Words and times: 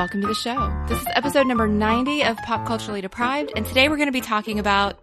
Hi, 0.00 0.04
everyone, 0.04 0.22
and 0.22 0.22
welcome 0.22 0.22
to 0.22 0.28
the 0.28 0.34
show. 0.34 0.84
This 0.88 0.98
is 0.98 1.06
episode 1.14 1.46
number 1.46 1.68
90 1.68 2.24
of 2.24 2.38
Pop 2.38 2.66
Culturally 2.66 3.02
Deprived, 3.02 3.52
and 3.54 3.66
today 3.66 3.90
we're 3.90 3.98
going 3.98 4.08
to 4.08 4.12
be 4.12 4.22
talking 4.22 4.58
about 4.58 4.98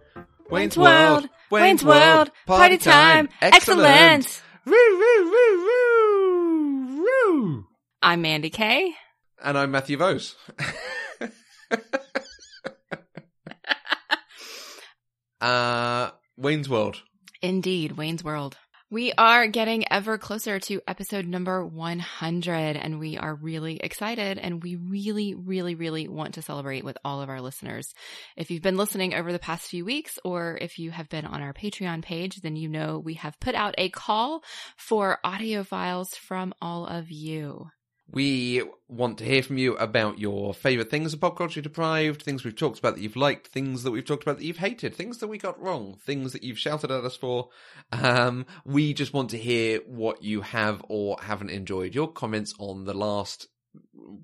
Wayne's 0.50 0.76
World. 0.76 1.28
Wayne's 1.52 1.84
World, 1.84 2.32
party 2.46 2.78
time, 2.78 3.28
excellent. 3.40 4.42
Woo, 4.64 4.72
woo, 4.72 5.30
woo, 5.30 6.96
woo, 6.96 7.04
woo. 7.04 7.64
I'm 8.02 8.22
Mandy 8.22 8.50
Kay. 8.50 8.92
And 9.40 9.56
I'm 9.56 9.70
Matthew 9.70 9.98
Vose. 9.98 10.34
uh, 15.40 16.10
Wayne's 16.36 16.68
World. 16.68 17.02
Indeed, 17.40 17.92
Wayne's 17.92 18.24
World. 18.24 18.56
We 18.90 19.12
are 19.18 19.46
getting 19.48 19.84
ever 19.92 20.16
closer 20.16 20.58
to 20.60 20.80
episode 20.88 21.26
number 21.26 21.62
100, 21.62 22.50
and 22.52 22.98
we 22.98 23.18
are 23.18 23.34
really 23.34 23.76
excited. 23.76 24.38
And 24.38 24.62
we 24.62 24.76
really, 24.76 25.34
really, 25.34 25.74
really 25.74 26.08
want 26.08 26.34
to 26.34 26.42
celebrate 26.42 26.84
with 26.84 26.96
all 27.04 27.20
of 27.20 27.28
our 27.28 27.42
listeners. 27.42 27.92
If 28.34 28.50
you've 28.50 28.62
been 28.62 28.78
listening 28.78 29.12
over 29.12 29.30
the 29.30 29.38
past 29.38 29.68
few 29.68 29.84
weeks, 29.84 30.18
or 30.24 30.56
if 30.58 30.78
you 30.78 30.90
have 30.90 31.10
been 31.10 31.26
on 31.26 31.42
our 31.42 31.52
Patreon 31.52 32.02
page, 32.02 32.40
then 32.40 32.56
you 32.56 32.70
know 32.70 32.98
we 32.98 33.14
have 33.14 33.38
put 33.40 33.54
out 33.54 33.74
a 33.76 33.90
call 33.90 34.42
for 34.78 35.18
audio 35.22 35.64
files 35.64 36.14
from 36.14 36.54
all 36.62 36.86
of 36.86 37.10
you. 37.10 37.68
We 38.10 38.62
want 38.88 39.18
to 39.18 39.24
hear 39.24 39.42
from 39.42 39.58
you 39.58 39.76
about 39.76 40.18
your 40.18 40.54
favourite 40.54 40.90
things 40.90 41.12
of 41.12 41.20
pop 41.20 41.36
culture 41.36 41.60
deprived, 41.60 42.22
things 42.22 42.42
we've 42.42 42.56
talked 42.56 42.78
about 42.78 42.94
that 42.94 43.02
you've 43.02 43.16
liked, 43.16 43.48
things 43.48 43.82
that 43.82 43.90
we've 43.90 44.04
talked 44.04 44.22
about 44.22 44.38
that 44.38 44.44
you've 44.44 44.56
hated, 44.56 44.94
things 44.94 45.18
that 45.18 45.28
we 45.28 45.36
got 45.36 45.60
wrong, 45.60 45.98
things 46.06 46.32
that 46.32 46.42
you've 46.42 46.58
shouted 46.58 46.90
at 46.90 47.04
us 47.04 47.16
for. 47.16 47.50
Um, 47.92 48.46
we 48.64 48.94
just 48.94 49.12
want 49.12 49.30
to 49.30 49.38
hear 49.38 49.80
what 49.86 50.22
you 50.22 50.40
have 50.40 50.82
or 50.88 51.18
haven't 51.20 51.50
enjoyed. 51.50 51.94
Your 51.94 52.10
comments 52.10 52.54
on 52.58 52.84
the 52.84 52.94
last, 52.94 53.46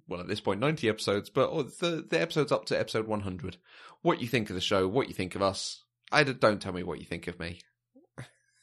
well, 0.09 0.21
at 0.21 0.29
this 0.29 0.41
point, 0.41 0.61
90 0.61 0.89
episodes, 0.89 1.29
but 1.29 1.51
or 1.51 1.65
the, 1.65 2.07
the 2.09 2.21
episodes 2.21 2.53
up 2.53 2.65
to 2.67 2.79
episode 2.79 3.07
100. 3.07 3.59
What 4.01 4.23
you 4.23 4.29
think 4.29 4.49
of 4.49 4.55
the 4.55 4.63
show, 4.63 4.89
what 4.89 5.09
you 5.09 5.15
think 5.15 5.35
of 5.35 5.43
us. 5.43 5.83
I 6.11 6.23
don't 6.23 6.61
tell 6.61 6.73
me 6.73 6.83
what 6.83 7.01
you 7.01 7.05
think 7.05 7.29
of 7.29 7.39
me. 7.39 7.61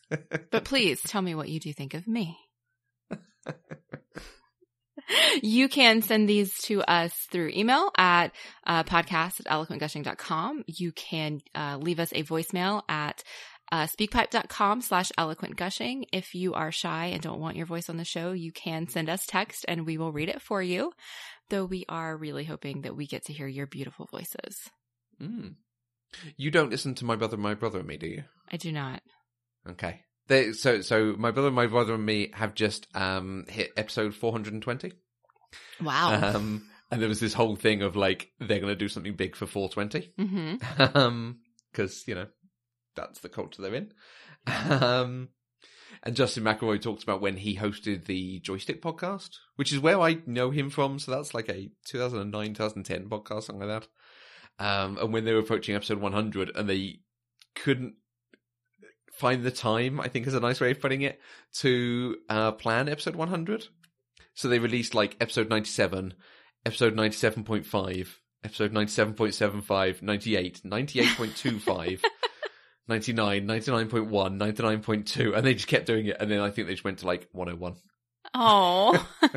But 0.10 0.66
please 0.66 1.02
tell 1.02 1.22
me 1.22 1.36
what 1.36 1.50
you 1.50 1.60
do 1.60 1.72
think 1.74 1.94
of 1.94 2.08
me. 2.08 2.38
you 5.42 5.70
can 5.70 6.02
send 6.02 6.28
these 6.28 6.58
to 6.64 6.82
us 6.82 7.14
through 7.32 7.52
email 7.56 7.92
at 7.98 8.32
uh, 8.66 8.84
podcast 8.84 9.40
at 9.40 9.48
eloquentgushing.com. 9.48 10.64
You 10.68 10.92
can 10.92 11.42
uh, 11.56 11.78
leave 11.80 12.00
us 12.00 12.12
a 12.14 12.24
voicemail 12.24 12.84
at 12.90 13.24
uh, 13.72 13.88
speakpipe.com 13.88 14.82
slash 14.82 15.12
eloquent 15.18 15.56
gushing. 15.56 16.06
If 16.12 16.36
you 16.36 16.54
are 16.54 16.72
shy 16.72 17.08
and 17.08 17.22
don't 17.22 17.40
want 17.40 17.56
your 17.56 17.66
voice 17.66 17.90
on 17.90 17.98
the 17.98 18.06
show, 18.06 18.34
you 18.34 18.52
can 18.52 18.88
send 18.88 19.10
us 19.10 19.26
text 19.26 19.66
and 19.68 19.86
we 19.86 19.98
will 19.98 20.12
read 20.12 20.30
it 20.30 20.42
for 20.42 20.62
you. 20.62 20.92
Though 21.50 21.66
we 21.66 21.86
are 21.90 22.16
really 22.16 22.44
hoping 22.44 22.82
that 22.82 22.96
we 22.96 23.08
get 23.08 23.26
to 23.26 23.34
hear 23.34 23.48
your 23.48 23.68
beautiful 23.68 24.08
voices. 24.12 24.70
Mm. 25.22 25.56
You 26.36 26.52
don't 26.52 26.70
listen 26.70 26.96
to 26.96 27.06
my 27.06 27.16
brother, 27.16 27.38
my 27.38 27.54
brother 27.54 27.80
and 27.80 27.88
me, 27.88 27.98
do 27.98 28.08
you? 28.08 28.24
I 28.52 28.58
do 28.58 28.72
not. 28.72 29.02
Okay. 29.70 30.02
They, 30.28 30.54
so, 30.54 30.82
so 30.82 31.16
my 31.18 31.32
brother, 31.32 31.52
my 31.52 31.68
brother, 31.68 31.96
and 31.96 32.06
me 32.06 32.32
have 32.34 32.54
just 32.54 32.88
um, 32.94 33.46
hit 33.50 33.72
episode 33.76 34.14
420. 34.14 34.92
Wow. 35.82 36.36
Um, 36.36 36.68
and 36.92 37.02
there 37.02 37.10
was 37.10 37.20
this 37.20 37.34
whole 37.34 37.56
thing 37.56 37.82
of 37.82 37.96
like 37.96 38.32
they're 38.40 38.60
going 38.60 38.74
to 38.74 38.76
do 38.76 38.90
something 38.90 39.16
big 39.16 39.36
for 39.36 39.46
420, 39.46 40.14
hmm 40.18 40.56
um, 40.98 41.40
because 41.72 42.08
you 42.08 42.16
know 42.16 42.28
that's 42.96 43.20
the 43.22 43.30
culture 43.30 43.62
they're 43.62 43.76
in. 43.76 43.94
Um, 44.48 45.30
and 46.04 46.16
Justin 46.16 46.44
McElroy 46.44 46.82
talked 46.82 47.04
about 47.04 47.22
when 47.22 47.38
he 47.38 47.56
hosted 47.56 48.06
the 48.06 48.42
Joystiq 48.42 48.82
podcast, 48.82 49.38
which 49.56 49.72
is 49.72 49.80
where 49.80 50.00
I 50.00 50.18
know 50.26 50.50
him 50.50 50.70
from. 50.70 51.00
So 51.00 51.12
that's 51.12 51.34
like 51.34 51.48
a 51.50 51.70
2009, 51.86 52.54
2010 52.54 53.08
podcast, 53.08 53.44
something 53.44 53.68
like 53.68 53.82
that. 53.82 53.88
Um, 54.66 54.98
and 54.98 55.14
when 55.14 55.26
they 55.26 55.34
were 55.34 55.40
approaching 55.40 55.76
episode 55.76 56.00
100 56.00 56.52
and 56.56 56.68
they 56.68 57.00
couldn't 57.56 57.96
find 59.14 59.44
the 59.44 59.52
time, 59.52 60.00
I 60.00 60.08
think 60.08 60.26
is 60.26 60.34
a 60.34 60.40
nice 60.40 60.60
way 60.60 60.72
of 60.72 60.82
putting 60.82 61.02
it, 61.02 61.20
to 61.56 62.18
uh, 62.30 62.52
plan 62.54 62.90
episode 62.90 63.16
100. 63.16 63.68
So 64.34 64.48
they 64.48 64.60
released 64.60 64.96
like 64.96 65.18
episode 65.20 65.50
97, 65.50 66.14
episode 66.66 66.96
97.5, 66.96 68.08
episode 68.44 68.74
97.75, 68.74 70.02
98, 70.02 70.62
98.25, 70.66 72.02
99, 72.88 73.48
99.1, 73.48 74.10
99.2, 74.10 75.38
and 75.38 75.46
they 75.46 75.54
just 75.54 75.68
kept 75.68 75.86
doing 75.86 76.08
it. 76.08 76.18
And 76.20 76.32
then 76.32 76.40
I 76.40 76.50
think 76.50 76.68
they 76.68 76.74
just 76.74 76.84
went 76.84 77.00
to 77.00 77.08
like 77.08 77.28
101. 77.32 77.76
Oh. 78.34 79.08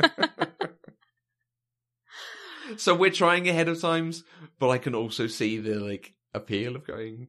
So 2.79 2.95
we're 2.95 3.11
trying 3.11 3.49
ahead 3.49 3.69
of 3.69 3.81
times, 3.81 4.25
but 4.59 4.71
I 4.71 4.79
can 4.79 4.95
also 4.95 5.27
see 5.27 5.59
the 5.59 5.75
like 5.75 6.15
appeal 6.33 6.77
of 6.77 6.87
going. 6.87 7.29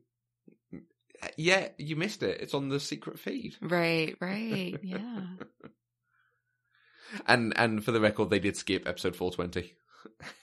Yeah, 1.37 1.69
you 1.77 1.95
missed 1.95 2.23
it. 2.23 2.41
It's 2.41 2.53
on 2.53 2.69
the 2.69 2.79
secret 2.79 3.19
feed. 3.19 3.55
right, 3.61 4.15
right. 4.19 4.75
Yeah. 4.81 5.21
And 7.27 7.53
and 7.57 7.83
for 7.83 7.91
the 7.91 8.01
record, 8.01 8.29
they 8.29 8.39
did 8.39 8.57
skip 8.57 8.87
episode 8.87 9.15
420. 9.15 9.73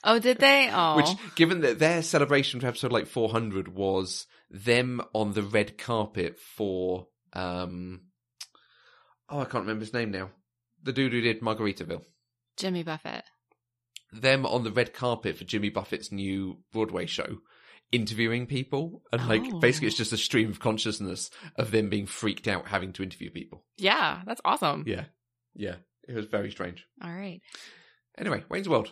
Oh, 0.03 0.19
did 0.19 0.37
they? 0.39 0.69
Oh. 0.73 0.95
Which, 0.97 1.09
given 1.35 1.61
that 1.61 1.79
their 1.79 2.01
celebration 2.03 2.59
for 2.59 2.67
episode 2.67 2.91
like 2.91 3.07
400 3.07 3.67
was 3.69 4.25
them 4.49 5.01
on 5.13 5.33
the 5.33 5.41
red 5.43 5.77
carpet 5.77 6.37
for, 6.39 7.07
um, 7.33 8.01
oh, 9.29 9.39
I 9.39 9.45
can't 9.45 9.63
remember 9.63 9.81
his 9.85 9.93
name 9.93 10.11
now. 10.11 10.29
The 10.83 10.93
dude 10.93 11.13
who 11.13 11.21
did 11.21 11.41
Margaritaville. 11.41 12.03
Jimmy 12.57 12.83
Buffett. 12.83 13.23
Them 14.11 14.45
on 14.45 14.63
the 14.63 14.71
red 14.71 14.93
carpet 14.93 15.37
for 15.37 15.43
Jimmy 15.43 15.69
Buffett's 15.69 16.11
new 16.11 16.57
Broadway 16.71 17.05
show, 17.07 17.39
interviewing 17.91 18.45
people. 18.45 19.01
And 19.11 19.27
like, 19.27 19.41
Oh. 19.45 19.59
basically, 19.59 19.87
it's 19.87 19.97
just 19.97 20.13
a 20.13 20.17
stream 20.17 20.49
of 20.51 20.59
consciousness 20.59 21.31
of 21.55 21.71
them 21.71 21.89
being 21.89 22.05
freaked 22.05 22.47
out 22.47 22.67
having 22.67 22.93
to 22.93 23.03
interview 23.03 23.31
people. 23.31 23.63
Yeah, 23.77 24.21
that's 24.25 24.41
awesome. 24.45 24.83
Yeah. 24.85 25.05
Yeah. 25.55 25.75
It 26.07 26.15
was 26.15 26.25
very 26.25 26.51
strange. 26.51 26.85
All 27.01 27.11
right. 27.11 27.41
Anyway, 28.17 28.43
Wayne's 28.49 28.69
World. 28.69 28.91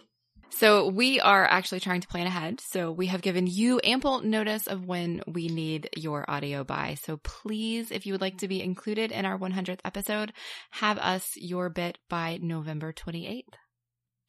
So 0.53 0.87
we 0.87 1.19
are 1.19 1.45
actually 1.45 1.79
trying 1.79 2.01
to 2.01 2.07
plan 2.07 2.27
ahead. 2.27 2.59
So 2.59 2.91
we 2.91 3.07
have 3.07 3.21
given 3.21 3.47
you 3.47 3.79
ample 3.83 4.21
notice 4.21 4.67
of 4.67 4.85
when 4.85 5.21
we 5.25 5.47
need 5.47 5.89
your 5.95 6.29
audio 6.29 6.63
by. 6.63 6.95
So 7.01 7.17
please, 7.17 7.89
if 7.89 8.05
you 8.05 8.13
would 8.13 8.21
like 8.21 8.39
to 8.39 8.47
be 8.47 8.61
included 8.61 9.11
in 9.11 9.25
our 9.25 9.37
100th 9.37 9.79
episode, 9.85 10.33
have 10.71 10.97
us 10.97 11.29
your 11.35 11.69
bit 11.69 11.97
by 12.09 12.37
November 12.41 12.91
28th, 12.91 13.45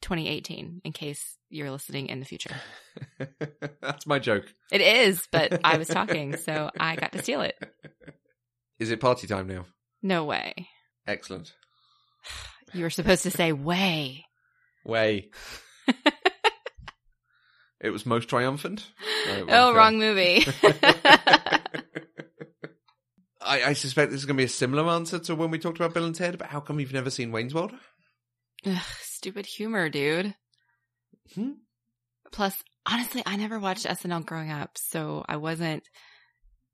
2018, 0.01 0.81
in 0.83 0.91
case 0.93 1.37
you're 1.49 1.71
listening 1.71 2.07
in 2.07 2.19
the 2.19 2.25
future. 2.25 2.55
That's 3.81 4.07
my 4.07 4.19
joke. 4.19 4.45
It 4.71 4.81
is, 4.81 5.27
but 5.29 5.59
I 5.63 5.77
was 5.77 5.89
talking, 5.89 6.37
so 6.43 6.71
I 6.79 6.95
got 6.95 7.11
to 7.11 7.21
steal 7.21 7.41
it. 7.41 7.55
Is 8.79 8.91
it 8.91 9.01
party 9.01 9.27
time 9.27 9.47
now? 9.47 9.65
No 10.01 10.23
way. 10.23 10.69
Excellent. 11.05 11.53
You 12.73 12.83
were 12.83 12.89
supposed 12.89 13.23
to 13.23 13.31
say 13.31 13.51
way. 13.51 14.25
Way. 14.85 15.29
it 17.81 17.89
was 17.91 18.05
most 18.05 18.27
triumphant. 18.29 18.85
No, 19.27 19.33
Oh, 19.33 19.45
wasn't. 19.45 19.77
wrong 19.77 19.99
movie. 19.99 20.45
I, 23.45 23.63
I 23.63 23.73
suspect 23.73 24.11
this 24.11 24.21
is 24.21 24.25
going 24.25 24.37
to 24.37 24.41
be 24.41 24.45
a 24.45 24.49
similar 24.49 24.89
answer 24.89 25.19
to 25.19 25.35
when 25.35 25.51
we 25.51 25.59
talked 25.59 25.77
about 25.77 25.93
Bill 25.93 26.05
and 26.05 26.15
Ted, 26.15 26.37
but 26.37 26.47
how 26.47 26.61
come 26.61 26.79
you've 26.79 26.93
never 26.93 27.09
seen 27.09 27.31
Wayne's 27.31 27.53
World? 27.53 27.73
Ugh, 28.65 28.81
stupid 29.01 29.45
humor, 29.45 29.89
dude. 29.89 30.33
Hmm? 31.35 31.51
Plus, 32.31 32.55
honestly, 32.89 33.21
I 33.25 33.35
never 33.35 33.59
watched 33.59 33.85
SNL 33.85 34.25
growing 34.25 34.49
up, 34.49 34.77
so 34.77 35.25
I 35.27 35.35
wasn't 35.37 35.83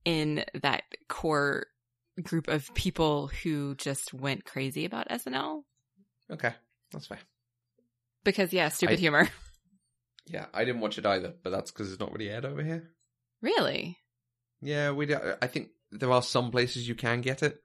in 0.06 0.46
that 0.62 0.84
core 1.08 1.66
group 2.22 2.48
of 2.48 2.72
people 2.76 3.28
who 3.44 3.74
just 3.76 4.14
went 4.14 4.46
crazy 4.46 4.86
about 4.86 5.10
SNL. 5.10 5.64
Okay, 6.32 6.54
that's 6.92 7.08
fair. 7.08 7.20
Because, 8.24 8.54
yeah, 8.54 8.70
stupid 8.70 8.98
I- 8.98 9.02
humor. 9.02 9.28
Yeah, 10.32 10.46
I 10.54 10.64
didn't 10.64 10.82
watch 10.82 11.00
it 11.00 11.08
either, 11.08 11.34
but 11.44 11.50
that's 11.50 11.72
because 11.72 11.92
it's 11.92 12.00
not 12.00 12.12
really 12.14 12.30
aired 12.30 12.46
over 12.46 12.62
here. 12.64 12.92
Really? 13.42 13.98
Yeah, 14.62 14.92
we. 14.92 15.12
I 15.16 15.48
think 15.48 15.70
there 15.92 16.12
are 16.12 16.22
some 16.22 16.52
places 16.52 16.88
you 16.88 16.94
can 16.94 17.22
get 17.22 17.42
it, 17.42 17.58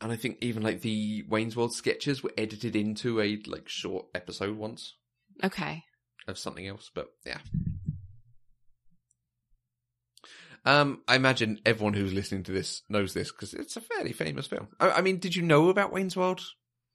and 0.00 0.10
I 0.10 0.16
think 0.16 0.38
even 0.40 0.64
like 0.64 0.80
the 0.80 1.22
Wayne's 1.28 1.54
World 1.54 1.72
sketches 1.72 2.24
were 2.24 2.32
edited 2.36 2.74
into 2.74 3.20
a 3.20 3.40
like 3.46 3.68
short 3.68 4.06
episode 4.16 4.56
once 4.56 4.96
Okay. 5.44 5.84
of 6.26 6.38
something 6.40 6.66
else. 6.66 6.90
But 6.92 7.06
yeah, 7.24 7.38
um, 10.64 11.02
I 11.06 11.14
imagine 11.14 11.60
everyone 11.64 11.94
who's 11.94 12.12
listening 12.12 12.42
to 12.44 12.52
this 12.52 12.82
knows 12.88 13.14
this 13.14 13.30
because 13.30 13.54
it's 13.54 13.76
a 13.76 13.80
fairly 13.80 14.12
famous 14.12 14.48
film. 14.48 14.68
I, 14.80 14.90
I 14.90 15.00
mean, 15.02 15.18
did 15.18 15.36
you 15.36 15.42
know 15.42 15.68
about 15.68 15.92
Wayne's 15.92 16.16
World 16.16 16.40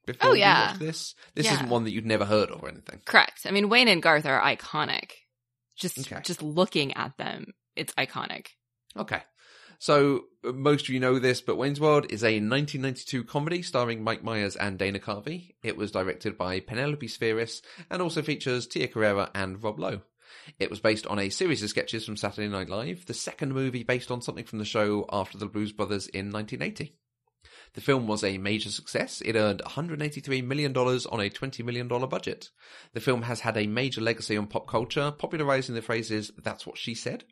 before 0.05 0.29
Oh, 0.29 0.33
you 0.33 0.39
yeah. 0.39 0.67
watched 0.67 0.79
this? 0.79 1.15
This 1.35 1.45
Yeah. 1.45 1.53
isn't 1.55 1.69
one 1.69 1.83
that 1.85 1.91
you'd 1.91 2.05
never 2.05 2.25
heard 2.25 2.49
of 2.49 2.63
or 2.63 2.69
anything. 2.69 3.01
Correct. 3.05 3.41
I 3.45 3.51
mean, 3.51 3.69
Wayne 3.69 3.87
and 3.87 4.01
Garth 4.01 4.25
are 4.25 4.41
iconic. 4.41 5.11
Just, 5.75 5.99
Okay. 5.99 6.21
just 6.23 6.41
looking 6.41 6.93
at 6.93 7.17
them, 7.17 7.53
it's 7.75 7.93
iconic. 7.95 8.47
Okay. 8.97 9.21
So 9.79 10.25
uh, 10.47 10.51
most 10.51 10.83
of 10.83 10.89
you 10.89 10.99
know 10.99 11.17
this, 11.17 11.41
but 11.41 11.55
Wayne's 11.55 11.79
World 11.79 12.05
is 12.11 12.23
a 12.23 12.39
1992 12.39 13.23
comedy 13.23 13.61
starring 13.63 14.03
Mike 14.03 14.23
Myers 14.23 14.55
and 14.55 14.77
Dana 14.77 14.99
Carvey. 14.99 15.55
It 15.63 15.75
was 15.77 15.91
directed 15.91 16.37
by 16.37 16.59
Penelope 16.59 17.07
Spheeris 17.07 17.61
and 17.89 18.01
also 18.01 18.21
features 18.21 18.67
Tia 18.67 18.87
Carrere 18.89 19.29
and 19.33 19.63
Rob 19.63 19.79
Lowe. 19.79 20.01
It 20.59 20.69
was 20.69 20.79
based 20.79 21.07
on 21.07 21.19
a 21.19 21.29
series 21.29 21.63
of 21.63 21.69
sketches 21.69 22.05
from 22.05 22.15
Saturday 22.15 22.47
Night 22.47 22.69
Live, 22.69 23.05
the 23.05 23.13
second 23.13 23.53
movie 23.53 23.83
based 23.83 24.11
on 24.11 24.21
something 24.21 24.45
from 24.45 24.59
the 24.59 24.65
show 24.65 25.05
after 25.11 25.37
the 25.37 25.45
Blues 25.47 25.71
Brothers 25.71 26.07
in 26.07 26.31
1980. 26.31 26.95
The 27.73 27.81
film 27.81 28.05
was 28.05 28.23
a 28.23 28.37
major 28.37 28.69
success. 28.69 29.21
It 29.21 29.35
earned 29.35 29.61
$183 29.65 30.43
million 30.43 30.75
on 30.75 31.19
a 31.19 31.29
$20 31.29 31.63
million 31.63 31.87
budget. 31.87 32.49
The 32.93 32.99
film 32.99 33.21
has 33.23 33.41
had 33.41 33.57
a 33.57 33.67
major 33.67 34.01
legacy 34.01 34.35
on 34.35 34.47
pop 34.47 34.67
culture, 34.67 35.11
popularizing 35.11 35.75
the 35.75 35.81
phrases, 35.81 36.31
that's 36.43 36.67
what 36.67 36.77
she 36.77 36.93
said, 36.93 37.23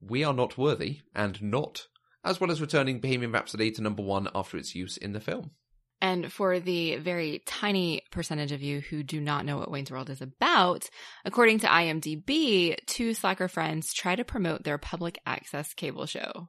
we 0.00 0.24
are 0.24 0.34
not 0.34 0.58
worthy, 0.58 1.00
and 1.14 1.40
not, 1.42 1.86
as 2.24 2.40
well 2.40 2.50
as 2.50 2.60
returning 2.60 3.00
Bohemian 3.00 3.32
Rhapsody 3.32 3.70
to 3.72 3.82
number 3.82 4.02
one 4.02 4.28
after 4.34 4.56
its 4.56 4.74
use 4.74 4.96
in 4.96 5.12
the 5.12 5.20
film. 5.20 5.52
And 6.00 6.32
for 6.32 6.58
the 6.58 6.96
very 6.96 7.42
tiny 7.46 8.02
percentage 8.10 8.50
of 8.50 8.60
you 8.60 8.80
who 8.80 9.04
do 9.04 9.20
not 9.20 9.44
know 9.44 9.58
what 9.58 9.70
Wayne's 9.70 9.90
World 9.90 10.10
is 10.10 10.20
about, 10.20 10.90
according 11.24 11.60
to 11.60 11.68
IMDb, 11.68 12.76
two 12.86 13.14
slacker 13.14 13.46
friends 13.46 13.94
try 13.94 14.16
to 14.16 14.24
promote 14.24 14.64
their 14.64 14.78
public 14.78 15.20
access 15.24 15.72
cable 15.74 16.06
show. 16.06 16.48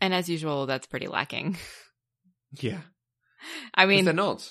And 0.00 0.12
as 0.14 0.28
usual, 0.28 0.66
that's 0.66 0.86
pretty 0.86 1.06
lacking. 1.08 1.56
Yeah. 2.58 2.80
I 3.74 3.84
mean, 3.86 4.04
they're 4.06 4.14
not. 4.14 4.48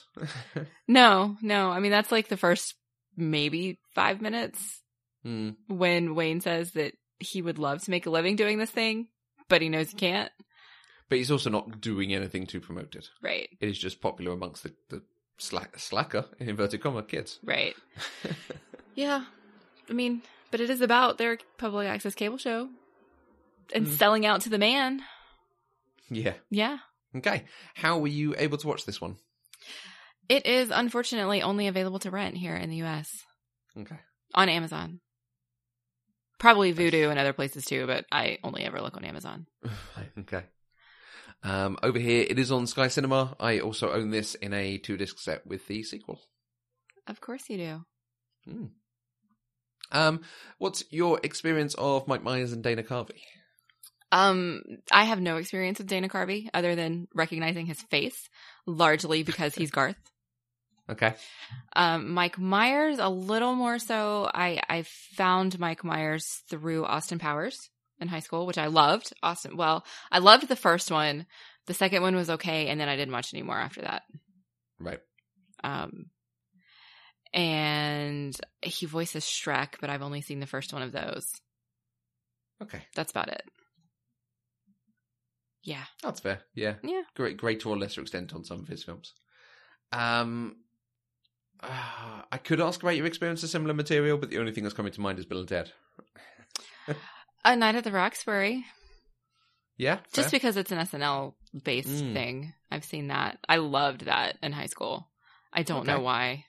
no, 0.88 1.38
no. 1.42 1.72
I 1.72 1.80
mean, 1.80 1.92
that's 1.92 2.12
like 2.12 2.28
the 2.28 2.38
first 2.38 2.76
maybe 3.18 3.80
five 3.96 4.22
minutes 4.22 4.82
Hmm. 5.24 5.52
when 5.68 6.14
Wayne 6.14 6.40
says 6.42 6.74
that 6.74 6.94
he 7.20 7.42
would 7.42 7.58
love 7.58 7.84
to 7.84 7.90
make 7.92 8.06
a 8.06 8.12
living 8.12 8.36
doing 8.36 8.60
this 8.60 8.70
thing, 8.70 9.08
but 9.50 9.62
he 9.62 9.70
knows 9.70 9.90
he 9.90 9.96
can't. 9.98 10.30
But 11.10 11.18
he's 11.18 11.32
also 11.32 11.50
not 11.50 11.82
doing 11.82 12.14
anything 12.14 12.46
to 12.48 12.60
promote 12.60 12.94
it. 12.96 13.08
Right, 13.24 13.50
It 13.60 13.70
is 13.70 13.80
just 13.80 14.02
popular 14.02 14.34
amongst 14.34 14.64
the, 14.64 14.74
the 14.90 15.02
slack, 15.40 15.80
slacker, 15.80 16.26
in 16.40 16.50
inverted 16.50 16.82
comma, 16.82 17.02
kids. 17.04 17.40
right. 17.44 17.76
Yeah. 18.94 19.24
I 19.90 19.94
mean, 19.94 20.22
but 20.52 20.60
it 20.62 20.70
is 20.70 20.82
about 20.82 21.18
their 21.18 21.38
public 21.58 21.88
access 21.88 22.14
cable 22.14 22.38
show 22.38 22.70
and 23.74 23.88
Mm. 23.88 23.98
selling 23.98 24.26
out 24.26 24.42
to 24.42 24.50
the 24.50 24.58
man. 24.60 25.02
Yeah. 26.10 26.34
Yeah. 26.50 26.78
Okay. 27.16 27.46
How 27.74 28.00
were 28.00 28.08
you 28.08 28.36
able 28.38 28.58
to 28.58 28.68
watch 28.68 28.86
this 28.86 29.00
one? 29.02 29.16
It 30.28 30.46
is 30.46 30.72
unfortunately 30.72 31.42
only 31.42 31.68
available 31.68 32.00
to 32.00 32.12
rent 32.12 32.36
here 32.36 32.56
in 32.56 32.70
the 32.70 32.84
US 32.84 33.10
Okay. 33.78 34.00
on 34.34 34.50
Amazon. 34.50 35.00
Probably 36.40 36.74
Vudu 36.74 37.10
and 37.10 37.18
other 37.20 37.34
places 37.34 37.64
too, 37.66 37.88
but 37.88 38.06
I 38.12 38.40
only 38.44 38.64
ever 38.64 38.82
look 38.82 38.98
on 38.98 39.06
Amazon. 39.06 39.48
okay. 40.20 40.44
Um, 41.44 41.78
over 41.84 42.00
here, 42.00 42.26
it 42.28 42.40
is 42.40 42.52
on 42.52 42.68
Sky 42.68 42.88
Cinema. 42.88 43.36
I 43.40 43.60
also 43.60 43.92
own 43.92 44.10
this 44.10 44.36
in 44.36 44.54
a 44.54 44.78
two 44.78 44.98
disc 44.98 45.20
set 45.20 45.46
with 45.46 45.68
the 45.68 45.84
sequel. 45.84 46.20
Of 47.08 47.22
course 47.22 47.44
you 47.50 47.58
do. 47.58 47.86
Hmm. 48.52 48.66
Um, 49.92 50.22
what's 50.58 50.84
your 50.90 51.20
experience 51.24 51.76
of 51.76 52.08
Mike 52.08 52.24
Myers 52.24 52.52
and 52.52 52.64
Dana 52.64 52.82
Carvey? 52.84 53.22
Um, 54.16 54.62
I 54.90 55.04
have 55.04 55.20
no 55.20 55.36
experience 55.36 55.78
with 55.78 55.88
Dana 55.88 56.08
Carvey 56.08 56.48
other 56.54 56.74
than 56.74 57.10
recognizing 57.14 57.66
his 57.66 57.82
face, 57.82 58.30
largely 58.66 59.24
because 59.24 59.54
he's 59.54 59.72
Garth. 59.72 59.98
Okay. 60.90 61.16
Um, 61.76 62.12
Mike 62.12 62.40
Myers, 62.40 63.00
a 63.00 63.10
little 63.10 63.56
more 63.56 63.78
so. 63.78 64.30
I 64.34 64.62
I 64.70 64.84
found 65.18 65.60
Mike 65.60 65.84
Myers 65.84 66.44
through 66.50 66.86
Austin 66.86 67.20
Powers 67.20 67.70
in 68.00 68.08
high 68.08 68.22
school, 68.22 68.46
which 68.46 68.58
I 68.58 68.68
loved. 68.68 69.12
Austin, 69.22 69.58
well, 69.58 69.84
I 70.10 70.20
loved 70.20 70.48
the 70.48 70.56
first 70.56 70.90
one. 70.92 71.26
The 71.66 71.74
second 71.74 72.02
one 72.02 72.16
was 72.16 72.30
okay, 72.30 72.68
and 72.70 72.80
then 72.80 72.88
I 72.88 72.96
didn't 72.96 73.14
watch 73.14 73.34
anymore 73.34 73.60
after 73.60 73.82
that. 73.82 74.04
Right. 74.80 75.02
Um, 75.62 76.06
and 77.34 78.34
he 78.62 78.86
voices 78.86 79.26
Shrek, 79.26 79.82
but 79.82 79.90
I've 79.90 80.04
only 80.04 80.22
seen 80.22 80.40
the 80.40 80.48
first 80.48 80.72
one 80.72 80.84
of 80.84 80.94
those. 80.94 81.28
Okay. 82.62 82.80
That's 82.96 83.12
about 83.12 83.28
it. 83.28 83.42
Yeah. 85.66 85.84
That's 86.04 86.20
fair. 86.20 86.40
Yeah. 86.54 86.76
Yeah. 86.84 87.02
Great, 87.16 87.38
greater 87.38 87.70
or 87.70 87.78
lesser 87.78 88.00
extent 88.02 88.34
on 88.34 88.44
some 88.46 88.60
of 88.60 88.68
his 88.68 88.84
films. 88.84 89.14
Um, 89.92 90.58
uh, 91.62 92.22
I 92.32 92.38
could 92.38 92.62
ask 92.62 92.82
about 92.82 92.96
your 92.96 93.06
experience 93.08 93.42
of 93.44 93.50
similar 93.50 93.74
material, 93.74 94.18
but 94.18 94.30
the 94.30 94.38
only 94.38 94.52
thing 94.52 94.64
that's 94.64 94.76
coming 94.76 94.92
to 94.92 95.02
mind 95.02 95.18
is 95.20 95.26
Bill 95.26 95.40
and 95.40 95.48
Ted. 95.50 95.72
A 97.46 97.56
Night 97.56 97.76
at 97.76 97.84
the 97.84 97.92
Roxbury. 97.92 98.64
Yeah. 99.78 100.00
Just 100.14 100.32
because 100.32 100.56
it's 100.56 100.72
an 100.72 100.78
SNL 100.80 101.34
based 101.64 101.90
Mm. 101.90 102.14
thing. 102.14 102.54
I've 102.72 102.86
seen 102.86 103.08
that. 103.08 103.40
I 103.50 103.58
loved 103.58 104.06
that 104.06 104.38
in 104.42 104.52
high 104.52 104.66
school. 104.68 105.10
I 105.52 105.64
don't 105.64 105.86
know 105.88 106.00
why, 106.00 106.46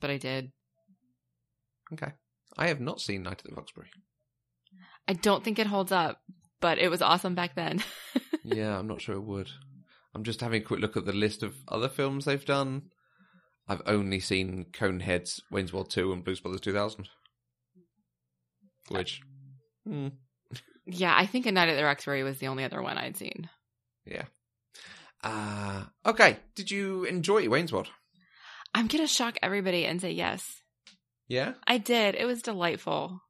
but 0.00 0.10
I 0.10 0.16
did. 0.18 0.50
Okay. 1.92 2.12
I 2.58 2.68
have 2.68 2.80
not 2.80 3.00
seen 3.00 3.22
Night 3.22 3.42
at 3.44 3.44
the 3.50 3.54
Roxbury. 3.54 3.88
I 5.06 5.12
don't 5.12 5.44
think 5.44 5.58
it 5.58 5.66
holds 5.68 5.92
up, 5.92 6.20
but 6.60 6.78
it 6.78 6.88
was 6.88 7.02
awesome 7.02 7.34
back 7.34 7.54
then. 7.54 7.82
yeah, 8.46 8.78
I'm 8.78 8.86
not 8.86 9.00
sure 9.00 9.16
it 9.16 9.24
would. 9.24 9.50
I'm 10.14 10.24
just 10.24 10.40
having 10.40 10.62
a 10.62 10.64
quick 10.64 10.80
look 10.80 10.96
at 10.96 11.04
the 11.04 11.12
list 11.12 11.42
of 11.42 11.54
other 11.68 11.88
films 11.88 12.24
they've 12.24 12.44
done. 12.44 12.82
I've 13.68 13.82
only 13.86 14.20
seen 14.20 14.66
Coneheads, 14.72 15.40
Wayne's 15.50 15.72
World 15.72 15.90
2, 15.90 16.12
and 16.12 16.24
Blues 16.24 16.40
Brothers 16.40 16.60
2000. 16.60 17.08
Which, 18.88 19.20
hmm, 19.84 20.08
yeah, 20.86 21.14
I 21.16 21.26
think 21.26 21.46
A 21.46 21.52
Night 21.52 21.68
at 21.68 21.76
the 21.76 21.84
Roxbury 21.84 22.22
was 22.22 22.38
the 22.38 22.46
only 22.46 22.62
other 22.62 22.80
one 22.80 22.96
I'd 22.96 23.16
seen. 23.16 23.48
yeah. 24.04 24.24
Uh, 25.24 25.84
okay, 26.04 26.38
did 26.54 26.70
you 26.70 27.04
enjoy 27.04 27.48
Wayne's 27.48 27.72
World? 27.72 27.88
I'm 28.72 28.86
going 28.86 29.02
to 29.02 29.08
shock 29.12 29.38
everybody 29.42 29.84
and 29.84 30.00
say 30.00 30.12
yes. 30.12 30.62
Yeah? 31.26 31.54
I 31.66 31.78
did. 31.78 32.14
It 32.14 32.26
was 32.26 32.42
delightful. 32.42 33.20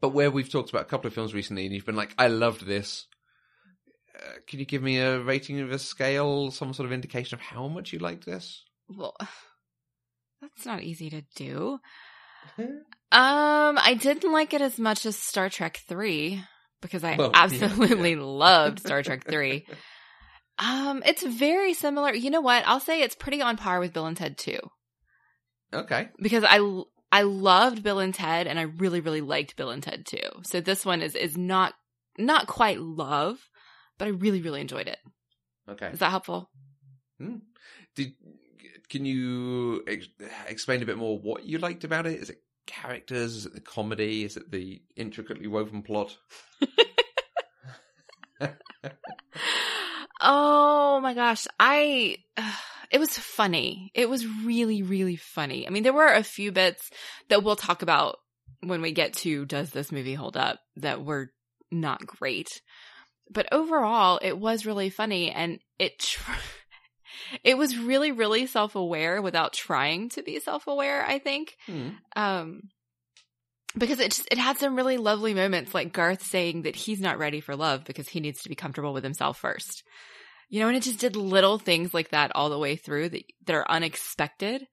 But 0.00 0.08
where 0.08 0.30
we've 0.30 0.50
talked 0.50 0.70
about 0.70 0.82
a 0.82 0.86
couple 0.86 1.06
of 1.06 1.14
films 1.14 1.34
recently 1.34 1.64
and 1.66 1.74
you've 1.74 1.86
been 1.86 1.94
like, 1.94 2.14
I 2.18 2.26
loved 2.26 2.66
this. 2.66 3.06
Uh, 4.24 4.34
can 4.46 4.58
you 4.60 4.64
give 4.66 4.82
me 4.82 4.98
a 4.98 5.20
rating 5.20 5.60
of 5.60 5.70
a 5.72 5.78
scale, 5.78 6.50
some 6.50 6.72
sort 6.72 6.86
of 6.86 6.92
indication 6.92 7.34
of 7.34 7.40
how 7.40 7.66
much 7.68 7.92
you 7.92 7.98
like 7.98 8.24
this? 8.24 8.62
Well, 8.88 9.16
that's 10.40 10.66
not 10.66 10.82
easy 10.82 11.10
to 11.10 11.22
do. 11.34 11.78
Um, 13.14 13.76
I 13.78 13.92
didn't 13.92 14.32
like 14.32 14.54
it 14.54 14.62
as 14.62 14.78
much 14.78 15.04
as 15.04 15.16
Star 15.16 15.50
Trek 15.50 15.82
3 15.86 16.42
because 16.80 17.04
I 17.04 17.16
Well, 17.16 17.30
yeah, 17.34 17.42
absolutely 17.42 18.16
loved 18.16 18.80
Star 18.80 19.02
Trek 19.04 19.24
3. 19.28 19.66
Um, 20.58 21.02
it's 21.04 21.22
very 21.22 21.74
similar. 21.74 22.14
You 22.14 22.30
know 22.30 22.40
what? 22.40 22.64
I'll 22.66 22.80
say 22.80 23.02
it's 23.02 23.14
pretty 23.14 23.42
on 23.42 23.58
par 23.58 23.80
with 23.80 23.92
Bill 23.92 24.06
and 24.06 24.16
Ted 24.16 24.38
2 24.38 24.58
Okay. 25.74 26.08
because 26.22 26.42
I 26.48 26.82
I 27.12 27.22
loved 27.22 27.82
Bill 27.82 27.98
and 27.98 28.14
Ted 28.14 28.46
and 28.46 28.58
I 28.58 28.62
really 28.62 29.00
really 29.00 29.20
liked 29.20 29.56
Bill 29.56 29.68
and 29.68 29.82
Ted 29.82 30.06
2. 30.06 30.18
So 30.44 30.62
this 30.62 30.86
one 30.86 31.02
is 31.02 31.14
is 31.14 31.36
not 31.36 31.74
not 32.18 32.46
quite 32.46 32.80
love, 32.80 33.38
but 34.02 34.08
I 34.08 34.10
really 34.14 34.42
really 34.42 34.60
enjoyed 34.60 34.88
it. 34.88 34.98
Okay. 35.68 35.90
Is 35.92 36.00
that 36.00 36.10
helpful? 36.10 36.50
Hmm. 37.20 37.36
Did 37.94 38.14
can 38.88 39.06
you 39.06 39.84
ex- 39.86 40.08
explain 40.48 40.82
a 40.82 40.86
bit 40.86 40.98
more 40.98 41.20
what 41.20 41.44
you 41.44 41.58
liked 41.58 41.84
about 41.84 42.08
it? 42.08 42.20
Is 42.20 42.30
it 42.30 42.42
characters? 42.66 43.36
Is 43.36 43.46
it 43.46 43.54
the 43.54 43.60
comedy? 43.60 44.24
Is 44.24 44.36
it 44.36 44.50
the 44.50 44.82
intricately 44.96 45.46
woven 45.46 45.82
plot? 45.82 46.18
oh 50.20 50.98
my 51.00 51.14
gosh, 51.14 51.46
I 51.60 52.16
it 52.90 52.98
was 52.98 53.16
funny. 53.16 53.92
It 53.94 54.10
was 54.10 54.26
really 54.26 54.82
really 54.82 55.14
funny. 55.14 55.64
I 55.64 55.70
mean, 55.70 55.84
there 55.84 55.92
were 55.92 56.12
a 56.12 56.24
few 56.24 56.50
bits 56.50 56.90
that 57.28 57.44
we'll 57.44 57.54
talk 57.54 57.82
about 57.82 58.16
when 58.64 58.82
we 58.82 58.90
get 58.90 59.12
to 59.18 59.46
does 59.46 59.70
this 59.70 59.92
movie 59.92 60.14
hold 60.14 60.36
up 60.36 60.58
that 60.74 61.04
were 61.04 61.30
not 61.70 62.04
great. 62.04 62.48
But 63.32 63.52
overall, 63.52 64.18
it 64.22 64.38
was 64.38 64.66
really 64.66 64.90
funny 64.90 65.30
and 65.30 65.58
it 65.78 65.98
tr- 65.98 66.32
it 67.44 67.56
was 67.56 67.78
really 67.78 68.12
really 68.12 68.46
self-aware 68.46 69.22
without 69.22 69.52
trying 69.52 70.10
to 70.10 70.22
be 70.22 70.38
self-aware, 70.40 71.04
I 71.04 71.18
think. 71.18 71.56
Hmm. 71.66 71.88
Um 72.14 72.62
because 73.76 74.00
it 74.00 74.10
just 74.10 74.28
it 74.30 74.38
had 74.38 74.58
some 74.58 74.76
really 74.76 74.96
lovely 74.96 75.34
moments 75.34 75.74
like 75.74 75.92
Garth 75.92 76.22
saying 76.22 76.62
that 76.62 76.76
he's 76.76 77.00
not 77.00 77.18
ready 77.18 77.40
for 77.40 77.56
love 77.56 77.84
because 77.84 78.08
he 78.08 78.20
needs 78.20 78.42
to 78.42 78.48
be 78.48 78.54
comfortable 78.54 78.92
with 78.92 79.04
himself 79.04 79.38
first. 79.38 79.82
You 80.48 80.60
know, 80.60 80.68
and 80.68 80.76
it 80.76 80.82
just 80.82 80.98
did 80.98 81.16
little 81.16 81.58
things 81.58 81.94
like 81.94 82.10
that 82.10 82.32
all 82.34 82.50
the 82.50 82.58
way 82.58 82.76
through 82.76 83.08
that 83.10 83.22
that 83.46 83.56
are 83.56 83.70
unexpected, 83.70 84.66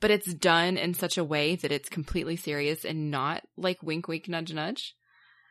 but 0.00 0.12
it's 0.12 0.32
done 0.32 0.76
in 0.76 0.94
such 0.94 1.18
a 1.18 1.24
way 1.24 1.56
that 1.56 1.72
it's 1.72 1.88
completely 1.88 2.36
serious 2.36 2.84
and 2.84 3.10
not 3.10 3.42
like 3.56 3.82
wink 3.82 4.06
wink 4.06 4.28
nudge 4.28 4.52
nudge. 4.52 4.94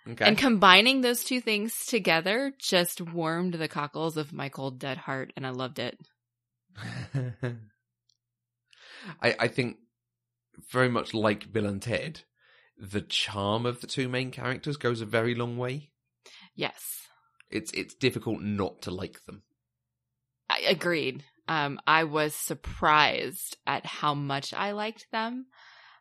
Okay. 0.08 0.26
And 0.26 0.38
combining 0.38 1.02
those 1.02 1.24
two 1.24 1.40
things 1.40 1.86
together 1.86 2.52
just 2.60 3.00
warmed 3.00 3.54
the 3.54 3.70
cockles 3.70 4.18
of 4.18 4.34
my 4.34 4.50
cold 4.50 4.78
dead 4.80 4.98
heart 4.98 5.32
and 5.38 5.48
I 5.48 5.52
loved 5.52 5.80
it. 5.80 5.98
I 9.22 9.36
I 9.40 9.48
think 9.48 9.78
very 10.72 10.90
much 10.90 11.14
like 11.14 11.52
Bill 11.54 11.66
and 11.66 11.82
Ted, 11.82 12.22
the 12.78 13.02
charm 13.02 13.66
of 13.66 13.82
the 13.82 13.88
two 13.88 14.10
main 14.10 14.32
characters 14.32 14.78
goes 14.78 15.02
a 15.02 15.06
very 15.06 15.36
long 15.36 15.58
way. 15.58 15.92
Yes. 16.56 17.08
It's 17.50 17.72
it's 17.72 17.94
difficult 17.94 18.42
not 18.42 18.82
to 18.84 18.92
like 18.92 19.24
them. 19.26 19.44
I 20.50 20.64
agreed. 20.68 21.24
Um, 21.48 21.80
I 21.86 22.04
was 22.06 22.34
surprised 22.34 23.58
at 23.68 23.86
how 23.86 24.14
much 24.14 24.54
I 24.54 24.72
liked 24.72 25.08
them. 25.12 25.48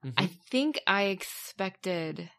Mhm. 0.05 0.15
I 0.17 0.27
think 0.51 0.81
I 0.87 1.05
expected, 1.05 2.31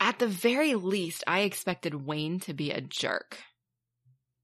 at 0.00 0.18
the 0.18 0.26
very 0.26 0.74
least, 0.74 1.24
I 1.26 1.40
expected 1.40 1.94
Wayne 1.94 2.40
to 2.40 2.54
be 2.54 2.70
a 2.70 2.80
jerk. 2.80 3.38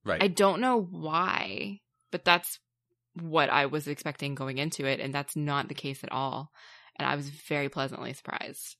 right. 0.05 0.23
I 0.23 0.29
don't 0.29 0.61
know 0.61 0.81
why, 0.81 1.81
but 2.11 2.25
that's 2.25 2.59
what 3.21 3.51
I 3.51 3.67
was 3.67 3.89
expecting 3.89 4.35
going 4.35 4.59
into 4.59 4.87
it, 4.87 5.01
and 5.01 5.15
that's 5.15 5.37
not 5.37 5.69
the 5.69 5.75
case 5.75 6.03
at 6.03 6.13
all. 6.13 6.51
And 6.97 7.07
I 7.07 7.17
was 7.17 7.29
very 7.29 7.69
pleasantly 7.69 8.13
surprised. 8.13 8.77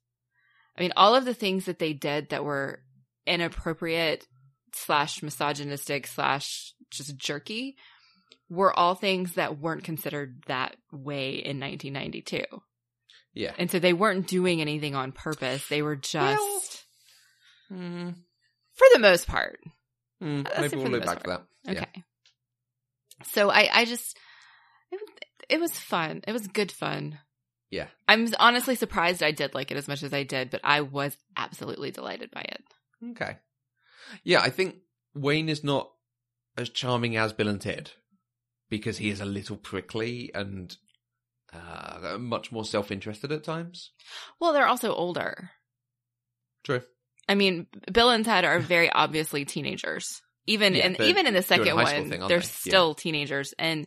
I 0.77 0.81
mean, 0.81 0.93
all 0.97 1.15
of 1.15 1.25
the 1.25 1.35
things 1.35 1.67
that 1.67 1.79
they 1.79 1.93
did 1.93 2.31
that 2.31 2.45
were 2.45 2.83
inappropriate 3.27 4.27
slash 4.75 5.23
misogynistic 5.23 6.07
slash 6.07 6.73
just 6.91 7.17
jerky 7.17 7.77
were 8.49 8.79
all 8.79 8.95
things 8.95 9.35
that 9.35 9.59
weren't 9.59 9.85
considered 9.85 10.43
that 10.47 10.77
way 10.91 11.35
in 11.35 11.61
1992. 11.61 12.43
Yeah. 13.35 13.53
And 13.59 13.71
so 13.71 13.79
they 13.79 13.93
weren't 13.93 14.27
doing 14.27 14.61
anything 14.61 14.95
on 14.95 15.13
purpose. 15.13 15.67
They 15.69 15.83
were 15.83 15.97
just, 15.97 16.83
Mm, 17.73 18.15
for 18.75 18.87
the 18.93 18.99
most 18.99 19.27
part, 19.27 19.61
mm, 20.23 20.47
maybe 20.61 20.77
we'll 20.77 20.89
look 20.89 21.05
back 21.05 21.23
to 21.23 21.31
that. 21.31 21.43
Okay. 21.69 21.87
Yeah. 21.95 22.03
So 23.33 23.51
I, 23.51 23.69
I 23.73 23.85
just, 23.85 24.17
it, 24.91 25.01
it 25.49 25.61
was 25.61 25.79
fun. 25.79 26.23
It 26.27 26.33
was 26.33 26.47
good 26.49 26.73
fun. 26.73 27.19
Yeah. 27.71 27.87
I'm 28.07 28.29
honestly 28.39 28.75
surprised 28.75 29.23
I 29.23 29.31
did 29.31 29.55
like 29.55 29.71
it 29.71 29.77
as 29.77 29.89
much 29.89 30.03
as 30.03 30.13
I 30.13 30.25
did, 30.25 30.51
but 30.51 30.61
I 30.65 30.83
was 30.83 31.17
absolutely 31.37 31.91
delighted 31.91 32.31
by 32.31 32.43
it. 32.43 32.63
Okay. 33.13 33.39
Yeah, 34.25 34.43
I 34.43 34.51
think 34.51 34.77
Wayne 35.15 35.49
is 35.49 35.65
not 35.65 35.91
as 36.59 36.69
charming 36.69 37.17
as 37.17 37.33
Bill 37.33 37.49
and 37.49 37.61
Ted 37.61 37.93
because 38.69 38.99
he 38.99 39.09
is 39.09 39.21
a 39.21 39.25
little 39.25 39.57
prickly 39.57 40.31
and 40.35 40.77
uh, 41.53 42.17
much 42.19 42.51
more 42.53 42.65
self-interested 42.65 43.31
at 43.33 43.45
times. 43.45 43.91
Well, 44.41 44.53
they're 44.53 44.67
also 44.67 44.95
older. 44.95 45.51
True. 46.65 46.83
I 47.29 47.35
mean, 47.35 47.67
Bill 47.93 48.11
and 48.11 48.25
Ted 48.25 48.45
are 48.45 48.59
very 48.59 48.91
obviously 48.93 49.45
teenagers. 49.45 50.23
Even 50.47 50.75
Yeah, 50.75 50.87
in 50.87 51.03
even 51.03 51.27
in 51.27 51.35
the 51.35 51.43
second 51.43 51.69
a 51.69 51.75
high 51.77 51.85
school 51.85 52.01
one, 52.01 52.11
thing, 52.11 52.21
they're 52.21 52.41
they? 52.41 52.45
Yeah. 52.45 52.71
still 52.71 52.95
teenagers. 52.95 53.55
And 53.59 53.87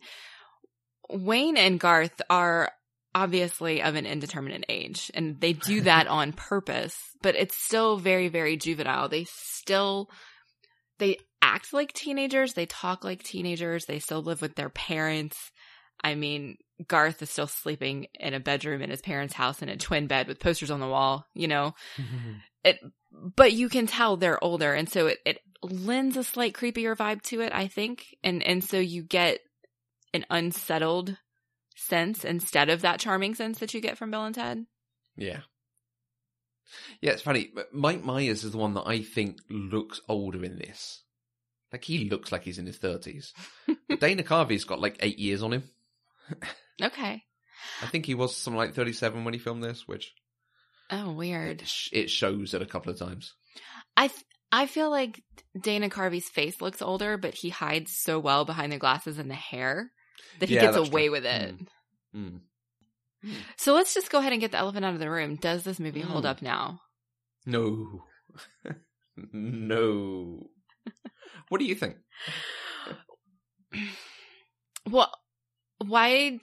Wayne 1.09 1.57
and 1.57 1.79
Garth 1.79 2.21
are 2.29 2.71
obviously 3.13 3.81
of 3.81 3.95
an 3.95 4.05
indeterminate 4.05 4.65
age, 4.69 5.11
and 5.13 5.39
they 5.39 5.53
do 5.53 5.81
that 5.81 6.07
on 6.07 6.31
purpose. 6.31 6.95
But 7.21 7.35
it's 7.35 7.55
still 7.57 7.97
very, 7.97 8.29
very 8.29 8.55
juvenile. 8.57 9.09
They 9.09 9.25
still 9.29 10.09
they 10.97 11.17
act 11.41 11.73
like 11.73 11.91
teenagers. 11.93 12.53
They 12.53 12.65
talk 12.65 13.03
like 13.03 13.21
teenagers. 13.21 13.85
They 13.85 13.99
still 13.99 14.21
live 14.21 14.41
with 14.41 14.55
their 14.55 14.69
parents. 14.69 15.51
I 16.03 16.15
mean, 16.15 16.57
Garth 16.87 17.21
is 17.21 17.29
still 17.29 17.47
sleeping 17.47 18.07
in 18.19 18.33
a 18.33 18.39
bedroom 18.39 18.81
in 18.81 18.89
his 18.89 19.01
parents' 19.01 19.33
house 19.33 19.61
in 19.61 19.69
a 19.69 19.77
twin 19.77 20.07
bed 20.07 20.27
with 20.27 20.39
posters 20.39 20.71
on 20.71 20.79
the 20.79 20.87
wall. 20.87 21.25
You 21.33 21.47
know, 21.47 21.75
mm-hmm. 21.97 22.87
but 23.35 23.53
you 23.53 23.69
can 23.69 23.87
tell 23.87 24.17
they're 24.17 24.43
older 24.43 24.73
and 24.73 24.89
so 24.89 25.07
it, 25.07 25.19
it 25.25 25.39
lends 25.61 26.17
a 26.17 26.23
slight 26.23 26.53
creepier 26.53 26.95
vibe 26.95 27.21
to 27.23 27.41
it 27.41 27.51
i 27.51 27.65
think 27.65 28.15
and 28.23 28.43
and 28.43 28.63
so 28.63 28.77
you 28.77 29.01
get 29.01 29.39
an 30.13 30.23
unsettled 30.29 31.17
sense 31.75 32.23
instead 32.23 32.69
of 32.69 32.81
that 32.81 32.99
charming 32.99 33.33
sense 33.33 33.57
that 33.57 33.73
you 33.73 33.81
get 33.81 33.97
from 33.97 34.11
bill 34.11 34.25
and 34.25 34.35
ted 34.35 34.65
Yeah. 35.15 35.39
Yeah, 37.01 37.11
it's 37.11 37.21
funny. 37.21 37.51
Mike 37.71 38.03
Myers 38.03 38.43
is 38.43 38.51
the 38.51 38.57
one 38.57 38.73
that 38.73 38.87
I 38.87 39.01
think 39.01 39.37
looks 39.49 40.01
older 40.09 40.43
in 40.43 40.57
this. 40.57 41.03
Like 41.71 41.83
he 41.83 42.09
looks 42.09 42.31
like 42.31 42.43
he's 42.43 42.57
in 42.57 42.65
his 42.65 42.77
thirties. 42.77 43.33
Dana 43.99 44.23
Carvey's 44.23 44.63
got 44.63 44.79
like 44.79 44.97
eight 44.99 45.19
years 45.19 45.43
on 45.43 45.53
him. 45.53 45.63
Okay 46.81 47.23
I 47.81 47.85
think 47.87 48.05
he 48.05 48.15
was 48.15 48.35
something 48.35 48.57
like 48.57 48.73
thirty-seven 48.73 49.23
when 49.23 49.33
he 49.33 49.39
filmed 49.39 49.63
this, 49.63 49.87
which 49.87 50.13
oh 50.91 51.11
weird 51.13 51.61
it, 51.61 51.67
sh- 51.67 51.89
it 51.93 52.09
shows 52.09 52.53
it 52.53 52.61
a 52.61 52.65
couple 52.65 52.91
of 52.91 52.99
times. 52.99 53.33
i 53.97 54.07
th- 54.07 54.23
i 54.51 54.67
feel 54.67 54.89
like 54.91 55.23
dana 55.59 55.89
carvey's 55.89 56.29
face 56.29 56.61
looks 56.61 56.81
older 56.81 57.17
but 57.17 57.33
he 57.33 57.49
hides 57.49 57.91
so 57.97 58.19
well 58.19 58.45
behind 58.45 58.71
the 58.71 58.77
glasses 58.77 59.17
and 59.17 59.29
the 59.31 59.35
hair 59.35 59.91
that 60.39 60.49
he 60.49 60.55
Yeah, 60.55 60.61
gets 60.61 60.77
away 60.77 61.05
true. 61.05 61.11
with 61.13 61.25
it 61.25 61.55
Mm. 62.15 62.41
so 63.57 63.73
let's 63.73 63.93
just 63.95 64.11
go 64.11 64.19
ahead 64.19 64.31
and 64.31 64.39
get 64.41 64.51
the 64.51 64.57
elephant 64.59 64.85
out 64.85 64.93
of 64.93 64.99
the 64.99 65.09
room 65.09 65.35
does 65.37 65.63
this 65.63 65.79
movie 65.79 66.01
hold 66.01 66.23
Mm. 66.25 66.29
up 66.29 66.41
now 66.41 66.79
No, 67.47 68.03
no. 69.33 70.49
what 71.49 71.59
do 71.59 71.65
you 71.65 71.75
think? 71.75 71.95
Well, 74.89 75.11
why 75.87 76.39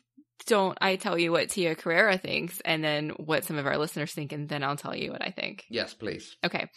don't 0.47 0.77
I 0.81 0.97
tell 0.97 1.19
you 1.19 1.33
what 1.33 1.51
Tia 1.51 1.75
Carrere 1.75 2.17
thinks 2.19 2.61
and 2.65 2.83
then 2.83 3.11
what 3.11 3.45
some 3.45 3.59
of 3.59 3.67
our 3.67 3.79
listeners 3.79 4.13
think, 4.13 4.33
and 4.33 4.49
then 4.49 4.63
I'll 4.63 4.77
tell 4.77 4.95
you 4.95 5.13
what 5.13 5.23
I 5.23 5.31
think? 5.31 5.65
Yes, 5.71 5.95
please. 5.95 6.37
Okay. 6.45 6.69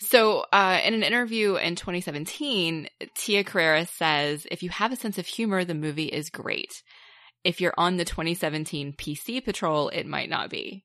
So, 0.00 0.44
uh, 0.52 0.80
in 0.84 0.94
an 0.94 1.02
interview 1.02 1.56
in 1.56 1.76
2017, 1.76 2.88
Tia 3.14 3.44
Carrere 3.44 3.86
says, 3.86 4.46
if 4.50 4.62
you 4.62 4.70
have 4.70 4.92
a 4.92 4.96
sense 4.96 5.18
of 5.18 5.26
humor, 5.26 5.64
the 5.64 5.74
movie 5.74 6.06
is 6.06 6.30
great. 6.30 6.82
If 7.44 7.60
you're 7.60 7.74
on 7.76 7.96
the 7.96 8.04
2017 8.04 8.94
PC 8.94 9.44
patrol, 9.44 9.88
it 9.88 10.06
might 10.06 10.30
not 10.30 10.50
be. 10.50 10.84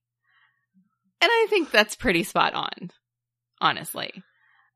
And 1.22 1.30
I 1.32 1.48
think 1.50 1.72
that's 1.72 1.96
pretty 1.96 2.24
spot 2.24 2.54
on, 2.54 2.92
honestly. 3.60 4.12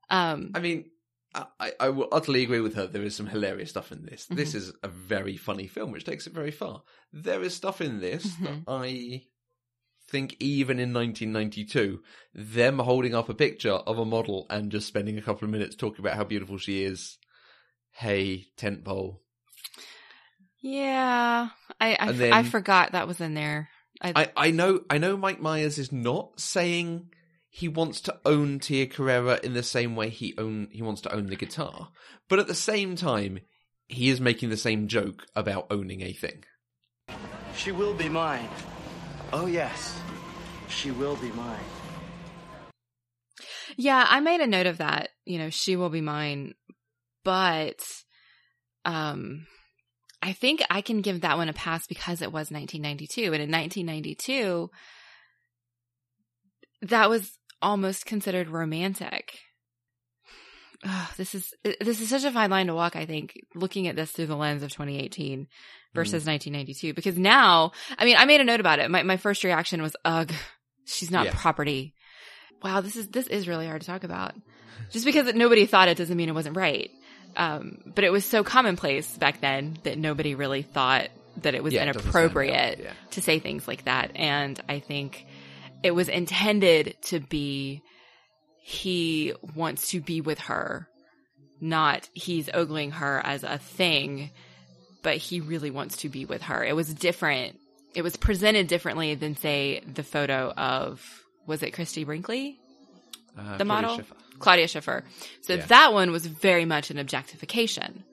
Um, 0.09 0.51
I 0.55 0.59
mean, 0.59 0.85
I- 1.33 1.73
I, 1.79 1.89
will 1.89 2.09
utterly 2.11 2.43
agree 2.43 2.59
with 2.59 2.75
her. 2.75 2.87
There 2.87 3.03
is 3.03 3.15
some 3.15 3.27
hilarious 3.27 3.69
stuff 3.69 3.91
in 3.91 4.05
this. 4.05 4.25
This 4.25 4.49
mm-hmm. 4.49 4.57
is 4.57 4.73
a 4.83 4.87
very 4.87 5.37
funny 5.37 5.67
film, 5.67 5.91
which 5.91 6.03
takes 6.03 6.27
it 6.27 6.33
very 6.33 6.51
far. 6.51 6.83
There 7.13 7.41
is 7.41 7.55
stuff 7.55 7.81
in 7.81 7.99
this 7.99 8.23
that 8.23 8.65
mm-hmm. 8.65 8.69
I 8.69 9.23
think, 10.09 10.35
even 10.39 10.79
in 10.79 10.93
1992, 10.93 12.01
them 12.33 12.79
holding 12.79 13.15
up 13.15 13.29
a 13.29 13.33
picture 13.33 13.71
of 13.71 13.97
a 13.97 14.05
model 14.05 14.45
and 14.49 14.71
just 14.71 14.87
spending 14.87 15.17
a 15.17 15.21
couple 15.21 15.45
of 15.45 15.51
minutes 15.51 15.75
talking 15.75 16.03
about 16.03 16.17
how 16.17 16.25
beautiful 16.25 16.57
she 16.57 16.83
is. 16.83 17.17
Hey, 17.91 18.47
tent 18.57 18.83
pole. 18.83 19.21
yeah, 20.61 21.49
I, 21.79 21.97
I, 21.99 22.11
then- 22.11 22.33
I 22.33 22.43
forgot 22.43 22.91
that 22.91 23.07
was 23.07 23.21
in 23.21 23.33
there. 23.33 23.69
I, 24.01 24.13
I, 24.15 24.47
I 24.47 24.51
know 24.51 24.81
I 24.89 24.97
know 24.97 25.15
Mike 25.15 25.39
Myers 25.39 25.77
is 25.77 25.91
not 25.91 26.39
saying 26.39 27.11
he 27.53 27.67
wants 27.67 27.99
to 28.01 28.17
own 28.25 28.59
Tia 28.59 28.87
Carrere 28.87 29.37
in 29.43 29.53
the 29.53 29.61
same 29.61 29.93
way 29.95 30.09
he 30.09 30.33
own 30.37 30.69
he 30.71 30.81
wants 30.81 31.01
to 31.01 31.13
own 31.13 31.27
the 31.27 31.35
guitar, 31.35 31.89
but 32.29 32.39
at 32.39 32.47
the 32.47 32.55
same 32.55 32.95
time, 32.95 33.39
he 33.89 34.09
is 34.09 34.21
making 34.21 34.49
the 34.49 34.57
same 34.57 34.87
joke 34.87 35.25
about 35.35 35.67
owning 35.69 36.01
a 36.01 36.13
thing. 36.13 36.45
She 37.55 37.73
will 37.73 37.93
be 37.93 38.07
mine. 38.07 38.47
Oh, 39.33 39.47
yes. 39.47 39.99
She 40.69 40.91
will 40.91 41.17
be 41.17 41.29
mine. 41.33 41.63
Yeah, 43.75 44.05
I 44.07 44.21
made 44.21 44.39
a 44.39 44.47
note 44.47 44.67
of 44.67 44.77
that. 44.77 45.09
You 45.25 45.37
know, 45.37 45.49
she 45.49 45.75
will 45.75 45.89
be 45.89 46.01
mine, 46.01 46.53
but 47.25 47.83
um 48.85 49.45
I 50.21 50.31
think 50.31 50.63
I 50.69 50.79
can 50.81 51.01
give 51.01 51.21
that 51.21 51.37
one 51.37 51.49
a 51.49 51.53
pass 51.53 51.85
because 51.85 52.21
it 52.21 52.31
was 52.31 52.49
1992 52.49 53.33
and 53.33 53.43
in 53.43 53.51
1992 53.51 54.69
that 56.83 57.09
was 57.09 57.37
almost 57.61 58.05
considered 58.05 58.49
romantic. 58.49 59.37
Ugh, 60.83 61.07
this 61.15 61.35
is 61.35 61.53
this 61.63 62.01
is 62.01 62.09
such 62.09 62.23
a 62.23 62.31
fine 62.31 62.49
line 62.49 62.67
to 62.67 62.73
walk, 62.73 62.95
I 62.95 63.05
think, 63.05 63.39
looking 63.53 63.87
at 63.87 63.95
this 63.95 64.11
through 64.11 64.25
the 64.25 64.35
lens 64.35 64.63
of 64.63 64.71
2018 64.71 65.47
versus 65.93 66.25
1992 66.25 66.93
because 66.95 67.19
now, 67.19 67.71
I 67.99 68.05
mean, 68.05 68.15
I 68.17 68.25
made 68.25 68.41
a 68.41 68.43
note 68.43 68.59
about 68.59 68.79
it. 68.79 68.89
My 68.89 69.03
my 69.03 69.17
first 69.17 69.43
reaction 69.43 69.81
was 69.83 69.95
ugh, 70.05 70.31
she's 70.85 71.11
not 71.11 71.25
Yeah. 71.27 71.33
property. 71.35 71.93
Wow, 72.63 72.81
this 72.81 72.95
is 72.95 73.09
this 73.09 73.27
is 73.27 73.47
really 73.47 73.67
hard 73.67 73.81
to 73.81 73.87
talk 73.87 74.03
about. 74.03 74.33
Just 74.91 75.05
because 75.05 75.31
nobody 75.35 75.67
thought 75.67 75.87
it 75.87 75.97
doesn't 75.97 76.17
mean 76.17 76.29
it 76.29 76.33
wasn't 76.35 76.57
right. 76.57 76.89
Um, 77.37 77.77
but 77.85 78.03
it 78.03 78.11
was 78.11 78.25
so 78.25 78.43
commonplace 78.43 79.15
back 79.17 79.39
then 79.39 79.77
that 79.83 79.97
nobody 79.99 80.33
really 80.35 80.63
thought 80.63 81.09
that 81.43 81.53
it 81.55 81.63
was 81.63 81.73
Yeah, 81.73 81.83
it 81.83 81.85
doesn't 81.93 82.01
stand 82.01 82.15
out, 82.15 82.21
inappropriate 82.31 82.79
yeah. 82.79 82.93
to 83.11 83.21
say 83.21 83.37
things 83.39 83.67
like 83.67 83.85
that. 83.85 84.11
And 84.15 84.59
I 84.67 84.79
think 84.79 85.25
it 85.83 85.91
was 85.91 86.09
intended 86.09 86.95
to 87.03 87.19
be 87.19 87.81
he 88.63 89.33
wants 89.55 89.89
to 89.89 90.01
be 90.01 90.21
with 90.21 90.39
her, 90.39 90.87
not 91.59 92.07
he's 92.13 92.49
ogling 92.53 92.91
her 92.91 93.19
as 93.23 93.43
a 93.43 93.57
thing, 93.57 94.29
but 95.03 95.17
he 95.17 95.39
really 95.39 95.71
wants 95.71 95.97
to 95.97 96.09
be 96.09 96.25
with 96.25 96.43
her. 96.43 96.63
It 96.63 96.75
was 96.75 96.93
different. 96.93 97.57
It 97.95 98.03
was 98.03 98.15
presented 98.17 98.67
differently 98.67 99.15
than 99.15 99.35
say 99.35 99.81
the 99.81 100.03
photo 100.03 100.51
of 100.51 101.03
was 101.47 101.63
it 101.63 101.71
Christie 101.71 102.03
Brinkley? 102.03 102.59
Uh, 103.37 103.57
the 103.57 103.65
Claudia 103.65 103.65
model 103.65 103.95
Schiffer. 103.97 104.15
Claudia 104.39 104.67
Schiffer. 104.67 105.03
So 105.41 105.55
Yeah. 105.55 105.65
that 105.65 105.93
one 105.93 106.11
was 106.11 106.25
very 106.25 106.65
much 106.65 106.91
an 106.91 106.99
objectification. 106.99 108.03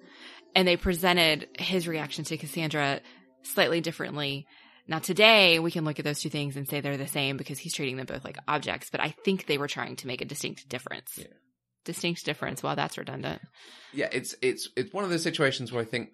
And 0.54 0.66
they 0.66 0.76
presented 0.76 1.46
his 1.58 1.86
reaction 1.86 2.24
to 2.24 2.36
Cassandra 2.38 3.00
slightly 3.42 3.80
differently. 3.80 4.46
Now 4.88 4.98
today 4.98 5.58
we 5.58 5.70
can 5.70 5.84
look 5.84 5.98
at 5.98 6.04
those 6.04 6.20
two 6.20 6.30
things 6.30 6.56
and 6.56 6.66
say 6.66 6.80
they're 6.80 6.96
the 6.96 7.06
same 7.06 7.36
because 7.36 7.58
he's 7.58 7.74
treating 7.74 7.96
them 7.96 8.06
both 8.06 8.24
like 8.24 8.38
objects, 8.48 8.88
but 8.90 9.00
I 9.00 9.10
think 9.24 9.46
they 9.46 9.58
were 9.58 9.68
trying 9.68 9.96
to 9.96 10.06
make 10.06 10.22
a 10.22 10.24
distinct 10.24 10.68
difference. 10.68 11.12
Yeah. 11.18 11.26
distinct 11.84 12.24
difference. 12.24 12.62
While 12.62 12.76
that's 12.76 12.98
redundant. 12.98 13.42
Yeah, 13.92 14.08
it's 14.10 14.34
it's 14.42 14.68
it's 14.76 14.92
one 14.92 15.04
of 15.04 15.10
those 15.10 15.22
situations 15.22 15.70
where 15.70 15.82
I 15.82 15.86
think 15.86 16.10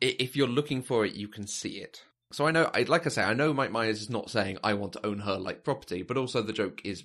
if 0.00 0.36
you're 0.36 0.46
looking 0.46 0.82
for 0.82 1.06
it, 1.06 1.14
you 1.14 1.26
can 1.28 1.46
see 1.46 1.78
it. 1.78 2.02
So 2.32 2.46
I 2.46 2.50
know, 2.50 2.70
I 2.74 2.82
like 2.82 3.06
I 3.06 3.08
say, 3.08 3.22
I 3.22 3.34
know 3.34 3.54
Mike 3.54 3.70
Myers 3.70 4.02
is 4.02 4.10
not 4.10 4.30
saying 4.30 4.58
I 4.62 4.74
want 4.74 4.92
to 4.94 5.06
own 5.06 5.20
her 5.20 5.36
like 5.38 5.64
property, 5.64 6.02
but 6.02 6.16
also 6.16 6.42
the 6.42 6.52
joke 6.52 6.82
is 6.84 7.04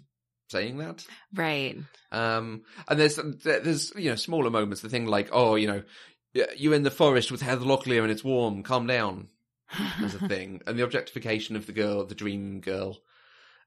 saying 0.49 0.77
that. 0.79 1.05
Right. 1.33 1.77
Um, 2.11 2.63
and 2.89 2.99
there's 2.99 3.15
there's 3.15 3.93
you 3.95 4.09
know 4.09 4.15
smaller 4.15 4.49
moments. 4.49 4.81
The 4.81 4.89
thing 4.89 5.05
like, 5.05 5.29
oh, 5.31 5.55
you 5.55 5.67
know, 5.67 5.83
you're 6.57 6.73
in 6.73 6.83
the 6.83 6.91
forest 6.91 7.31
with 7.31 7.41
Heather 7.41 7.65
Locklear 7.65 8.01
and 8.01 8.11
it's 8.11 8.23
warm. 8.23 8.63
Calm 8.63 8.87
down. 8.87 9.27
As 10.03 10.15
a 10.15 10.27
thing, 10.27 10.61
and 10.67 10.77
the 10.77 10.83
objectification 10.83 11.55
of 11.55 11.65
the 11.65 11.71
girl, 11.71 12.05
the 12.05 12.15
dream 12.15 12.59
girl. 12.59 12.99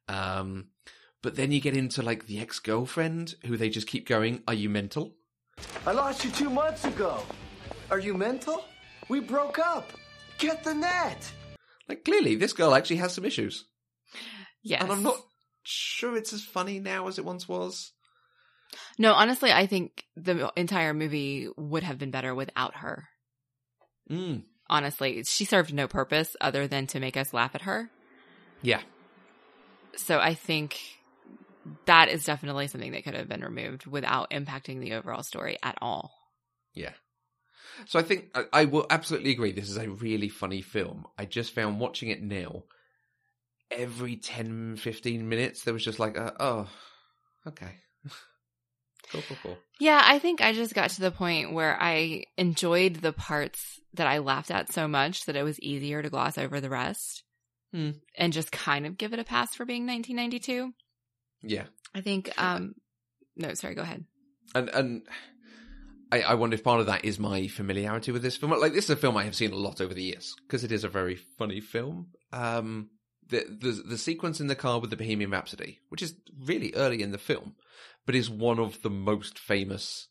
Um, 0.08 0.66
but 1.23 1.37
then 1.37 1.52
you 1.52 1.61
get 1.61 1.76
into 1.76 2.02
like 2.02 2.26
the 2.26 2.40
ex 2.40 2.58
girlfriend, 2.58 3.34
who 3.46 3.56
they 3.56 3.70
just 3.70 3.87
keep 3.87 4.06
going. 4.06 4.42
Are 4.46 4.54
you 4.54 4.68
mental? 4.68 5.14
I 5.87 5.92
lost 5.92 6.25
you 6.25 6.30
two 6.30 6.50
months 6.50 6.84
ago. 6.84 7.23
Are 7.90 7.99
you 7.99 8.14
mental? 8.14 8.64
We 9.08 9.20
broke 9.20 9.58
up. 9.58 9.92
Get 10.38 10.64
the 10.64 10.75
net. 10.75 11.32
Like 11.88 12.04
clearly, 12.04 12.34
this 12.34 12.52
girl 12.52 12.75
actually 12.75 12.96
has 12.96 13.14
some 13.14 13.25
issues, 13.25 13.66
yes. 14.62 14.82
and 14.82 14.90
I'm 14.90 15.02
not 15.02 15.16
sure 15.62 16.16
it's 16.16 16.32
as 16.32 16.42
funny 16.42 16.80
now 16.80 17.08
as 17.08 17.18
it 17.18 17.25
once 17.25 17.49
was. 17.49 17.92
No, 18.99 19.12
honestly, 19.12 19.52
I 19.52 19.66
think 19.66 20.04
the 20.16 20.50
entire 20.56 20.94
movie 20.94 21.49
would 21.56 21.82
have 21.82 21.99
been 21.99 22.11
better 22.11 22.34
without 22.34 22.76
her. 22.76 23.04
Mm. 24.11 24.42
Honestly, 24.68 25.23
she 25.26 25.44
served 25.44 25.75
no 25.75 25.87
purpose 25.87 26.37
other 26.40 26.66
than 26.66 26.87
to 26.88 27.00
make 27.00 27.16
us 27.16 27.35
laugh 27.35 27.54
at 27.54 27.62
her. 27.62 27.90
Yeah, 28.62 28.80
So 29.97 30.18
I 30.18 30.35
think 30.35 30.80
that 31.87 32.09
is 32.09 32.25
definitely 32.25 32.66
something 32.68 32.92
that 32.92 33.04
could 33.04 33.14
have 33.14 33.28
been 33.28 33.42
removed 33.42 33.87
without 33.87 34.30
impacting 34.30 34.80
the 34.80 34.94
overall 34.94 35.23
story 35.23 35.59
at 35.62 35.76
all. 35.80 36.12
Yeah. 36.75 36.92
So 37.87 37.99
I 37.99 38.02
think 38.02 38.30
I, 38.35 38.44
I 38.52 38.64
will 38.66 38.87
absolutely 38.90 39.30
agree. 39.30 39.52
This 39.52 39.71
is 39.71 39.76
a 39.76 39.88
really 39.88 40.28
funny 40.28 40.62
film. 40.62 41.06
I 41.18 41.25
just 41.25 41.54
found 41.54 41.80
watching 41.80 42.11
it 42.11 42.23
now, 42.23 42.64
every 43.71 44.16
10, 44.16 44.76
15 44.76 45.28
minutes, 45.28 45.62
there 45.64 45.75
was 45.75 45.85
just 45.85 45.99
like, 45.99 46.18
uh, 46.18 46.33
oh, 46.38 46.68
okay. 47.47 47.76
Cool, 49.11 49.23
cool, 49.28 49.37
cool. 49.42 49.58
Yeah, 49.80 50.00
I 50.04 50.18
think 50.18 50.40
I 50.40 50.52
just 50.52 50.75
got 50.75 50.90
to 50.90 51.00
the 51.00 51.11
point 51.11 51.52
where 51.52 51.76
I 51.80 52.25
enjoyed 52.37 52.96
the 52.96 53.12
parts 53.12 53.80
that 53.94 54.06
I 54.06 54.18
laughed 54.18 54.50
at 54.50 54.73
so 54.73 54.88
much 54.88 55.25
that 55.26 55.37
it 55.37 55.42
was 55.42 55.61
easier 55.61 56.02
to 56.02 56.11
gloss 56.11 56.38
over 56.38 56.61
the 56.61 56.70
rest 56.70 57.23
Hmm. 57.73 57.90
and 58.16 58.32
just 58.32 58.52
kind 58.52 58.87
of 58.87 58.96
give 58.96 59.12
it 59.12 59.18
a 59.18 59.25
pass 59.25 59.54
for 59.54 59.64
being 59.64 59.84
1992. 59.87 60.73
Yeah. 61.42 61.64
I 61.94 62.00
think, 62.02 62.30
um, 62.40 62.75
no, 63.37 63.52
sorry, 63.54 63.75
go 63.75 63.82
ahead. 63.82 64.04
And, 64.54 64.68
and 64.68 65.02
I, 66.12 66.20
I 66.23 66.34
wonder 66.34 66.54
if 66.54 66.62
part 66.62 66.80
of 66.80 66.87
that 66.87 67.04
is 67.04 67.18
my 67.18 67.49
familiarity 67.49 68.12
with 68.12 68.23
this 68.23 68.37
film. 68.37 68.52
Like, 68.52 68.73
this 68.75 68.84
is 68.84 68.90
a 68.90 68.96
film 68.96 69.16
I 69.16 69.25
have 69.25 69.34
seen 69.34 69.52
a 69.52 69.56
lot 69.56 69.80
over 69.80 69.92
the 69.92 70.02
years 70.04 70.34
because 70.46 70.62
it 70.62 70.70
is 70.70 70.84
a 70.84 70.88
very 70.88 71.16
funny 71.38 71.61
film. 71.61 72.08
Um, 72.32 72.90
the, 73.28 73.45
the 73.49 73.83
the 73.90 73.99
sequence 73.99 74.40
in 74.40 74.47
the 74.49 74.54
car 74.54 74.81
with 74.81 74.90
the 74.90 74.97
Bohemian 74.97 75.31
Rhapsody, 75.31 75.78
which 75.88 76.02
is 76.02 76.14
really 76.45 76.73
early 76.75 77.02
in 77.02 77.12
the 77.12 77.19
film, 77.19 77.54
but 78.07 78.14
is 78.14 78.28
one 78.31 78.59
of 78.59 78.83
the 78.83 78.90
most 78.90 79.38
famous 79.38 80.09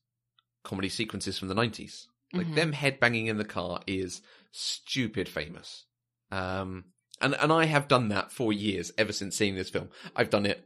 comedy 0.63 0.89
sequences 0.89 1.37
from 1.37 1.47
the 1.49 1.53
nineties. 1.55 2.07
Like 2.33 2.47
Mhm. 2.47 2.55
them 2.55 2.73
headbanging 2.73 3.27
in 3.27 3.37
the 3.37 3.45
car 3.45 3.81
is 3.85 4.21
stupid 4.51 5.29
famous. 5.29 5.85
Um, 6.31 6.85
and 7.21 7.35
and 7.35 7.51
I 7.53 7.65
have 7.65 7.87
done 7.87 8.09
that 8.09 8.31
for 8.31 8.51
years 8.51 8.91
ever 8.97 9.11
since 9.13 9.35
seeing 9.37 9.55
this 9.55 9.69
film. 9.69 9.89
I've 10.15 10.29
done 10.31 10.45
it. 10.45 10.65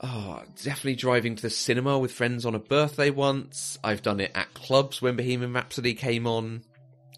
Oh, 0.00 0.42
definitely 0.62 0.96
driving 0.96 1.36
to 1.36 1.42
the 1.42 1.50
cinema 1.50 1.96
with 1.98 2.10
friends 2.12 2.44
on 2.44 2.54
a 2.56 2.58
birthday 2.58 3.10
once. 3.10 3.78
I've 3.84 4.02
done 4.02 4.18
it 4.18 4.32
at 4.34 4.52
clubs 4.52 5.00
when 5.00 5.16
Bohemian 5.16 5.52
Rhapsody 5.52 5.94
came 5.94 6.26
on. 6.26 6.64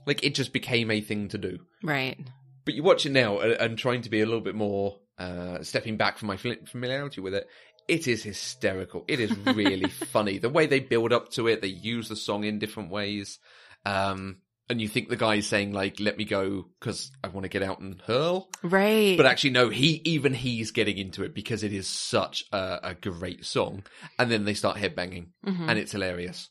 Like 0.06 0.22
it 0.22 0.34
just 0.34 0.52
became 0.52 0.90
a 0.90 1.00
thing 1.00 1.28
to 1.28 1.38
do. 1.38 1.60
Right. 1.82 2.18
But 2.64 2.74
you 2.74 2.82
watch 2.82 3.04
it 3.06 3.12
now 3.12 3.38
and, 3.40 3.52
and 3.52 3.78
trying 3.78 4.02
to 4.02 4.10
be 4.10 4.20
a 4.20 4.26
little 4.26 4.40
bit 4.40 4.54
more 4.54 4.98
uh, 5.18 5.62
stepping 5.62 5.96
back 5.96 6.18
from 6.18 6.28
my 6.28 6.36
familiarity 6.36 7.20
with 7.20 7.34
it. 7.34 7.46
It 7.86 8.08
is 8.08 8.22
hysterical. 8.22 9.04
It 9.08 9.20
is 9.20 9.36
really 9.38 9.90
funny. 10.12 10.38
The 10.38 10.48
way 10.48 10.66
they 10.66 10.80
build 10.80 11.12
up 11.12 11.30
to 11.32 11.48
it, 11.48 11.60
they 11.60 11.68
use 11.68 12.08
the 12.08 12.16
song 12.16 12.44
in 12.44 12.58
different 12.58 12.90
ways. 12.90 13.38
Um, 13.84 14.38
and 14.70 14.80
you 14.80 14.88
think 14.88 15.10
the 15.10 15.16
guy 15.16 15.34
is 15.34 15.46
saying 15.46 15.72
like, 15.72 16.00
let 16.00 16.16
me 16.16 16.24
go 16.24 16.64
because 16.80 17.10
I 17.22 17.28
want 17.28 17.44
to 17.44 17.50
get 17.50 17.62
out 17.62 17.80
and 17.80 18.00
hurl. 18.06 18.48
Right. 18.62 19.14
But 19.18 19.26
actually, 19.26 19.50
no, 19.50 19.68
he, 19.68 20.00
even 20.06 20.32
he's 20.32 20.70
getting 20.70 20.96
into 20.96 21.22
it 21.22 21.34
because 21.34 21.62
it 21.62 21.74
is 21.74 21.86
such 21.86 22.44
a, 22.50 22.80
a 22.82 22.94
great 22.94 23.44
song. 23.44 23.84
And 24.18 24.30
then 24.30 24.46
they 24.46 24.54
start 24.54 24.78
headbanging 24.78 25.26
Mhm. 25.44 25.68
and 25.68 25.78
it's 25.78 25.92
hilarious. 25.92 26.48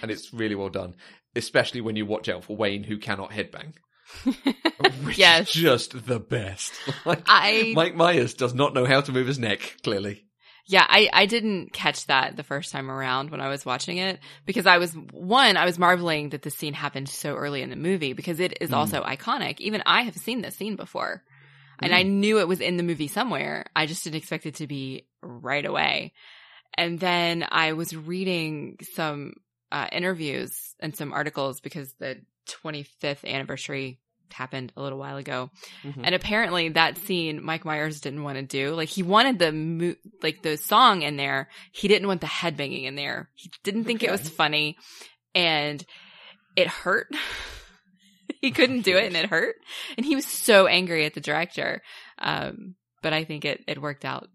And 0.00 0.12
it's 0.12 0.32
really 0.32 0.54
well 0.54 0.68
done. 0.68 0.94
Especially 1.34 1.80
when 1.80 1.96
you 1.96 2.06
watch 2.06 2.28
out 2.28 2.44
for 2.44 2.56
Wayne 2.56 2.84
who 2.84 2.98
cannot 2.98 3.30
headbang. 3.32 3.72
Which 5.04 5.18
Yes. 5.18 5.50
just 5.50 6.06
the 6.06 6.20
best. 6.20 6.72
Like, 7.04 7.22
I 7.26 7.72
Mike 7.74 7.94
Myers 7.94 8.34
does 8.34 8.54
not 8.54 8.74
know 8.74 8.84
how 8.84 9.00
to 9.00 9.12
move 9.12 9.26
his 9.26 9.38
neck, 9.38 9.76
clearly. 9.82 10.24
Yeah, 10.68 10.84
I, 10.88 11.08
I 11.12 11.26
didn't 11.26 11.72
catch 11.72 12.06
that 12.06 12.36
the 12.36 12.42
first 12.42 12.72
time 12.72 12.90
around 12.90 13.30
when 13.30 13.40
I 13.40 13.48
was 13.48 13.64
watching 13.64 13.98
it 13.98 14.18
because 14.44 14.66
I 14.66 14.78
was 14.78 14.92
one, 15.12 15.56
I 15.56 15.64
was 15.64 15.78
marveling 15.78 16.30
that 16.30 16.42
this 16.42 16.56
scene 16.56 16.74
happened 16.74 17.08
so 17.08 17.36
early 17.36 17.62
in 17.62 17.70
the 17.70 17.76
movie 17.76 18.12
because 18.14 18.40
it 18.40 18.58
is 18.60 18.70
Mm. 18.70 18.74
also 18.76 19.02
iconic. 19.04 19.60
Even 19.60 19.82
I 19.86 20.02
have 20.02 20.16
seen 20.16 20.42
this 20.42 20.56
scene 20.56 20.74
before. 20.74 21.22
And 21.78 21.94
I 21.94 22.02
knew 22.02 22.40
it 22.40 22.48
was 22.48 22.60
in 22.60 22.78
the 22.78 22.82
movie 22.82 23.06
somewhere. 23.06 23.66
I 23.76 23.86
just 23.86 24.02
didn't 24.02 24.16
expect 24.16 24.46
it 24.46 24.56
to 24.56 24.66
be 24.66 25.06
right 25.22 25.64
away. 25.64 26.14
And 26.74 26.98
then 26.98 27.46
I 27.48 27.74
was 27.74 27.94
reading 27.94 28.78
some 28.94 29.34
uh, 29.70 29.86
interviews 29.92 30.74
and 30.80 30.96
some 30.96 31.12
articles 31.12 31.60
because 31.60 31.92
the 32.00 32.22
25th 32.46 33.24
anniversary 33.24 34.00
happened 34.32 34.72
a 34.76 34.82
little 34.82 34.98
while 34.98 35.16
ago. 35.16 35.50
Mhm. 35.84 36.00
And 36.04 36.14
apparently 36.14 36.68
that 36.70 36.98
scene 36.98 37.42
Mike 37.44 37.64
Myers 37.64 38.00
didn't 38.00 38.22
want 38.24 38.36
to 38.36 38.42
do. 38.42 38.74
Like 38.74 38.88
he 38.88 39.02
wanted 39.02 39.38
the 39.38 39.52
mo- 39.52 39.94
like 40.22 40.42
the 40.42 40.56
song 40.56 41.02
in 41.02 41.16
there. 41.16 41.48
He 41.72 41.86
didn't 41.88 42.08
want 42.08 42.20
the 42.20 42.26
headbanging 42.26 42.84
in 42.84 42.96
there. 42.96 43.30
He 43.34 43.50
didn't 43.62 43.84
think 43.84 44.02
it 44.02 44.10
was 44.10 44.28
funny 44.28 44.76
and 45.34 45.84
it 46.56 46.66
hurt. 46.66 47.08
he 48.40 48.50
couldn't 48.50 48.82
do 48.82 48.96
it 48.96 49.06
and 49.06 49.16
it 49.16 49.26
hurt. 49.30 49.56
And 49.96 50.04
he 50.04 50.16
was 50.16 50.26
so 50.26 50.66
angry 50.66 51.04
at 51.04 51.14
the 51.14 51.20
director. 51.20 51.82
Um, 52.18 52.74
but 53.02 53.12
I 53.12 53.24
think 53.24 53.44
it, 53.44 53.62
it 53.68 53.80
worked 53.80 54.04
out 54.04 54.28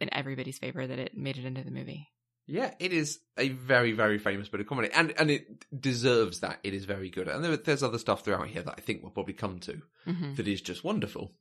in 0.00 0.12
everybody's 0.14 0.58
favor 0.58 0.86
that 0.86 0.98
it 0.98 1.16
made 1.16 1.38
it 1.38 1.44
into 1.44 1.64
the 1.64 1.70
movie. 1.70 2.08
Yeah, 2.50 2.72
it 2.80 2.94
is 2.94 3.20
a 3.36 3.50
very, 3.50 3.92
very 3.92 4.18
famous 4.18 4.48
bit 4.48 4.60
of 4.60 4.66
comedy. 4.66 4.88
And 4.94 5.12
and 5.18 5.30
it 5.30 5.64
deserves 5.78 6.40
that. 6.40 6.58
It 6.64 6.72
is 6.72 6.86
very 6.86 7.10
good. 7.10 7.28
And 7.28 7.44
there, 7.44 7.56
there's 7.58 7.82
other 7.82 7.98
stuff 7.98 8.24
throughout 8.24 8.48
here 8.48 8.62
that 8.62 8.74
I 8.78 8.80
think 8.80 9.02
we'll 9.02 9.12
probably 9.12 9.34
come 9.34 9.58
to 9.60 9.82
hmm 10.04 10.34
that 10.34 10.48
is 10.48 10.62
just 10.62 10.82
wonderful. 10.82 11.32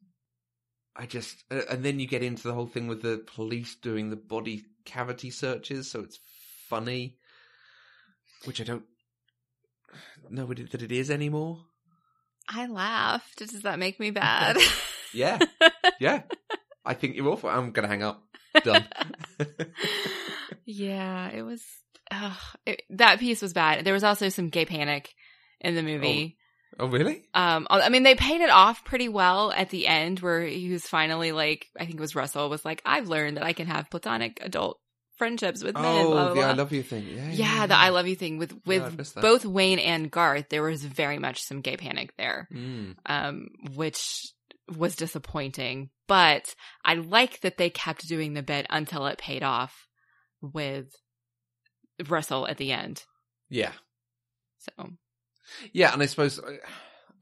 I 0.95 1.05
just, 1.05 1.43
uh, 1.51 1.61
and 1.69 1.85
then 1.85 1.99
you 1.99 2.07
get 2.07 2.23
into 2.23 2.43
the 2.43 2.53
whole 2.53 2.65
thing 2.67 2.87
with 2.87 3.03
the 3.03 3.23
police 3.35 3.75
doing 3.75 4.09
the 4.09 4.15
body 4.15 4.65
cavity 4.83 5.29
searches, 5.29 5.89
so 5.89 6.01
it's 6.01 6.19
funny, 6.67 7.17
which 8.45 8.59
I 8.59 8.63
don't 8.63 8.83
know 10.29 10.47
that 10.47 10.81
it 10.81 10.91
is 10.91 11.09
anymore. 11.09 11.59
I 12.49 12.65
laughed. 12.65 13.37
Does 13.37 13.61
that 13.61 13.79
make 13.79 13.99
me 13.99 14.09
bad? 14.23 14.57
Yeah, 15.13 15.39
yeah. 15.99 16.23
I 16.83 16.93
think 16.95 17.15
you're 17.15 17.29
awful. 17.29 17.49
I'm 17.49 17.71
gonna 17.71 17.87
hang 17.87 18.03
up. 18.03 18.23
Done. 18.63 18.85
Yeah, 20.65 21.29
it 21.29 21.41
was. 21.43 21.63
ugh, 22.11 22.37
it, 22.65 22.81
that 22.91 23.19
piece 23.19 23.41
was 23.41 23.53
bad. 23.53 23.85
There 23.85 23.93
was 23.93 24.03
also 24.03 24.29
some 24.29 24.49
gay 24.49 24.65
panic 24.65 25.13
in 25.61 25.75
the 25.75 25.81
movie. 25.83 26.37
oh, 26.77 26.87
really? 26.87 27.23
Um, 27.33 27.67
I 27.69 27.87
mean, 27.89 28.03
they 28.03 28.15
paid 28.15 28.41
it 28.41 28.49
off 28.49 28.83
pretty 28.83 29.07
well 29.09 29.51
at 29.51 29.69
the 29.69 29.87
end, 29.87 30.19
where 30.19 30.41
he 30.41 30.69
was 30.71 30.83
finally 30.85 31.31
like, 31.31 31.67
I 31.79 31.85
think 31.85 31.95
it 31.95 32.01
was 32.01 32.15
Russell 32.15 32.49
was 32.49 32.65
like, 32.65 32.81
"I've 32.85 33.07
learned 33.07 33.37
that 33.37 33.43
I 33.45 33.53
can 33.53 33.67
have 33.67 33.89
platonic 33.89 34.39
adult 34.41 34.79
friendships 35.17 35.63
with 35.63 35.75
men." 35.75 35.85
Oh, 35.85 36.11
blah, 36.11 36.25
blah, 36.25 36.33
the 36.33 36.41
I 36.49 36.51
love 36.53 36.73
you 36.73 36.83
thing. 36.83 37.05
Yeah, 37.07 37.29
Yeah, 37.31 37.67
the 37.67 37.77
I 37.77 37.89
love 37.89 38.07
you 38.07 38.15
thing 38.15 38.37
with 38.37 38.53
with 38.65 39.13
that. 39.13 39.21
both 39.21 39.45
Wayne 39.45 39.79
and 39.79 40.11
Garth. 40.11 40.49
There 40.49 40.63
was 40.63 40.83
very 40.83 41.17
much 41.19 41.41
some 41.43 41.61
gay 41.61 41.77
panic 41.77 42.13
there 42.17 42.47
Mm. 42.53 42.95
um, 43.05 43.47
which 43.75 44.25
was 44.75 44.95
disappointing. 44.97 45.89
But 46.07 46.55
I 46.85 46.95
like 46.95 47.41
that 47.41 47.57
they 47.57 47.69
kept 47.69 48.07
doing 48.07 48.33
the 48.33 48.43
bit 48.43 48.65
until 48.69 49.05
it 49.07 49.17
paid 49.17 49.43
off 49.43 49.87
with 50.41 50.95
Russell 52.07 52.47
at 52.47 52.57
the 52.57 52.71
end. 52.71 53.03
Yeah. 53.49 53.71
So 54.59 54.91
Yeah, 55.73 55.93
and 55.93 56.01
I 56.01 56.05
suppose, 56.05 56.39
uh, 56.39 56.57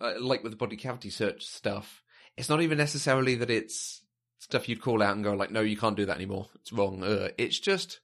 uh, 0.01 0.13
like 0.19 0.43
with 0.43 0.51
the 0.51 0.57
body 0.57 0.77
cavity 0.77 1.09
search 1.09 1.45
stuff, 1.45 2.03
it's 2.37 2.49
not 2.49 2.61
even 2.61 2.77
necessarily 2.77 3.35
that 3.35 3.49
it's 3.49 4.01
stuff 4.39 4.69
you'd 4.69 4.81
call 4.81 5.01
out 5.01 5.15
and 5.15 5.23
go 5.23 5.33
like, 5.33 5.51
"No, 5.51 5.61
you 5.61 5.77
can't 5.77 5.97
do 5.97 6.05
that 6.05 6.15
anymore. 6.17 6.49
It's 6.55 6.73
wrong." 6.73 7.03
Uh, 7.03 7.29
it's 7.37 7.59
just 7.59 7.99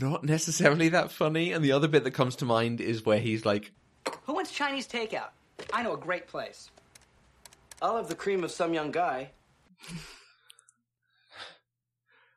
not 0.00 0.24
necessarily 0.24 0.88
that 0.90 1.12
funny. 1.12 1.52
And 1.52 1.64
the 1.64 1.72
other 1.72 1.88
bit 1.88 2.04
that 2.04 2.12
comes 2.12 2.36
to 2.36 2.44
mind 2.44 2.80
is 2.80 3.04
where 3.04 3.18
he's 3.18 3.44
like, 3.44 3.72
Who 4.24 4.34
wants 4.34 4.52
Chinese 4.52 4.88
takeout? 4.88 5.30
I 5.72 5.82
know 5.82 5.94
a 5.94 5.98
great 5.98 6.26
place. 6.26 6.70
I'll 7.82 7.96
have 7.96 8.08
the 8.08 8.14
cream 8.14 8.44
of 8.44 8.50
some 8.50 8.72
young 8.72 8.90
guy. 8.92 9.32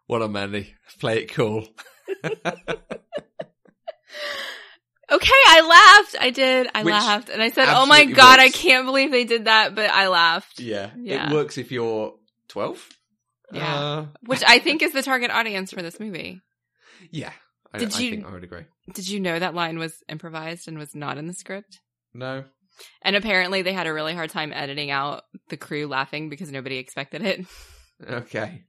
"What 0.08 0.22
a 0.22 0.28
Mandy, 0.28 0.74
play 1.00 1.20
it 1.24 1.34
cool." 1.34 1.68
Okay, 5.12 5.30
I 5.48 5.62
laughed. 6.02 6.16
I 6.20 6.30
did. 6.32 6.68
I 6.74 6.84
Which 6.84 6.92
laughed. 6.92 7.30
And 7.30 7.40
I 7.42 7.52
said, 7.52 7.68
oh 7.70 7.86
my 7.86 7.98
absolutely 7.98 8.14
God, 8.16 8.40
I 8.40 8.50
can't 8.50 8.86
believe 8.88 9.12
they 9.12 9.24
did 9.24 9.46
that. 9.46 9.76
But 9.76 9.92
I 9.92 10.08
laughed. 10.08 10.60
yeah. 10.60 10.90
Yeah. 10.98 11.30
It 11.30 11.34
works 11.34 11.60
if 11.60 11.72
you're 11.72 12.16
12. 12.48 12.90
Yeah. 13.52 13.76
Uh, 13.80 14.06
Which 14.26 14.42
I 14.46 14.58
think 14.58 14.82
is 14.82 14.94
the 14.94 15.04
target 15.04 15.30
audience 15.30 15.72
for 15.72 15.84
this 15.84 16.00
movie. 16.00 16.42
yeah. 17.12 17.32
I, 17.72 17.78
Did 17.78 17.94
I 17.94 18.00
you- 18.00 18.10
think 18.12 18.26
I 18.26 18.32
would 18.32 18.44
agree. 18.44 18.64
Did 18.96 19.08
you 19.08 19.20
know 19.20 19.38
that 19.38 19.54
line 19.54 19.78
was 19.78 19.94
improvised 20.10 20.68
and 20.68 20.76
was 20.80 20.96
not 20.96 21.20
in 21.20 21.28
the 21.28 21.34
script? 21.34 21.82
No. 22.16 22.46
And 23.02 23.16
apparently 23.16 23.62
they 23.62 23.74
had 23.74 23.88
a 23.88 23.94
really 23.94 24.14
hard 24.14 24.30
time 24.30 24.52
editing 24.54 24.92
out 24.92 25.24
the 25.50 25.58
crew 25.58 25.88
laughing 25.88 26.30
because 26.30 26.52
nobody 26.52 26.78
expected 26.78 27.22
it. 27.22 27.46
Okay. 28.06 28.64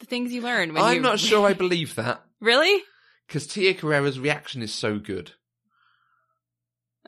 The 0.00 0.04
things 0.06 0.32
you 0.32 0.42
learn 0.42 0.74
when 0.74 0.82
I'm 0.82 0.96
you 0.96 1.00
not 1.00 1.18
sure 1.18 1.46
I 1.46 1.52
believe 1.64 1.94
that 1.94 2.22
Really? 2.40 2.82
because 3.26 3.46
Tia 3.46 3.72
Carrere's 3.72 4.20
reaction 4.20 4.60
is 4.60 4.74
so 4.74 4.98
good 4.98 5.32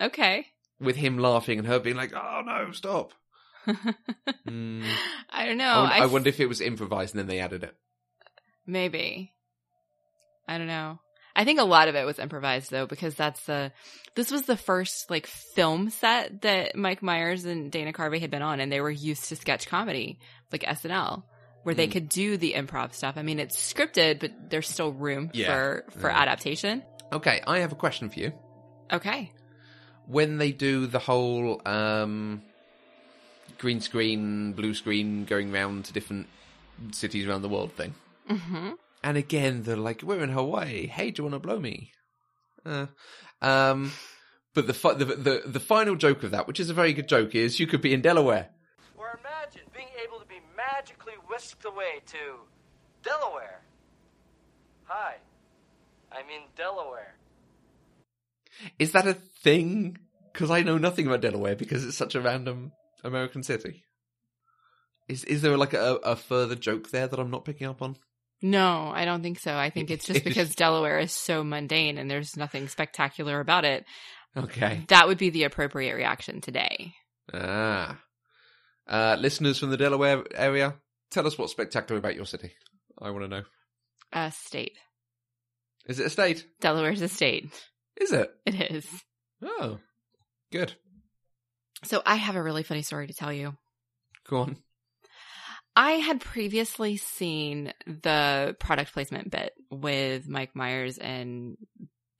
Okay. 0.00 0.46
with 0.80 0.96
him 0.96 1.18
laughing 1.18 1.58
and 1.58 1.68
her 1.68 1.78
being 1.78 1.96
like, 1.96 2.14
"Oh 2.14 2.42
no, 2.46 2.70
stop." 2.72 3.12
Mm. 4.48 4.84
I 5.28 5.44
don't 5.44 5.58
know. 5.58 5.64
I, 5.66 5.80
wonder, 5.80 5.94
I, 5.94 5.98
I 5.98 6.06
wonder 6.06 6.28
if 6.30 6.40
it 6.40 6.48
was 6.48 6.60
improvised 6.60 7.14
and 7.14 7.18
then 7.18 7.26
they 7.26 7.40
added 7.40 7.62
it. 7.64 7.74
maybe. 8.66 9.32
I 10.48 10.56
don't 10.58 10.68
know. 10.68 11.00
I 11.38 11.44
think 11.44 11.60
a 11.60 11.64
lot 11.64 11.88
of 11.88 11.94
it 11.94 12.04
was 12.06 12.18
improvised 12.18 12.70
though 12.70 12.86
because 12.86 13.14
that's 13.14 13.40
the 13.44 13.70
this 14.14 14.30
was 14.30 14.42
the 14.46 14.56
first 14.56 15.10
like 15.10 15.26
film 15.26 15.90
set 15.90 16.40
that 16.40 16.74
Mike 16.74 17.02
Myers 17.02 17.44
and 17.44 17.70
Dana 17.70 17.92
Carvey 17.92 18.20
had 18.20 18.30
been 18.30 18.40
on 18.42 18.58
and 18.58 18.72
they 18.72 18.80
were 18.80 18.90
used 18.90 19.28
to 19.28 19.36
sketch 19.36 19.66
comedy 19.68 20.18
like 20.50 20.62
SNL 20.62 21.24
where 21.62 21.74
they 21.74 21.88
Mm. 21.88 21.92
could 21.92 22.08
do 22.08 22.36
the 22.38 22.54
improv 22.54 22.94
stuff. 22.94 23.16
I 23.18 23.22
mean 23.22 23.38
it's 23.38 23.56
scripted 23.74 24.18
but 24.20 24.32
there's 24.50 24.66
still 24.68 24.92
room 24.92 25.30
Yeah. 25.34 25.46
for 25.46 25.84
for 26.00 26.08
Yeah. 26.10 26.18
adaptation. 26.22 26.82
Okay, 27.12 27.42
I 27.46 27.58
have 27.58 27.72
a 27.72 27.76
question 27.76 28.08
for 28.08 28.18
you. 28.18 28.32
Okay. 28.90 29.30
When 30.06 30.38
they 30.38 30.52
do 30.52 30.86
the 30.86 30.98
whole 31.00 31.60
um, 31.66 32.42
green 33.58 33.80
screen, 33.80 34.52
blue 34.54 34.72
screen, 34.74 35.24
going 35.24 35.52
round 35.52 35.84
to 35.86 35.92
different 35.92 36.28
cities 36.92 37.26
around 37.26 37.42
the 37.42 37.48
world 37.48 37.72
thing, 37.74 37.94
Mhm. 38.30 38.74
And 39.06 39.16
again 39.16 39.62
they're 39.62 39.76
like, 39.76 40.02
"We're 40.02 40.24
in 40.24 40.30
Hawaii. 40.30 40.88
Hey, 40.88 41.12
do 41.12 41.20
you 41.22 41.28
want 41.28 41.40
to 41.40 41.46
blow 41.46 41.60
me?" 41.60 41.92
Uh, 42.64 42.86
um, 43.40 43.92
but 44.52 44.66
the, 44.66 44.74
fi- 44.74 44.94
the 44.94 45.04
the 45.04 45.42
the 45.46 45.60
final 45.60 45.94
joke 45.94 46.24
of 46.24 46.32
that, 46.32 46.48
which 46.48 46.58
is 46.58 46.70
a 46.70 46.74
very 46.74 46.92
good 46.92 47.08
joke, 47.08 47.36
is 47.36 47.60
you 47.60 47.68
could 47.68 47.80
be 47.80 47.94
in 47.94 48.00
Delaware. 48.00 48.50
Or 48.98 49.20
imagine 49.20 49.62
being 49.72 49.92
able 50.04 50.18
to 50.18 50.26
be 50.26 50.40
magically 50.56 51.12
whisked 51.28 51.64
away 51.64 52.00
to 52.06 52.18
Delaware. 53.04 53.62
Hi, 54.86 55.18
I'm 56.10 56.28
in 56.28 56.42
Delaware. 56.56 57.14
Is 58.80 58.90
that 58.90 59.06
a 59.06 59.14
thing? 59.14 59.98
Because 60.32 60.50
I 60.50 60.62
know 60.62 60.78
nothing 60.78 61.06
about 61.06 61.20
Delaware 61.20 61.54
because 61.54 61.84
it's 61.86 61.96
such 61.96 62.16
a 62.16 62.20
random 62.20 62.72
American 63.04 63.44
city. 63.44 63.84
Is 65.06 65.22
is 65.22 65.42
there 65.42 65.56
like 65.56 65.74
a, 65.74 66.00
a 66.02 66.16
further 66.16 66.56
joke 66.56 66.90
there 66.90 67.06
that 67.06 67.20
I'm 67.20 67.30
not 67.30 67.44
picking 67.44 67.68
up 67.68 67.80
on? 67.80 67.96
No, 68.42 68.92
I 68.94 69.04
don't 69.04 69.22
think 69.22 69.38
so. 69.38 69.54
I 69.54 69.70
think 69.70 69.90
it's 69.90 70.04
just 70.04 70.24
because 70.24 70.54
Delaware 70.54 70.98
is 70.98 71.12
so 71.12 71.42
mundane 71.42 71.98
and 71.98 72.10
there's 72.10 72.36
nothing 72.36 72.68
spectacular 72.68 73.40
about 73.40 73.64
it. 73.64 73.84
Okay. 74.36 74.84
That 74.88 75.08
would 75.08 75.18
be 75.18 75.30
the 75.30 75.44
appropriate 75.44 75.94
reaction 75.94 76.40
today. 76.40 76.92
Ah. 77.32 77.98
Uh, 78.86 79.16
listeners 79.18 79.58
from 79.58 79.70
the 79.70 79.76
Delaware 79.76 80.22
area, 80.34 80.74
tell 81.10 81.26
us 81.26 81.38
what's 81.38 81.52
spectacular 81.52 81.98
about 81.98 82.14
your 82.14 82.26
city. 82.26 82.52
I 83.00 83.10
want 83.10 83.24
to 83.24 83.28
know. 83.28 83.42
A 84.12 84.30
state. 84.30 84.76
Is 85.86 85.98
it 85.98 86.06
a 86.06 86.10
state? 86.10 86.46
Delaware's 86.60 87.02
a 87.02 87.08
state. 87.08 87.48
Is 87.96 88.12
it? 88.12 88.30
It 88.44 88.54
is. 88.70 88.86
Oh, 89.42 89.78
good. 90.52 90.74
So 91.84 92.02
I 92.04 92.16
have 92.16 92.36
a 92.36 92.42
really 92.42 92.62
funny 92.62 92.82
story 92.82 93.06
to 93.06 93.14
tell 93.14 93.32
you. 93.32 93.56
Go 94.28 94.38
on. 94.38 94.56
I 95.76 95.92
had 95.92 96.20
previously 96.20 96.96
seen 96.96 97.72
the 97.86 98.56
product 98.58 98.92
placement 98.94 99.30
bit 99.30 99.52
with 99.70 100.26
Mike 100.28 100.56
Myers 100.56 100.96
and 100.98 101.56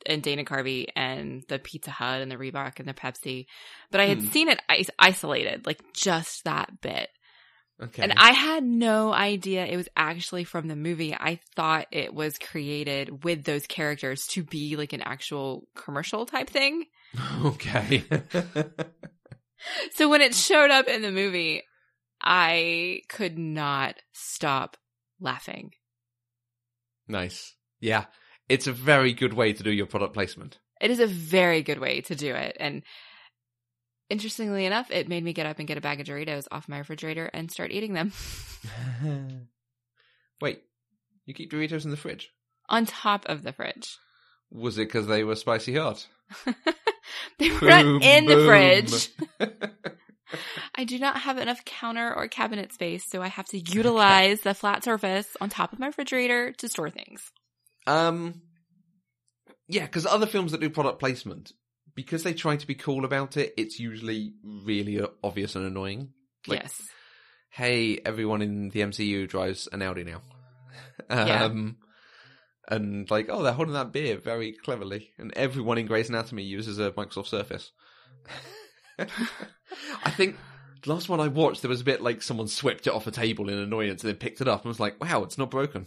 and 0.04 0.22
Dana 0.22 0.44
Carvey 0.44 0.86
and 0.94 1.42
the 1.48 1.58
Pizza 1.58 1.90
Hut 1.90 2.20
and 2.20 2.30
the 2.30 2.36
Reebok 2.36 2.78
and 2.78 2.86
the 2.86 2.94
Pepsi, 2.94 3.46
but 3.90 4.00
I 4.00 4.06
had 4.06 4.18
Hmm. 4.18 4.26
seen 4.28 4.48
it 4.48 4.60
is- 4.78 4.90
isolated, 5.00 5.66
like 5.66 5.80
just 5.94 6.44
that 6.44 6.80
bit. 6.80 7.08
Okay. 7.82 8.02
And 8.04 8.12
I 8.16 8.32
had 8.32 8.62
no 8.62 9.12
idea 9.12 9.66
it 9.66 9.76
was 9.76 9.88
actually 9.96 10.44
from 10.44 10.68
the 10.68 10.76
movie. 10.76 11.12
I 11.12 11.40
thought 11.56 11.88
it 11.90 12.14
was 12.14 12.38
created 12.38 13.24
with 13.24 13.42
those 13.44 13.66
characters 13.66 14.26
to 14.28 14.44
be 14.44 14.76
like 14.76 14.92
an 14.92 15.02
actual 15.02 15.66
commercial 15.74 16.24
type 16.24 16.48
thing. 16.50 16.84
okay. 17.44 18.04
So 19.94 20.08
when 20.08 20.20
it 20.20 20.34
showed 20.34 20.70
up 20.70 20.86
in 20.86 21.02
the 21.02 21.10
movie, 21.10 21.62
I 22.22 23.02
could 23.08 23.38
not 23.38 23.96
stop 24.12 24.76
laughing. 25.20 25.72
nice. 27.08 27.54
Yeah. 27.80 28.06
It's 28.48 28.66
a 28.66 28.72
very 28.72 29.12
good 29.12 29.32
way 29.34 29.52
to 29.52 29.62
do 29.62 29.70
your 29.72 29.86
product 29.86 30.14
placement. 30.14 30.58
It 30.80 30.90
is 30.90 31.00
a 31.00 31.06
very 31.06 31.62
good 31.62 31.78
way 31.78 32.00
to 32.02 32.14
do 32.14 32.34
it. 32.34 32.56
And 32.60 32.82
interestingly 34.08 34.66
enough, 34.66 34.90
it 34.90 35.08
made 35.08 35.24
me 35.24 35.32
get 35.32 35.46
up 35.46 35.58
and 35.58 35.66
get 35.66 35.76
a 35.78 35.80
bag 35.80 36.00
of 36.00 36.06
Doritos 36.06 36.46
off 36.52 36.68
my 36.68 36.78
refrigerator 36.78 37.26
and 37.32 37.50
start 37.50 37.72
eating 37.72 37.92
them 37.94 38.12
Wait, 40.40 40.62
you 41.24 41.34
keep 41.34 41.50
Doritos 41.50 41.84
in 41.84 41.90
the 41.90 41.96
fridge? 41.96 42.30
on 42.68 42.84
top 42.86 43.24
of 43.26 43.42
the 43.42 43.52
fridge. 43.52 43.96
Was 44.50 44.76
it 44.78 44.88
because 44.88 45.06
they 45.06 45.22
were 45.22 45.36
spicy 45.36 45.76
hot? 45.76 46.06
they 47.38 47.50
were 47.50 47.68
not 47.68 47.82
Boom, 47.82 48.02
in 48.02 48.24
the 48.26 48.44
fridge. 48.44 49.10
I 50.76 50.84
do 50.84 50.98
not 50.98 51.20
have 51.20 51.38
enough 51.38 51.64
counter 51.64 52.14
or 52.14 52.28
cabinet 52.28 52.72
space, 52.72 53.04
so 53.08 53.22
I 53.22 53.28
have 53.28 53.46
to 53.48 53.58
utilize 53.58 54.42
the 54.42 54.54
flat 54.54 54.84
surface 54.84 55.26
on 55.40 55.48
top 55.48 55.72
of 55.72 55.78
my 55.78 55.86
refrigerator 55.86 56.52
to 56.52 56.68
store 56.68 56.90
things. 56.90 57.22
Um, 57.86 58.42
yeah, 59.68 59.86
because 59.86 60.04
other 60.04 60.26
films 60.26 60.52
that 60.52 60.60
do 60.60 60.68
product 60.68 60.98
placement, 60.98 61.52
because 61.94 62.22
they 62.22 62.34
try 62.34 62.56
to 62.56 62.66
be 62.66 62.74
cool 62.74 63.04
about 63.04 63.36
it, 63.36 63.54
it's 63.56 63.80
usually 63.80 64.34
really 64.44 65.00
obvious 65.24 65.56
and 65.56 65.66
annoying. 65.66 66.10
Like, 66.46 66.60
yes. 66.60 66.82
Hey, 67.50 67.98
everyone 68.04 68.42
in 68.42 68.68
the 68.68 68.80
MCU 68.80 69.26
drives 69.28 69.68
an 69.72 69.82
Audi 69.82 70.04
now. 70.04 70.22
Yeah. 71.10 71.44
Um, 71.44 71.76
and 72.68 73.08
like, 73.10 73.28
oh, 73.30 73.42
they're 73.42 73.52
holding 73.52 73.74
that 73.74 73.92
beer 73.92 74.16
very 74.16 74.52
cleverly, 74.52 75.10
and 75.18 75.32
everyone 75.36 75.78
in 75.78 75.86
Grey's 75.86 76.08
Anatomy 76.08 76.42
uses 76.42 76.78
a 76.78 76.90
Microsoft 76.90 77.26
Surface. 77.28 77.70
I 78.98 80.10
think 80.10 80.36
the 80.86 80.94
last 80.94 81.08
one 81.08 81.20
I 81.20 81.28
watched, 81.28 81.62
there 81.62 81.68
was 81.68 81.80
a 81.80 81.84
bit 81.84 82.00
like 82.00 82.22
someone 82.22 82.48
swept 82.48 82.86
it 82.86 82.92
off 82.92 83.06
a 83.06 83.10
table 83.10 83.48
in 83.48 83.58
annoyance 83.58 84.02
and 84.02 84.10
then 84.10 84.18
picked 84.18 84.40
it 84.40 84.48
up 84.48 84.62
and 84.62 84.68
was 84.68 84.80
like, 84.80 85.02
wow, 85.02 85.22
it's 85.24 85.36
not 85.38 85.50
broken. 85.50 85.86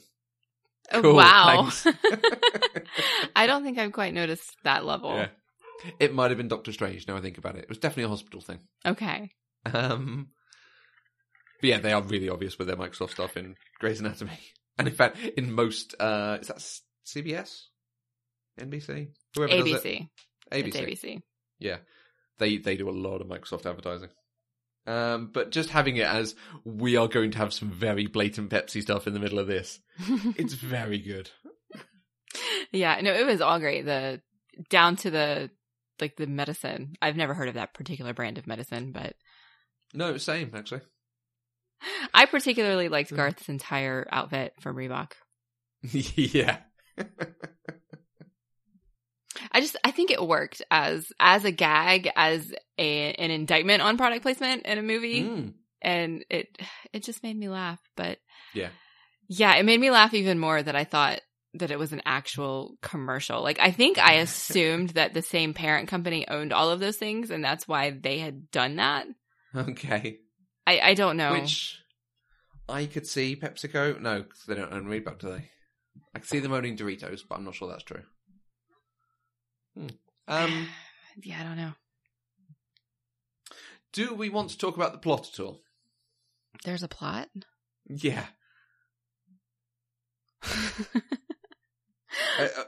Oh, 0.92 1.02
Cool, 1.02 1.16
wow. 1.16 1.70
I 3.36 3.48
don't 3.48 3.64
think 3.64 3.78
I've 3.78 3.92
quite 3.92 4.14
noticed 4.14 4.56
that 4.64 4.86
level. 4.86 5.16
Yeah. 5.16 5.28
It 6.00 6.14
might 6.14 6.32
have 6.32 6.38
been 6.38 6.48
Doctor 6.48 6.72
Strange. 6.72 7.08
Now 7.08 7.16
I 7.16 7.22
think 7.22 7.38
about 7.38 7.56
it, 7.56 7.64
it 7.64 7.70
was 7.70 7.78
definitely 7.78 8.04
a 8.04 8.10
hospital 8.10 8.42
thing. 8.42 8.60
Okay. 8.86 9.30
Um, 9.66 10.30
but 11.62 11.68
yeah, 11.68 11.80
they 11.80 11.94
are 11.94 12.02
really 12.02 12.30
obvious 12.30 12.58
with 12.58 12.68
their 12.68 12.78
Microsoft 12.78 13.12
stuff 13.12 13.38
in 13.38 13.56
Grey's 13.80 14.00
Anatomy, 14.00 14.40
and 14.78 14.88
in 14.88 14.94
fact, 14.94 15.18
in 15.38 15.52
most 15.52 15.96
uh, 16.00 16.38
is 16.42 16.48
that 16.48 16.58
CBS, 17.06 17.62
NBC, 18.60 19.10
whoever 19.36 19.54
ABC. 19.54 20.08
ABC. 20.52 20.68
It's 20.68 20.78
ABC. 20.78 21.22
Yeah, 21.60 21.78
they 22.40 22.58
they 22.58 22.78
do 22.78 22.90
a 22.90 22.92
lot 22.92 23.22
of 23.22 23.28
Microsoft 23.28 23.66
advertising. 23.66 24.10
Um, 24.90 25.30
but 25.32 25.52
just 25.52 25.70
having 25.70 25.98
it 25.98 26.08
as 26.08 26.36
we 26.64 26.98
are 26.98 27.08
going 27.08 27.30
to 27.32 27.38
have 27.38 27.54
some 27.54 27.70
very 27.70 28.08
blatant 28.08 28.50
Pepsi 28.50 28.82
stuff 28.82 29.06
in 29.06 29.14
the 29.14 29.20
middle 29.20 29.38
of 29.38 29.46
this, 29.46 29.80
it's 30.36 30.54
very 30.56 30.98
good. 30.98 31.30
yeah, 32.72 33.00
no, 33.02 33.14
it 33.14 33.26
was 33.26 33.40
all 33.40 33.60
great. 33.60 33.86
The 33.86 34.22
down 34.70 34.96
to 34.98 35.12
the 35.12 35.52
like 36.02 36.16
the 36.16 36.26
medicine. 36.28 36.96
I've 37.02 37.16
never 37.16 37.36
heard 37.36 37.50
of 37.50 37.54
that 37.54 37.74
particular 37.76 38.14
brand 38.14 38.40
of 38.40 38.48
medicine, 38.48 38.92
but 38.92 39.14
No, 39.94 40.18
same 40.18 40.52
actually. 40.56 40.82
I 42.14 42.26
particularly 42.26 42.90
liked 42.90 43.16
Garth's 43.16 43.48
entire 43.48 44.08
outfit 44.12 44.54
from 44.60 44.76
Reebok. 44.76 45.12
yeah, 45.84 46.58
I 49.52 49.62
just 49.62 49.76
I 49.84 49.92
think 49.92 50.12
it 50.12 50.26
worked 50.26 50.62
as 50.72 51.12
as 51.20 51.46
a 51.46 51.52
gag, 51.52 52.10
as 52.16 52.52
a, 52.78 53.14
an 53.14 53.32
indictment 53.32 53.82
on 53.82 53.98
product 53.98 54.22
placement 54.22 54.66
in 54.66 54.78
a 54.78 54.82
movie, 54.84 55.24
Mm. 55.24 55.54
and 55.82 56.26
it 56.30 56.58
it 56.94 57.04
just 57.04 57.24
made 57.24 57.38
me 57.38 57.50
laugh. 57.50 57.80
But 57.96 58.20
Yeah. 58.54 58.70
yeah, 59.28 59.56
it 59.56 59.66
made 59.66 59.80
me 59.80 59.92
laugh 59.92 60.14
even 60.14 60.40
more 60.40 60.62
that 60.62 60.76
I 60.76 60.84
thought 60.84 61.22
that 61.56 61.72
it 61.72 61.80
was 61.80 61.94
an 61.94 62.02
actual 62.06 62.78
commercial. 62.82 63.42
Like 63.42 63.60
I 63.60 63.72
think 63.72 63.98
I 63.98 64.14
assumed 64.26 64.90
that 64.92 65.14
the 65.14 65.22
same 65.24 65.54
parent 65.54 65.88
company 65.90 66.28
owned 66.28 66.54
all 66.54 66.70
of 66.70 66.80
those 66.80 66.98
things, 66.98 67.32
and 67.32 67.44
that's 67.44 67.68
why 67.68 67.90
they 67.92 68.20
had 68.20 68.52
done 68.52 68.76
that. 68.76 69.08
okay. 69.56 70.20
I 70.68 70.80
I 70.80 70.94
don't 70.94 71.18
know. 71.18 71.32
Which 71.32 71.80
I 72.68 72.86
could 72.86 73.08
see 73.08 73.36
PepsiCo. 73.36 74.00
No, 74.00 74.24
'cause 74.24 74.44
they 74.48 74.54
don't 74.54 74.72
own 74.72 74.86
Reebok, 74.86 75.18
do 75.20 75.30
they? 75.30 75.50
I 76.14 76.20
can 76.20 76.28
see 76.28 76.40
them 76.40 76.54
owning 76.54 76.78
Doritos, 76.78 77.22
but 77.28 77.36
I'm 77.36 77.44
not 77.46 77.56
sure 77.56 77.68
that's 77.68 77.84
true. 77.84 78.04
Hmm. 79.80 79.88
Um, 80.28 80.68
yeah, 81.24 81.40
I 81.40 81.44
don't 81.44 81.58
know. 81.58 81.72
do 83.94 84.14
we 84.14 84.30
want 84.30 84.50
to 84.52 84.58
talk 84.58 84.76
about 84.76 84.92
the 84.92 85.00
plot 85.00 85.30
at 85.34 85.40
all? 85.40 85.62
There's 86.66 86.84
a 86.84 86.88
plot. 86.88 87.30
Yeah. 87.88 88.26
Uh, 92.40 92.48
uh, 92.58 92.64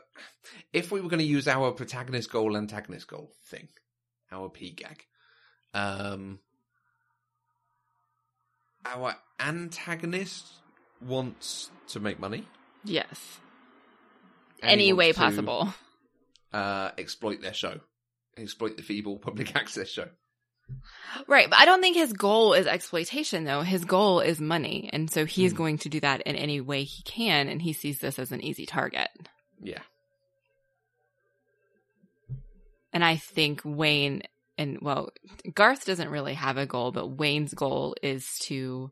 if 0.74 0.92
we 0.92 1.02
were 1.02 1.10
going 1.10 1.20
to 1.22 1.26
use 1.26 1.48
our 1.48 1.72
protagonist 1.72 2.30
goal, 2.32 2.56
antagonist 2.58 3.08
goal 3.08 3.32
thing, 3.46 3.70
our 4.32 4.50
P 4.50 4.72
gag, 4.72 5.06
um, 5.74 6.40
our 8.86 9.16
antagonist 9.40 10.46
wants 11.02 11.70
to 11.88 12.00
make 12.00 12.20
money. 12.20 12.46
yes. 12.84 13.40
and 14.62 14.72
Any 14.72 14.94
way 14.94 15.12
to, 15.12 15.18
possible. 15.18 15.74
Uh, 16.54 16.92
exploit 16.98 17.42
their 17.42 17.54
show, 17.54 17.80
exploit 18.38 18.76
the 18.78 18.84
feeble 18.84 19.18
public 19.18 19.56
access 19.56 19.90
show. 19.90 20.08
Right, 21.28 21.50
but 21.50 21.60
I 21.60 21.66
don't 21.66 21.82
think 21.82 21.96
his 21.98 22.14
goal 22.14 22.54
is 22.54 22.66
exploitation 22.68 23.44
though. 23.44 23.62
His 23.62 23.84
goal 23.86 24.20
is 24.22 24.40
money. 24.40 24.90
And 24.94 25.10
so 25.12 25.26
he's 25.26 25.52
Hmm. 25.52 25.58
going 25.58 25.78
to 25.80 25.90
do 25.90 26.00
that 26.02 26.22
in 26.22 26.36
any 26.36 26.62
way 26.62 26.84
he 26.84 27.04
can 27.04 27.48
and 27.50 27.62
he 27.62 27.74
sees 27.74 28.00
this 28.00 28.18
as 28.20 28.32
an 28.32 28.42
easy 28.42 28.66
target. 28.66 29.10
Yeah. 29.62 29.82
And 32.94 33.04
I 33.04 33.16
think 33.18 33.62
Wayne 33.64 34.24
and 34.58 34.80
well, 34.82 35.10
Garth 35.54 35.86
doesn't 35.86 36.10
really 36.10 36.34
have 36.34 36.58
a 36.58 36.66
goal, 36.66 36.92
but 36.92 37.08
Wayne's 37.08 37.54
goal 37.54 37.96
is 38.04 38.28
to 38.44 38.92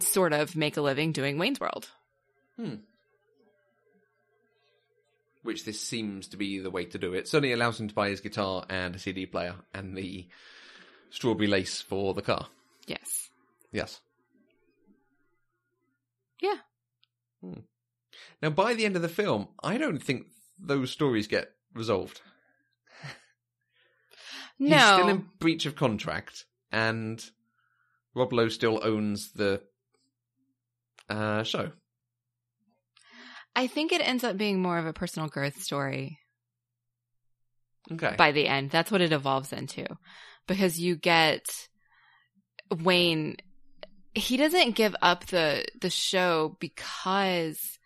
sort 0.00 0.32
of 0.32 0.56
make 0.56 0.76
a 0.76 0.82
living 0.82 1.12
doing 1.12 1.38
Wayne's 1.38 1.60
World. 1.60 1.88
Which 5.46 5.64
this 5.64 5.80
seems 5.80 6.26
to 6.28 6.36
be 6.36 6.58
the 6.58 6.70
way 6.70 6.84
to 6.86 6.98
do 6.98 7.14
it. 7.14 7.28
Certainly 7.28 7.52
allows 7.52 7.78
him 7.78 7.86
to 7.86 7.94
buy 7.94 8.08
his 8.08 8.20
guitar 8.20 8.66
and 8.68 8.96
a 8.96 8.98
CD 8.98 9.26
player 9.26 9.54
and 9.72 9.96
the 9.96 10.26
strawberry 11.10 11.46
lace 11.46 11.80
for 11.80 12.14
the 12.14 12.22
car. 12.22 12.48
Yes. 12.88 13.30
Yes. 13.70 14.00
Yeah. 16.40 16.56
Hmm. 17.40 17.60
Now, 18.42 18.50
by 18.50 18.74
the 18.74 18.84
end 18.84 18.96
of 18.96 19.02
the 19.02 19.08
film, 19.08 19.48
I 19.62 19.78
don't 19.78 20.02
think 20.02 20.26
those 20.58 20.90
stories 20.90 21.28
get 21.28 21.52
resolved. 21.74 22.20
No. 24.58 24.76
He's 24.76 24.82
still 24.82 25.08
in 25.08 25.28
breach 25.38 25.66
of 25.66 25.76
contract, 25.76 26.44
and 26.72 27.22
Rob 28.14 28.32
Lowe 28.32 28.48
still 28.48 28.80
owns 28.82 29.32
the 29.32 29.62
uh, 31.08 31.42
show. 31.44 31.70
I 33.56 33.66
think 33.66 33.90
it 33.90 34.06
ends 34.06 34.22
up 34.22 34.36
being 34.36 34.60
more 34.60 34.78
of 34.78 34.86
a 34.86 34.92
personal 34.92 35.28
growth 35.28 35.60
story 35.62 36.18
Okay. 37.90 38.14
by 38.16 38.32
the 38.32 38.46
end. 38.46 38.70
That's 38.70 38.90
what 38.92 39.00
it 39.00 39.12
evolves 39.12 39.52
into. 39.52 39.86
Because 40.46 40.78
you 40.78 40.94
get 40.94 41.44
Wayne 42.70 43.36
he 44.14 44.38
doesn't 44.38 44.74
give 44.74 44.96
up 45.02 45.26
the 45.26 45.64
the 45.80 45.90
show 45.90 46.56
because 46.58 47.78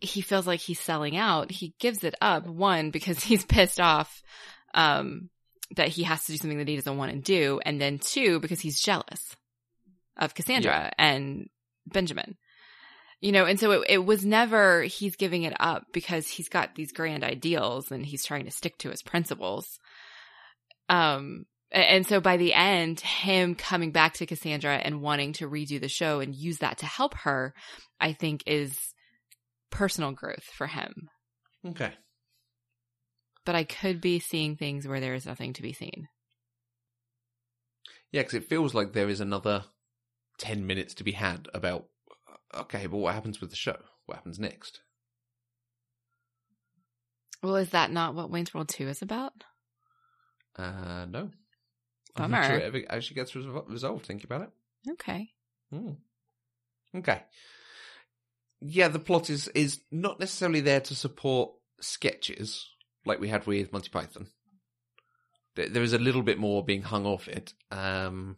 he 0.00 0.20
feels 0.20 0.46
like 0.46 0.60
he's 0.60 0.80
selling 0.80 1.16
out. 1.16 1.50
He 1.50 1.74
gives 1.78 2.02
it 2.04 2.14
up 2.20 2.46
one 2.46 2.90
because 2.90 3.22
he's 3.24 3.44
pissed 3.44 3.80
off 3.80 4.22
um 4.74 5.28
that 5.76 5.88
he 5.88 6.02
has 6.02 6.24
to 6.24 6.32
do 6.32 6.38
something 6.38 6.58
that 6.58 6.68
he 6.68 6.76
doesn't 6.76 6.98
want 6.98 7.12
to 7.12 7.18
do 7.18 7.60
and 7.64 7.80
then 7.80 7.98
two 7.98 8.40
because 8.40 8.60
he's 8.60 8.80
jealous 8.80 9.36
of 10.18 10.34
Cassandra 10.34 10.92
and 10.98 11.48
Benjamin. 11.86 12.36
You 13.22 13.32
know, 13.32 13.46
and 13.46 13.58
so 13.58 13.70
it, 13.70 13.86
it 13.88 14.04
was 14.04 14.24
never 14.24 14.82
he's 14.82 15.16
giving 15.16 15.44
it 15.44 15.54
up 15.60 15.86
because 15.92 16.28
he's 16.28 16.48
got 16.48 16.74
these 16.74 16.92
grand 16.92 17.22
ideals 17.22 17.90
and 17.90 18.04
he's 18.04 18.24
trying 18.24 18.44
to 18.44 18.50
stick 18.50 18.76
to 18.78 18.90
his 18.90 19.00
principles. 19.00 19.78
Um, 20.88 21.46
and 21.70 22.06
so 22.06 22.20
by 22.20 22.36
the 22.36 22.52
end, 22.52 23.00
him 23.00 23.54
coming 23.54 23.92
back 23.92 24.14
to 24.14 24.26
Cassandra 24.26 24.76
and 24.76 25.00
wanting 25.00 25.32
to 25.34 25.48
redo 25.48 25.80
the 25.80 25.88
show 25.88 26.18
and 26.20 26.34
use 26.34 26.58
that 26.58 26.78
to 26.78 26.86
help 26.86 27.14
her, 27.14 27.54
I 28.00 28.12
think 28.12 28.42
is 28.46 28.76
personal 29.70 30.12
growth 30.12 30.44
for 30.44 30.66
him. 30.66 31.08
okay. 31.66 31.92
But 33.44 33.54
I 33.54 33.64
could 33.64 34.00
be 34.00 34.18
seeing 34.18 34.56
things 34.56 34.86
where 34.86 35.00
there 35.00 35.14
is 35.14 35.26
nothing 35.26 35.52
to 35.54 35.62
be 35.62 35.72
seen. 35.72 36.08
Yeah, 38.10 38.20
because 38.20 38.34
it 38.34 38.48
feels 38.48 38.74
like 38.74 38.92
there 38.92 39.08
is 39.08 39.20
another 39.20 39.64
10 40.38 40.66
minutes 40.66 40.94
to 40.94 41.04
be 41.04 41.12
had 41.12 41.48
about, 41.54 41.86
okay, 42.54 42.86
but 42.86 42.98
what 42.98 43.14
happens 43.14 43.40
with 43.40 43.50
the 43.50 43.56
show? 43.56 43.76
What 44.06 44.16
happens 44.16 44.38
next? 44.38 44.80
Well, 47.42 47.56
is 47.56 47.70
that 47.70 47.90
not 47.90 48.14
what 48.14 48.30
Wayne's 48.30 48.54
World 48.54 48.68
2 48.68 48.88
is 48.88 49.02
about? 49.02 49.32
Uh, 50.56 51.06
no. 51.08 51.30
I'm 52.16 52.30
not 52.30 52.46
sure 52.46 52.56
it 52.56 52.62
ever 52.64 52.82
actually 52.88 53.14
gets 53.16 53.32
resol- 53.32 53.68
resolved. 53.68 54.06
Think 54.06 54.24
about 54.24 54.42
it. 54.42 54.50
Okay. 54.92 55.30
Hmm. 55.72 55.92
Okay. 56.94 57.22
Yeah, 58.60 58.88
the 58.88 58.98
plot 58.98 59.30
is 59.30 59.48
is 59.48 59.80
not 59.90 60.20
necessarily 60.20 60.60
there 60.60 60.80
to 60.80 60.94
support 60.94 61.52
sketches 61.80 62.68
like 63.04 63.18
we 63.18 63.28
had 63.28 63.46
with 63.46 63.72
Monty 63.72 63.88
Python. 63.88 64.26
There 65.56 65.68
there 65.68 65.82
is 65.82 65.94
a 65.94 65.98
little 65.98 66.22
bit 66.22 66.38
more 66.38 66.64
being 66.64 66.82
hung 66.82 67.06
off 67.06 67.28
it, 67.28 67.54
um, 67.70 68.36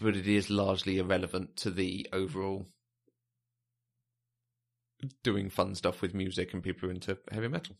but 0.00 0.16
it 0.16 0.26
is 0.26 0.50
largely 0.50 0.98
irrelevant 0.98 1.56
to 1.56 1.70
the 1.70 2.06
overall 2.12 2.66
doing 5.22 5.50
fun 5.50 5.74
stuff 5.74 6.00
with 6.00 6.14
music 6.14 6.54
and 6.54 6.62
people 6.62 6.88
are 6.88 6.92
into 6.92 7.18
heavy 7.30 7.48
metal. 7.48 7.76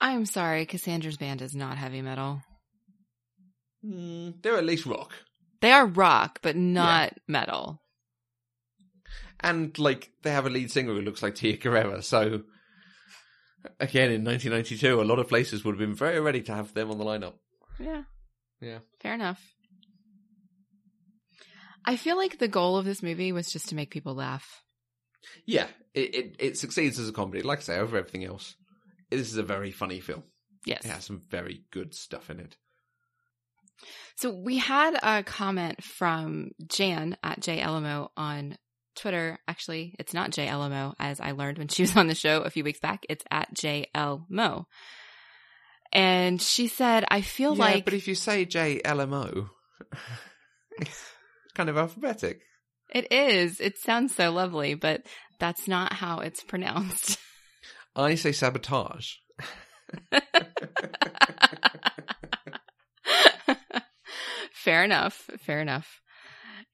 I'm 0.00 0.26
sorry, 0.26 0.66
Cassandra's 0.66 1.16
band 1.16 1.42
is 1.42 1.54
not 1.54 1.76
heavy 1.76 2.02
metal. 2.02 2.42
Mm, 3.84 4.42
they're 4.42 4.56
at 4.56 4.64
least 4.64 4.86
rock. 4.86 5.12
They 5.60 5.72
are 5.72 5.86
rock, 5.86 6.40
but 6.42 6.56
not 6.56 7.14
metal. 7.28 7.80
And 9.40 9.78
like 9.78 10.10
they 10.22 10.30
have 10.30 10.46
a 10.46 10.50
lead 10.50 10.70
singer 10.70 10.94
who 10.94 11.00
looks 11.00 11.22
like 11.22 11.34
Tia 11.34 11.56
Carrere, 11.56 12.02
so 12.02 12.42
again 13.78 14.10
in 14.10 14.24
1992, 14.24 15.00
a 15.00 15.02
lot 15.02 15.18
of 15.18 15.28
places 15.28 15.64
would 15.64 15.72
have 15.72 15.78
been 15.78 15.94
very 15.94 16.20
ready 16.20 16.42
to 16.42 16.54
have 16.54 16.74
them 16.74 16.90
on 16.90 16.98
the 16.98 17.04
lineup. 17.04 17.34
Yeah. 17.78 18.02
Yeah. 18.60 18.78
Fair 19.00 19.14
enough. 19.14 19.42
I 21.84 21.96
feel 21.96 22.16
like 22.16 22.38
the 22.38 22.48
goal 22.48 22.76
of 22.76 22.84
this 22.84 23.02
movie 23.02 23.32
was 23.32 23.50
just 23.50 23.68
to 23.70 23.74
make 23.74 23.90
people 23.90 24.14
laugh. 24.14 24.62
Yeah, 25.46 25.66
it, 25.94 26.14
it 26.14 26.36
it 26.38 26.58
succeeds 26.58 26.98
as 26.98 27.08
a 27.08 27.12
comedy. 27.12 27.42
Like 27.42 27.58
I 27.58 27.62
say, 27.62 27.78
over 27.78 27.96
everything 27.96 28.24
else, 28.24 28.54
this 29.10 29.30
is 29.30 29.36
a 29.36 29.42
very 29.42 29.70
funny 29.70 30.00
film. 30.00 30.22
Yes. 30.64 30.84
It 30.84 30.88
has 30.88 31.04
some 31.04 31.22
very 31.28 31.62
good 31.70 31.94
stuff 31.94 32.30
in 32.30 32.40
it. 32.40 32.56
So 34.16 34.30
we 34.30 34.58
had 34.58 34.98
a 35.02 35.22
comment 35.22 35.82
from 35.82 36.50
Jan 36.66 37.16
at 37.22 37.40
JLMO 37.40 38.08
on 38.16 38.58
Twitter. 38.94 39.38
Actually, 39.48 39.94
it's 39.98 40.12
not 40.12 40.32
JLMO, 40.32 40.94
as 40.98 41.20
I 41.20 41.32
learned 41.32 41.58
when 41.58 41.68
she 41.68 41.82
was 41.82 41.96
on 41.96 42.06
the 42.06 42.14
show 42.14 42.42
a 42.42 42.50
few 42.50 42.64
weeks 42.64 42.80
back. 42.80 43.04
It's 43.08 43.24
at 43.30 43.54
JLMO. 43.54 44.64
And 45.92 46.40
she 46.40 46.68
said, 46.68 47.04
I 47.10 47.22
feel 47.22 47.56
yeah, 47.56 47.64
like 47.64 47.84
but 47.84 47.94
if 47.94 48.06
you 48.06 48.14
say 48.14 48.44
J 48.44 48.80
L 48.84 49.00
M 49.00 49.12
O, 49.12 49.48
it's 50.78 51.04
kind 51.60 51.68
of 51.68 51.76
alphabetic. 51.76 52.40
it 52.88 53.12
is. 53.12 53.60
It 53.60 53.76
sounds 53.76 54.14
so 54.14 54.32
lovely, 54.32 54.72
but 54.72 55.02
that's 55.38 55.68
not 55.68 55.92
how 55.92 56.20
it's 56.20 56.42
pronounced. 56.42 57.18
I 57.96 58.14
say 58.14 58.32
sabotage. 58.32 59.16
Fair 64.54 64.84
enough. 64.84 65.28
Fair 65.40 65.60
enough. 65.60 66.00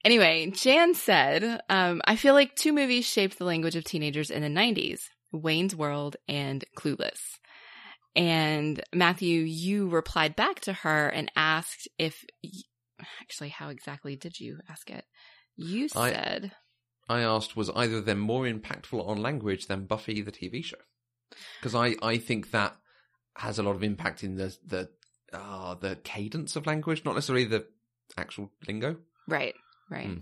Anyway, 0.05 0.51
Jan 0.51 0.93
said, 0.93 1.59
um, 1.67 2.01
I 2.05 2.15
feel 2.15 2.33
like 2.33 2.55
two 2.55 2.71
movies 2.71 3.05
shaped 3.05 3.37
the 3.37 3.43
language 3.43 3.75
of 3.75 3.83
teenagers 3.83 4.29
in 4.31 4.41
the 4.41 4.47
90s 4.47 5.01
Wayne's 5.33 5.75
World 5.75 6.15
and 6.29 6.63
Clueless. 6.77 7.19
And 8.15 8.81
Matthew, 8.95 9.41
you 9.41 9.89
replied 9.89 10.37
back 10.37 10.61
to 10.61 10.71
her 10.71 11.09
and 11.09 11.29
asked 11.35 11.89
if, 11.97 12.23
actually, 13.21 13.49
how 13.49 13.69
exactly 13.69 14.15
did 14.15 14.39
you 14.39 14.59
ask 14.69 14.89
it? 14.89 15.05
You 15.55 15.87
said, 15.89 16.51
I 17.09 17.21
asked, 17.21 17.55
was 17.55 17.69
either 17.71 17.97
of 17.97 18.05
them 18.05 18.19
more 18.19 18.43
impactful 18.45 19.05
on 19.07 19.17
language 19.21 19.67
than 19.67 19.85
Buffy 19.85 20.21
the 20.21 20.31
TV 20.31 20.63
show? 20.63 20.77
Because 21.59 21.73
I, 21.75 21.95
I 22.01 22.17
think 22.17 22.51
that 22.51 22.75
has 23.37 23.59
a 23.59 23.63
lot 23.63 23.75
of 23.75 23.83
impact 23.83 24.23
in 24.23 24.35
the 24.35 24.55
the 24.65 24.89
uh, 25.33 25.75
the 25.75 25.95
cadence 26.03 26.55
of 26.55 26.65
language, 26.65 27.03
not 27.05 27.15
necessarily 27.15 27.45
the 27.45 27.65
actual 28.17 28.51
lingo. 28.67 28.97
right, 29.27 29.53
right. 29.89 30.07
Mm. 30.09 30.21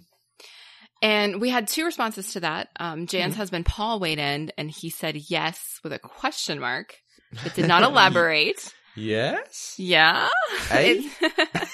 And 1.02 1.42
we 1.42 1.50
had 1.50 1.68
two 1.68 1.86
responses 1.86 2.34
to 2.34 2.40
that. 2.40 2.70
Um, 2.80 3.06
Jan's 3.06 3.34
Mhm. 3.36 3.38
husband, 3.38 3.66
Paul, 3.66 4.00
weighed 4.00 4.18
in 4.18 4.52
and 4.58 4.72
he 4.72 4.90
said 4.90 5.16
yes 5.30 5.80
with 5.84 5.94
a 5.94 6.00
question 6.00 6.60
mark. 6.60 6.96
but 7.44 7.54
did 7.54 7.68
not 7.74 7.84
elaborate. 7.84 8.74
Yes. 8.96 9.76
Yeah. 9.78 10.30
Eh? 10.72 11.04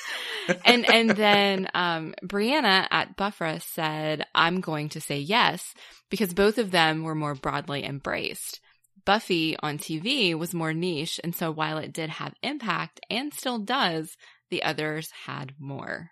And 0.66 0.90
and 0.90 1.10
then 1.12 1.68
um 1.74 2.14
Brianna 2.24 2.88
at 2.90 3.18
Buffra 3.18 3.62
said, 3.62 4.26
I'm 4.34 4.62
going 4.62 4.90
to 4.90 5.02
say 5.02 5.20
yes, 5.20 5.74
because 6.10 6.34
both 6.34 6.58
of 6.58 6.72
them 6.72 7.04
were 7.04 7.16
more 7.16 7.36
broadly 7.36 7.84
embraced. 7.84 8.60
Buffy 9.06 9.58
on 9.58 9.78
TV 9.78 10.36
was 10.36 10.54
more 10.54 10.74
niche, 10.74 11.20
and 11.24 11.36
so 11.36 11.52
while 11.52 11.78
it 11.78 11.94
did 11.94 12.10
have 12.10 12.36
impact 12.44 13.00
and 13.10 13.34
still 13.34 13.58
does, 13.58 14.16
the 14.50 14.64
others 14.64 15.10
had 15.26 15.54
more. 15.58 16.12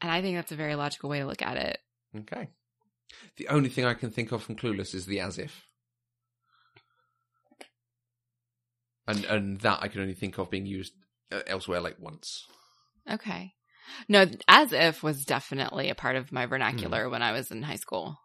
And 0.00 0.10
I 0.10 0.22
think 0.22 0.36
that's 0.36 0.52
a 0.52 0.56
very 0.56 0.74
logical 0.74 1.10
way 1.10 1.20
to 1.20 1.26
look 1.26 1.42
at 1.42 1.56
it. 1.56 1.78
Okay. 2.16 2.48
The 3.36 3.48
only 3.48 3.68
thing 3.68 3.84
I 3.84 3.94
can 3.94 4.10
think 4.10 4.32
of 4.32 4.42
from 4.42 4.56
Clueless 4.56 4.94
is 4.94 5.06
the 5.06 5.20
as 5.20 5.38
if. 5.38 5.66
And 9.06 9.24
and 9.24 9.60
that 9.60 9.80
I 9.82 9.88
can 9.88 10.00
only 10.00 10.14
think 10.14 10.38
of 10.38 10.50
being 10.50 10.66
used 10.66 10.94
uh, 11.32 11.40
elsewhere 11.46 11.80
like 11.80 11.96
once. 11.98 12.46
Okay. 13.10 13.54
No, 14.08 14.26
as 14.48 14.72
if 14.72 15.02
was 15.02 15.24
definitely 15.24 15.90
a 15.90 15.94
part 15.94 16.16
of 16.16 16.32
my 16.32 16.46
vernacular 16.46 17.08
when 17.10 17.22
I 17.22 17.32
was 17.32 17.50
in 17.50 17.62
high 17.62 17.76
school. 17.76 18.18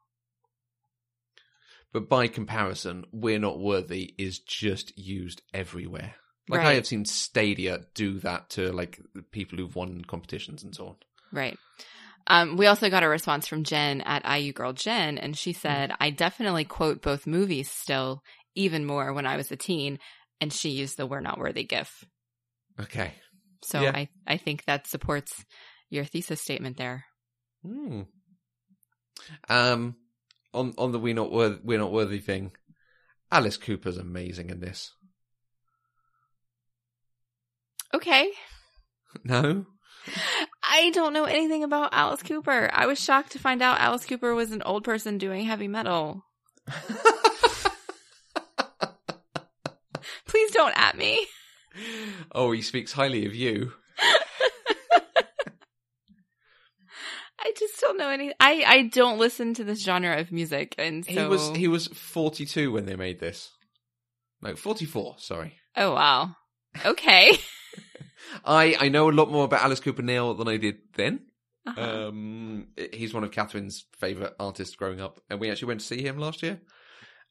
But 1.94 2.10
by 2.10 2.28
comparison, 2.28 3.06
We're 3.12 3.40
Not 3.40 3.60
Worthy 3.60 4.14
is 4.18 4.40
just 4.40 4.98
used 4.98 5.42
everywhere. 5.54 6.16
Like 6.50 6.62
I 6.62 6.76
have 6.76 6.88
seen 6.88 7.06
Stadia 7.06 7.82
do 7.94 8.20
that 8.20 8.52
to 8.52 8.72
like 8.72 9.00
people 9.32 9.58
who've 9.58 9.76
won 9.76 10.04
competitions 10.06 10.64
and 10.64 10.74
so 10.74 10.88
on. 10.88 10.96
Right. 11.32 11.58
Um, 12.28 12.58
we 12.58 12.68
also 12.68 12.90
got 12.90 13.04
a 13.04 13.10
response 13.10 13.48
from 13.48 13.64
Jen 13.64 14.02
at 14.02 14.26
IU 14.26 14.54
Girl 14.54 14.74
Jen, 14.74 15.18
and 15.18 15.38
she 15.38 15.54
said, 15.54 15.94
I 16.00 16.10
definitely 16.10 16.66
quote 16.66 17.02
both 17.02 17.26
movies 17.26 17.72
still, 17.72 18.22
even 18.54 18.86
more 18.86 19.14
when 19.14 19.26
I 19.26 19.38
was 19.38 19.52
a 19.52 19.56
teen. 19.56 20.00
And 20.40 20.54
she 20.54 20.70
used 20.70 20.98
the 20.98 21.06
We're 21.08 21.22
Not 21.22 21.40
Worthy 21.40 21.64
gif. 21.64 22.06
Okay. 22.80 23.14
So 23.64 23.82
Yeah. 23.82 23.92
I, 23.94 24.10
I 24.26 24.38
think 24.38 24.66
that 24.66 24.88
supports 24.88 25.46
your 25.90 26.06
thesis 26.06 26.42
statement 26.42 26.78
there. 26.78 27.06
Hmm. 27.66 28.02
Um, 29.50 29.96
on 30.54 30.74
on 30.78 30.92
the 30.92 31.00
we 31.00 31.14
not 31.14 31.32
worthy 31.32 31.60
we're 31.64 31.80
not 31.80 31.92
worthy 31.92 32.20
thing, 32.20 32.52
Alice 33.32 33.58
Cooper's 33.58 33.98
amazing 33.98 34.50
in 34.50 34.60
this. 34.60 34.92
Okay. 37.94 38.32
No, 39.24 39.66
I 40.64 40.92
don't 40.92 41.14
know 41.14 41.24
anything 41.24 41.64
about 41.64 41.94
Alice 41.94 42.22
Cooper. 42.22 42.70
I 42.72 42.86
was 42.86 43.00
shocked 43.00 43.32
to 43.32 43.40
find 43.40 43.62
out 43.62 43.80
Alice 43.80 44.06
Cooper 44.06 44.36
was 44.36 44.52
an 44.52 44.62
old 44.64 44.84
person 44.84 45.18
doing 45.18 45.46
heavy 45.46 45.68
metal. 45.68 46.24
Please 50.28 50.52
don't 50.52 50.78
at 50.78 50.98
me. 50.98 51.26
Oh, 52.32 52.52
he 52.52 52.62
speaks 52.62 52.92
highly 52.92 53.26
of 53.26 53.36
you. 53.36 53.74
I 57.40 57.54
just 57.58 57.80
don't 57.80 57.98
know 57.98 58.10
any. 58.10 58.34
I 58.40 58.64
I 58.66 58.82
don't 58.84 59.20
listen 59.20 59.54
to 59.56 59.64
this 59.64 59.84
genre 59.84 60.20
of 60.20 60.32
music, 60.32 60.76
and 60.78 61.06
so 61.06 61.12
He 61.12 61.24
was 61.26 61.50
he 61.56 61.68
was 61.68 61.88
forty 61.88 62.46
two 62.46 62.72
when 62.72 62.86
they 62.86 62.96
made 62.96 63.20
this. 63.20 63.52
No, 64.42 64.56
forty 64.56 64.86
four. 64.86 65.16
Sorry. 65.20 65.56
oh 65.76 65.94
wow, 65.94 66.36
okay. 66.86 67.38
I 68.46 68.76
I 68.80 68.90
know 68.90 69.10
a 69.10 69.12
lot 69.12 69.32
more 69.32 69.46
about 69.46 69.64
Alice 69.64 69.80
Cooper 69.80 70.02
now 70.02 70.34
than 70.34 70.48
I 70.48 70.58
did 70.58 70.78
then. 70.96 71.22
Uh-huh. 71.66 72.08
Um, 72.08 72.68
he's 72.94 73.14
one 73.14 73.24
of 73.24 73.32
Catherine's 73.32 73.86
favorite 74.00 74.34
artists 74.40 74.76
growing 74.76 75.02
up, 75.02 75.20
and 75.30 75.40
we 75.40 75.52
actually 75.52 75.68
went 75.70 75.82
to 75.82 75.86
see 75.86 76.02
him 76.02 76.18
last 76.18 76.42
year. 76.42 76.60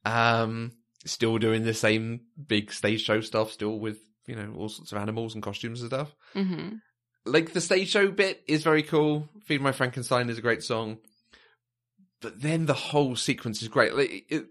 Um, 0.05 0.73
still 1.05 1.39
doing 1.39 1.65
the 1.65 1.75
same 1.75 2.21
big 2.47 2.73
stage 2.73 3.03
show 3.03 3.21
stuff, 3.21 3.51
still 3.51 3.79
with 3.79 3.99
you 4.27 4.35
know 4.37 4.53
all 4.57 4.69
sorts 4.69 4.93
of 4.93 4.99
animals 4.99 5.35
and 5.35 5.43
costumes 5.43 5.81
and 5.83 5.91
stuff. 5.91 6.15
hmm 6.33 6.77
Like 7.25 7.53
the 7.53 7.61
stage 7.61 7.89
show 7.89 8.11
bit 8.11 8.43
is 8.47 8.63
very 8.63 8.83
cool. 8.83 9.29
"Feed 9.45 9.61
My 9.61 9.73
Frankenstein" 9.73 10.29
is 10.31 10.39
a 10.39 10.43
great 10.43 10.63
song, 10.63 10.99
but 12.21 12.41
then 12.41 12.67
the 12.67 12.75
whole 12.75 13.17
sequence 13.17 13.63
is 13.63 13.69
great. 13.69 13.95
Like, 13.95 14.27
it, 14.29 14.47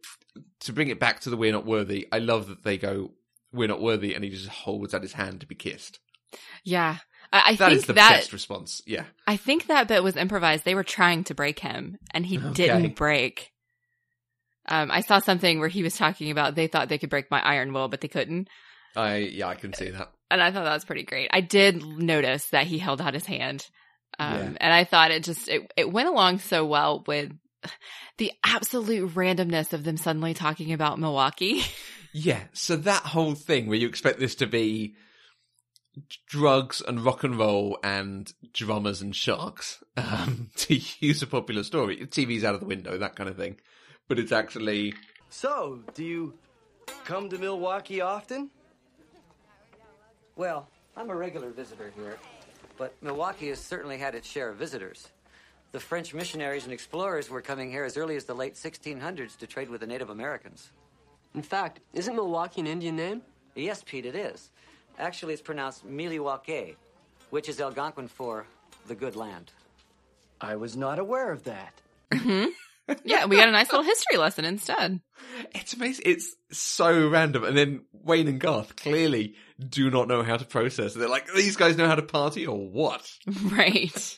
to 0.62 0.74
bring 0.74 0.90
it 0.90 1.00
back 1.00 1.22
to 1.22 1.30
the 1.30 1.38
"We're 1.38 1.52
Not 1.52 1.66
Worthy," 1.66 2.08
I 2.12 2.20
love 2.20 2.48
that 2.48 2.64
they 2.64 2.78
go 2.78 3.12
"We're 3.52 3.68
not 3.68 3.82
worthy," 3.82 4.14
and 4.14 4.24
he 4.24 4.30
just 4.30 4.48
holds 4.48 4.94
out 4.94 5.02
his 5.02 5.14
hand 5.14 5.42
to 5.42 5.48
be 5.48 5.56
kissed. 5.56 6.00
Yeah, 6.64 6.98
I, 7.32 7.52
I 7.52 7.56
That 7.56 7.70
think 7.70 7.80
is 7.80 7.86
the 7.86 7.94
that 7.94 8.10
best 8.10 8.34
response. 8.34 8.82
Yeah. 8.86 9.06
I 9.28 9.38
think 9.38 9.68
that 9.68 9.88
bit 9.88 10.04
was 10.04 10.16
improvised. 10.18 10.66
They 10.66 10.76
were 10.76 10.84
trying 10.84 11.24
to 11.26 11.34
break 11.36 11.60
him, 11.60 11.98
and 12.12 12.26
he 12.26 12.38
Okay. 12.38 12.52
didn't 12.54 12.96
break. 12.96 13.52
Um, 14.68 14.90
I 14.92 15.02
saw 15.02 15.20
something 15.20 15.60
where 15.60 15.70
he 15.70 15.84
was 15.84 15.96
talking 15.96 16.32
about 16.32 16.56
they 16.56 16.68
thought 16.68 16.90
they 16.90 16.98
could 16.98 17.10
break 17.12 17.30
my 17.30 17.40
iron 17.40 17.72
will, 17.72 17.88
but 17.88 18.02
they 18.02 18.08
couldn't. 18.08 18.50
I 18.96 19.18
yeah, 19.18 19.48
I 19.48 19.56
can 19.56 19.74
see 19.74 19.90
that. 19.90 20.12
and 20.32 20.42
I 20.42 20.52
thought 20.52 20.64
that 20.66 20.74
was 20.74 20.86
pretty 20.86 21.04
great. 21.04 21.30
I 21.32 21.42
did 21.42 21.84
notice 21.86 22.48
that 22.48 22.68
he 22.68 22.78
held 22.78 23.02
out 23.02 23.14
his 23.14 23.26
hand, 23.26 23.66
um, 24.20 24.34
Yeah. 24.34 24.52
and 24.62 24.74
I 24.74 24.84
thought 24.84 25.12
it 25.12 25.24
just 25.24 25.48
it, 25.50 25.72
it 25.76 25.92
went 25.92 26.08
along 26.10 26.40
so 26.40 26.66
well 26.66 27.04
with 27.08 27.32
the 28.18 28.32
absolute 28.46 29.14
randomness 29.16 29.74
of 29.74 29.84
them 29.84 29.98
suddenly 29.98 30.34
talking 30.34 30.72
about 30.74 31.00
Milwaukee. 31.00 31.64
Yeah, 32.18 32.44
so 32.54 32.78
that 32.78 33.02
whole 33.04 33.36
thing 33.36 33.68
where 33.68 33.78
you 33.78 33.90
expect 33.90 34.20
this 34.20 34.36
to 34.36 34.48
be 34.48 34.96
drugs 36.28 36.82
and 36.86 37.04
rock 37.04 37.24
and 37.24 37.38
roll 37.38 37.78
and 37.84 38.32
drummers 38.54 39.02
and 39.02 39.16
sharks, 39.16 39.84
um, 39.98 40.50
to 40.58 40.80
use 41.00 41.22
a 41.22 41.28
popular 41.28 41.64
story, 41.64 41.98
TV's 42.06 42.44
out 42.44 42.54
of 42.54 42.60
the 42.62 42.66
window, 42.68 42.98
that 42.98 43.16
kind 43.16 43.30
of 43.30 43.38
thing. 43.38 43.58
But 44.08 44.20
it's 44.20 44.32
actually 44.32 44.94
So, 45.30 45.80
do 45.94 46.04
you 46.04 46.34
come 47.06 47.30
to 47.30 47.38
Milwaukee 47.38 48.02
often? 48.02 48.50
Well, 50.36 50.68
I'm 50.98 51.10
a 51.10 51.16
regular 51.16 51.50
visitor 51.50 51.94
here, 51.96 52.18
but 52.78 52.94
Milwaukee 53.02 53.48
has 53.50 53.60
certainly 53.60 53.98
had 53.98 54.16
its 54.16 54.28
share 54.28 54.50
of 54.50 54.58
visitors. 54.58 55.08
The 55.72 55.80
French 55.80 56.14
missionaries 56.14 56.66
and 56.66 56.74
explorers 56.74 57.30
were 57.30 57.42
coming 57.42 57.72
here 57.72 57.86
as 57.86 57.96
early 57.96 58.18
as 58.18 58.26
the 58.26 58.34
late 58.34 58.56
1600s 58.56 59.38
to 59.38 59.48
trade 59.48 59.70
with 59.70 59.82
the 59.82 59.88
Native 59.88 60.10
Americans. 60.10 60.72
In 61.34 61.42
fact, 61.42 61.80
isn't 61.94 62.16
Milwaukee 62.16 62.62
an 62.62 62.68
Indian 62.68 62.96
name? 62.96 63.22
Yes, 63.56 63.84
Pete, 63.86 64.06
it 64.06 64.16
is. 64.16 64.50
Actually, 65.00 65.34
it's 65.34 65.42
pronounced 65.42 65.88
Miliwake, 65.88 66.76
which 67.30 67.48
is 67.48 67.62
Algonquin 67.62 68.08
for 68.08 68.46
the 68.88 68.96
good 68.96 69.16
land. 69.16 69.52
I 70.42 70.58
was 70.58 70.76
not 70.76 71.00
aware 71.00 71.32
of 71.32 71.44
that. 71.46 71.74
Mm-hmm. 72.12 72.52
Yeah, 73.04 73.26
we 73.26 73.38
got 73.38 73.50
a 73.50 73.52
nice 73.52 73.72
little 73.72 73.86
history 73.86 74.18
lesson 74.18 74.46
instead. 74.46 75.00
it's 75.54 75.74
amazing. 75.74 76.04
It's 76.06 76.36
so 76.52 77.08
random. 77.10 77.44
And 77.44 77.58
then 77.58 77.86
Wayne 77.92 78.28
and 78.28 78.40
Garth 78.40 78.76
clearly 78.76 79.36
do 79.68 79.90
not 79.90 80.08
know 80.08 80.22
how 80.24 80.38
to 80.38 80.46
process. 80.46 80.94
They're 80.94 81.10
like, 81.10 81.28
these 81.34 81.56
guys 81.56 81.78
know 81.78 81.88
how 81.88 81.96
to 81.96 82.02
party 82.04 82.46
or 82.48 82.58
what? 82.70 83.10
Right. 83.52 84.18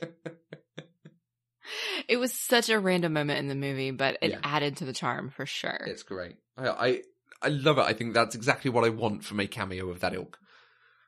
it 2.08 2.18
was 2.18 2.34
such 2.34 2.70
a 2.70 2.80
random 2.80 3.14
moment 3.14 3.40
in 3.40 3.48
the 3.48 3.56
movie, 3.56 3.92
but 3.92 4.18
it 4.22 4.32
Yeah. 4.32 4.40
added 4.44 4.78
to 4.78 4.86
the 4.86 4.94
charm 4.94 5.30
for 5.30 5.46
sure. 5.46 5.80
It's 5.86 6.04
great. 6.04 6.36
I, 6.58 6.68
I 6.70 7.02
I 7.42 7.50
love 7.50 7.78
it. 7.78 7.82
I 7.82 7.94
think 7.94 8.14
that's 8.14 8.34
exactly 8.36 8.72
what 8.72 8.84
I 8.84 8.90
want 8.90 9.24
from 9.24 9.40
a 9.40 9.48
cameo 9.48 9.90
of 9.90 10.00
that 10.00 10.14
ilk. 10.16 10.40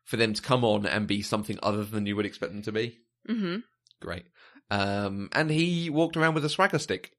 For 0.03 0.15
them 0.17 0.33
to 0.33 0.41
come 0.41 0.63
on 0.63 0.85
and 0.85 1.07
be 1.07 1.21
something 1.21 1.57
other 1.63 1.83
than 1.83 2.05
you 2.05 2.15
would 2.15 2.25
expect 2.25 2.51
them 2.53 2.61
to 2.63 2.71
be. 2.71 2.99
hmm 3.27 3.57
Great. 4.01 4.25
Um, 4.71 5.29
and 5.33 5.49
he 5.49 5.89
walked 5.89 6.15
around 6.17 6.35
with 6.35 6.45
a 6.45 6.49
swagger 6.49 6.77
stick, 6.79 7.11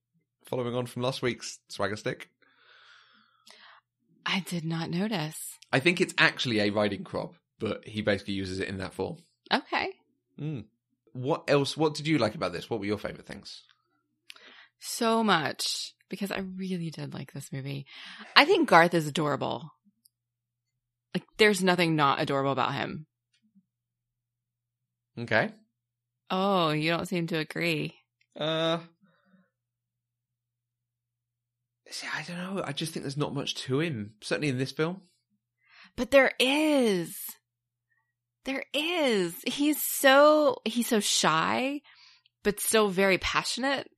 following 0.51 0.75
on 0.75 0.87
from 0.87 1.03
last 1.03 1.23
week's 1.23 1.61
swagger 1.69 1.97
stick. 1.97 2.29
I 4.27 4.41
did 4.41 4.65
not 4.65 4.91
notice. 4.91 5.59
I 5.73 5.79
think 5.79 6.01
it's 6.01 6.15
actually 6.19 6.59
a 6.59 6.71
riding 6.71 7.05
crop, 7.05 7.37
but 7.61 7.87
he 7.87 8.03
basically 8.03 8.35
uses 8.35 8.59
it 8.59 8.69
in 8.69 8.79
that 8.79 8.93
form. 8.93 9.19
Okay. 9.53 9.93
Mm. 10.39 10.65
What 11.13 11.45
else? 11.49 11.77
What 11.77 11.95
did 11.95 12.09
you 12.09 12.19
like 12.19 12.35
about 12.35 12.53
this? 12.53 12.69
What 12.69 12.81
were 12.81 12.87
your 12.87 12.99
favorite 12.99 13.27
things? 13.27 13.63
So 14.81 15.23
much 15.23 15.95
because 16.09 16.33
I 16.33 16.39
really 16.39 16.91
did 16.91 17.15
like 17.15 17.33
this 17.33 17.53
movie. 17.53 17.87
I 18.35 18.44
think 18.44 18.69
Garth 18.69 18.94
is 18.94 19.07
adorable. 19.07 19.71
Like, 21.15 21.25
there's 21.38 21.63
nothing 21.63 21.96
not 21.96 22.21
adorable 22.21 22.53
about 22.53 22.75
him. 22.75 23.07
Okay. 25.19 25.51
Oh, 26.31 26.71
you 26.71 26.90
don't 26.90 27.09
seem 27.09 27.27
to 27.29 27.38
agree. 27.38 27.94
Uh, 28.38 28.79
see, 31.91 32.07
I 32.15 32.23
don't 32.23 32.57
know. 32.57 32.63
I 32.65 32.73
just 32.73 32.93
think 32.93 33.05
there's 33.05 33.17
not 33.17 33.35
much 33.35 33.55
to 33.67 33.81
him. 33.81 34.15
Certainly 34.23 34.49
in 34.49 34.59
this 34.59 34.73
film. 34.73 35.03
But 35.97 36.11
there 36.11 36.33
is. 36.38 37.17
There 38.45 38.65
is. 38.73 39.35
He's 39.47 39.83
so 39.83 40.57
he's 40.65 40.87
so 40.87 41.01
shy, 41.01 41.81
but 42.43 42.61
still 42.61 42.88
very 42.88 43.19
passionate. 43.19 43.88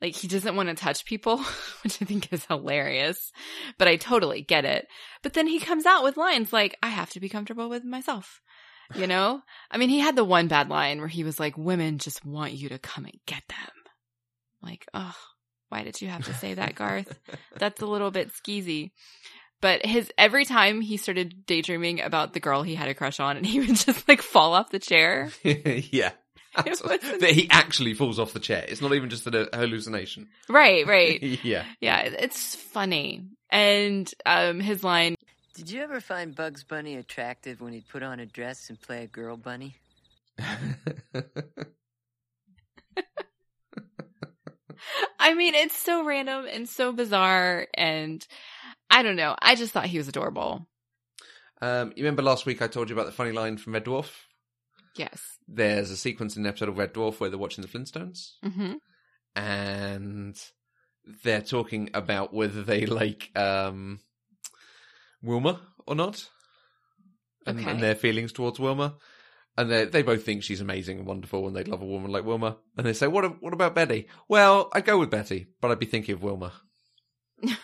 Like 0.00 0.14
he 0.14 0.28
doesn't 0.28 0.54
want 0.54 0.68
to 0.68 0.74
touch 0.76 1.04
people, 1.04 1.38
which 1.82 2.00
I 2.00 2.04
think 2.04 2.32
is 2.32 2.44
hilarious. 2.44 3.32
But 3.78 3.88
I 3.88 3.96
totally 3.96 4.42
get 4.42 4.64
it. 4.64 4.86
But 5.22 5.32
then 5.32 5.46
he 5.46 5.58
comes 5.58 5.86
out 5.86 6.04
with 6.04 6.16
lines 6.16 6.52
like, 6.52 6.76
I 6.82 6.88
have 6.88 7.10
to 7.10 7.20
be 7.20 7.28
comfortable 7.28 7.68
with 7.68 7.84
myself. 7.84 8.40
You 8.94 9.06
know? 9.06 9.42
I 9.70 9.76
mean, 9.76 9.90
he 9.90 9.98
had 9.98 10.16
the 10.16 10.24
one 10.24 10.48
bad 10.48 10.70
line 10.70 11.00
where 11.00 11.08
he 11.08 11.24
was 11.24 11.38
like, 11.38 11.58
Women 11.58 11.98
just 11.98 12.24
want 12.24 12.52
you 12.52 12.68
to 12.70 12.78
come 12.78 13.04
and 13.04 13.18
get 13.26 13.42
them. 13.48 13.70
Like, 14.62 14.86
oh, 14.94 15.14
why 15.68 15.82
did 15.82 16.00
you 16.00 16.08
have 16.08 16.24
to 16.24 16.34
say 16.34 16.54
that, 16.54 16.74
Garth? 16.76 17.18
That's 17.56 17.82
a 17.82 17.86
little 17.86 18.10
bit 18.10 18.32
skeezy. 18.32 18.90
But 19.60 19.84
his 19.84 20.10
every 20.16 20.44
time 20.44 20.80
he 20.80 20.96
started 20.96 21.44
daydreaming 21.44 22.00
about 22.00 22.32
the 22.32 22.40
girl 22.40 22.62
he 22.62 22.74
had 22.76 22.88
a 22.88 22.94
crush 22.94 23.18
on, 23.18 23.36
and 23.36 23.44
he 23.46 23.58
would 23.66 23.76
just 23.76 24.08
like 24.08 24.22
fall 24.22 24.54
off 24.54 24.70
the 24.70 24.78
chair. 24.78 25.30
yeah. 25.42 26.12
That 26.56 27.30
he 27.32 27.48
actually 27.50 27.94
falls 27.94 28.18
off 28.18 28.32
the 28.32 28.40
chair. 28.40 28.64
It's 28.66 28.80
not 28.80 28.92
even 28.94 29.10
just 29.10 29.26
a 29.26 29.48
hallucination. 29.52 30.28
Right, 30.48 30.86
right. 30.86 31.22
yeah. 31.44 31.64
Yeah, 31.80 32.00
it's 32.00 32.54
funny. 32.56 33.28
And 33.50 34.12
um 34.26 34.60
his 34.60 34.82
line, 34.82 35.14
Did 35.54 35.70
you 35.70 35.82
ever 35.82 36.00
find 36.00 36.34
Bugs 36.34 36.64
Bunny 36.64 36.96
attractive 36.96 37.60
when 37.60 37.72
he'd 37.72 37.88
put 37.88 38.02
on 38.02 38.18
a 38.20 38.26
dress 38.26 38.70
and 38.70 38.80
play 38.80 39.04
a 39.04 39.06
girl 39.06 39.36
bunny? 39.36 39.76
I 45.28 45.34
mean, 45.34 45.54
it's 45.54 45.76
so 45.76 46.04
random 46.04 46.46
and 46.50 46.66
so 46.66 46.90
bizarre 46.92 47.66
and 47.74 48.26
I 48.88 49.02
don't 49.02 49.16
know. 49.16 49.36
I 49.42 49.56
just 49.56 49.72
thought 49.72 49.84
he 49.86 49.98
was 49.98 50.08
adorable. 50.08 50.66
um, 51.60 51.92
you 51.96 52.02
remember 52.04 52.22
last 52.22 52.46
week 52.46 52.62
I 52.62 52.66
told 52.68 52.88
you 52.88 52.94
about 52.96 53.04
the 53.06 53.12
funny 53.12 53.32
line 53.32 53.58
from 53.58 53.74
Red 53.74 53.84
Dwarf? 53.84 54.10
Yes. 54.96 55.20
There's 55.46 55.90
a 55.90 55.96
sequence 55.98 56.36
in 56.36 56.44
an 56.44 56.48
episode 56.48 56.70
of 56.70 56.78
Red 56.78 56.94
Dwarf 56.94 57.20
where 57.20 57.28
they're 57.28 57.38
watching 57.38 57.60
the 57.62 57.68
Flintstones 57.68 58.32
Mhm. 58.42 58.76
and 59.36 60.40
they're 61.22 61.42
talking 61.42 61.90
about 61.92 62.32
whether 62.32 62.62
they 62.62 62.86
like 62.86 63.30
um, 63.36 64.00
Wilma 65.22 65.60
or 65.86 65.94
not, 65.94 66.28
and, 67.46 67.60
Okay. 67.60 67.70
and 67.70 67.82
their 67.82 67.94
feelings 67.94 68.32
towards 68.32 68.58
Wilma. 68.58 68.96
And 69.58 69.70
they 69.70 69.84
they 69.86 70.02
both 70.02 70.24
think 70.24 70.42
she's 70.44 70.60
amazing 70.60 70.98
and 70.98 71.06
wonderful, 71.06 71.46
and 71.46 71.56
they'd 71.56 71.66
love 71.68 71.82
a 71.82 71.86
woman 71.86 72.12
like 72.12 72.24
Wilma. 72.24 72.56
And 72.76 72.86
they 72.86 72.92
say, 72.92 73.08
"What 73.08 73.42
what 73.42 73.52
about 73.52 73.74
Betty?" 73.74 74.06
Well, 74.28 74.68
I'd 74.72 74.84
go 74.86 74.98
with 74.98 75.10
Betty, 75.10 75.48
but 75.60 75.70
I'd 75.70 75.78
be 75.80 75.86
thinking 75.86 76.14
of 76.14 76.22
Wilma. 76.22 76.52
and 77.42 77.56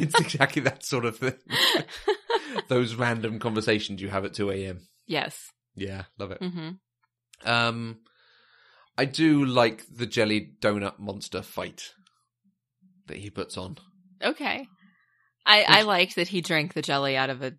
it's 0.00 0.20
exactly 0.20 0.62
that 0.62 0.84
sort 0.84 1.04
of 1.06 1.16
thing. 1.16 1.34
Those 2.68 2.94
random 2.94 3.38
conversations 3.38 4.00
you 4.02 4.08
have 4.10 4.24
at 4.24 4.34
two 4.34 4.50
a.m. 4.50 4.86
yes. 5.06 5.50
Yeah, 5.74 6.02
love 6.18 6.32
it. 6.32 6.40
Mhm. 6.40 6.78
Um, 7.44 8.00
I 8.98 9.06
do 9.06 9.44
like 9.46 9.84
the 9.90 10.04
jelly 10.06 10.50
donut 10.60 10.98
monster 10.98 11.40
fight 11.40 11.92
that 13.06 13.16
he 13.16 13.30
puts 13.30 13.56
on. 13.56 13.78
Okay. 14.22 14.68
I 15.46 15.62
I 15.62 15.78
Which- 15.78 15.86
liked 15.86 16.14
that 16.16 16.28
he 16.28 16.42
drank 16.42 16.74
the 16.74 16.82
jelly 16.82 17.16
out 17.16 17.30
of 17.30 17.42
a 17.42 17.54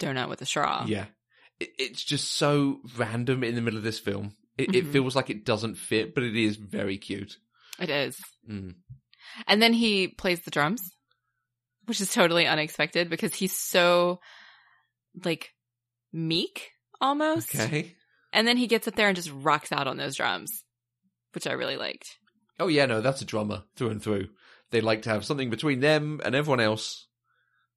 donut 0.00 0.28
with 0.28 0.40
a 0.40 0.46
straw. 0.46 0.84
Yeah, 0.86 1.06
it's 1.60 2.04
just 2.04 2.32
so 2.32 2.80
random 2.96 3.42
in 3.44 3.54
the 3.54 3.60
middle 3.60 3.78
of 3.78 3.84
this 3.84 3.98
film. 3.98 4.34
It, 4.56 4.74
it 4.74 4.86
Mhm. 4.86 4.92
feels 4.92 5.16
like 5.16 5.30
it 5.30 5.44
doesn't 5.44 5.76
fit, 5.76 6.14
but 6.14 6.24
it 6.24 6.36
is 6.36 6.56
very 6.56 6.98
cute. 6.98 7.38
It 7.80 7.90
is. 7.90 8.16
Mm. 8.48 8.74
And 9.46 9.62
then 9.62 9.72
he 9.72 10.08
plays 10.08 10.40
the 10.40 10.50
drums, 10.50 10.82
which 11.86 12.00
is 12.00 12.12
totally 12.12 12.46
unexpected 12.46 13.08
because 13.08 13.34
he's 13.34 13.56
so 13.56 14.20
like 15.24 15.50
meek 16.12 16.70
almost. 17.00 17.54
Okay. 17.54 17.94
And 18.32 18.46
then 18.46 18.56
he 18.56 18.66
gets 18.66 18.86
up 18.88 18.94
there 18.96 19.08
and 19.08 19.16
just 19.16 19.30
rocks 19.32 19.72
out 19.72 19.86
on 19.86 19.96
those 19.96 20.16
drums, 20.16 20.64
which 21.32 21.46
I 21.46 21.52
really 21.52 21.76
liked. 21.76 22.18
Oh 22.60 22.68
yeah, 22.68 22.86
no, 22.86 23.00
that's 23.00 23.22
a 23.22 23.24
drummer 23.24 23.62
through 23.76 23.90
and 23.90 24.02
through. 24.02 24.28
They 24.70 24.80
like 24.80 25.02
to 25.02 25.10
have 25.10 25.24
something 25.24 25.50
between 25.50 25.80
them 25.80 26.20
and 26.24 26.34
everyone 26.34 26.60
else, 26.60 27.06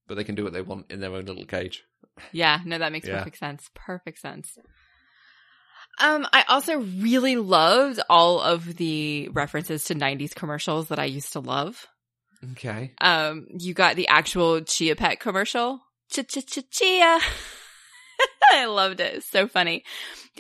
but 0.08 0.16
they 0.16 0.24
can 0.24 0.36
do 0.36 0.44
what 0.44 0.54
they 0.54 0.62
want 0.62 0.92
in 0.92 1.00
their 1.00 1.14
own 1.14 1.26
little 1.26 1.46
cage. 1.46 1.84
Yeah, 2.32 2.60
no, 2.66 2.78
that 2.78 2.92
makes 2.92 3.08
Yeah. 3.08 3.18
perfect 3.20 3.38
sense. 3.38 3.70
Perfect 3.74 4.20
sense. 4.20 4.58
Um, 6.00 6.28
I 6.34 6.44
also 6.48 6.80
really 6.80 7.36
loved 7.36 8.00
all 8.10 8.40
of 8.40 8.78
the 8.78 9.30
references 9.30 9.84
to 9.86 9.96
90s 9.96 10.34
commercials 10.34 10.88
that 10.88 11.00
I 11.00 11.06
used 11.06 11.34
to 11.34 11.40
love. 11.40 11.86
Okay. 12.54 12.94
Um, 13.00 13.48
you 13.60 13.74
got 13.74 13.96
the 13.96 14.08
actual 14.08 14.62
Chia 14.62 14.96
Pet 14.96 15.20
commercial. 15.20 15.82
Ch 16.12 16.22
ch 16.28 16.46
ch 16.46 16.60
Chia. 16.72 17.20
I 18.52 18.66
loved 18.66 19.00
it. 19.00 19.16
It's 19.16 19.30
so 19.30 19.48
funny. 19.48 19.84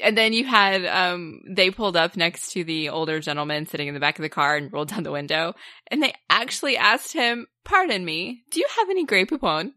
And 0.01 0.17
then 0.17 0.33
you 0.33 0.45
had 0.45 0.85
um 0.85 1.41
they 1.49 1.69
pulled 1.69 1.95
up 1.97 2.15
next 2.17 2.51
to 2.53 2.63
the 2.63 2.89
older 2.89 3.19
gentleman 3.19 3.65
sitting 3.67 3.87
in 3.87 3.93
the 3.93 3.99
back 3.99 4.17
of 4.19 4.23
the 4.23 4.29
car 4.29 4.55
and 4.55 4.71
rolled 4.71 4.89
down 4.89 5.03
the 5.03 5.11
window 5.11 5.53
and 5.87 6.01
they 6.01 6.13
actually 6.29 6.77
asked 6.77 7.13
him, 7.13 7.47
"Pardon 7.65 8.03
me, 8.03 8.43
do 8.51 8.59
you 8.59 8.67
have 8.79 8.89
any 8.89 9.05
Grey 9.05 9.25
Poupon?" 9.25 9.73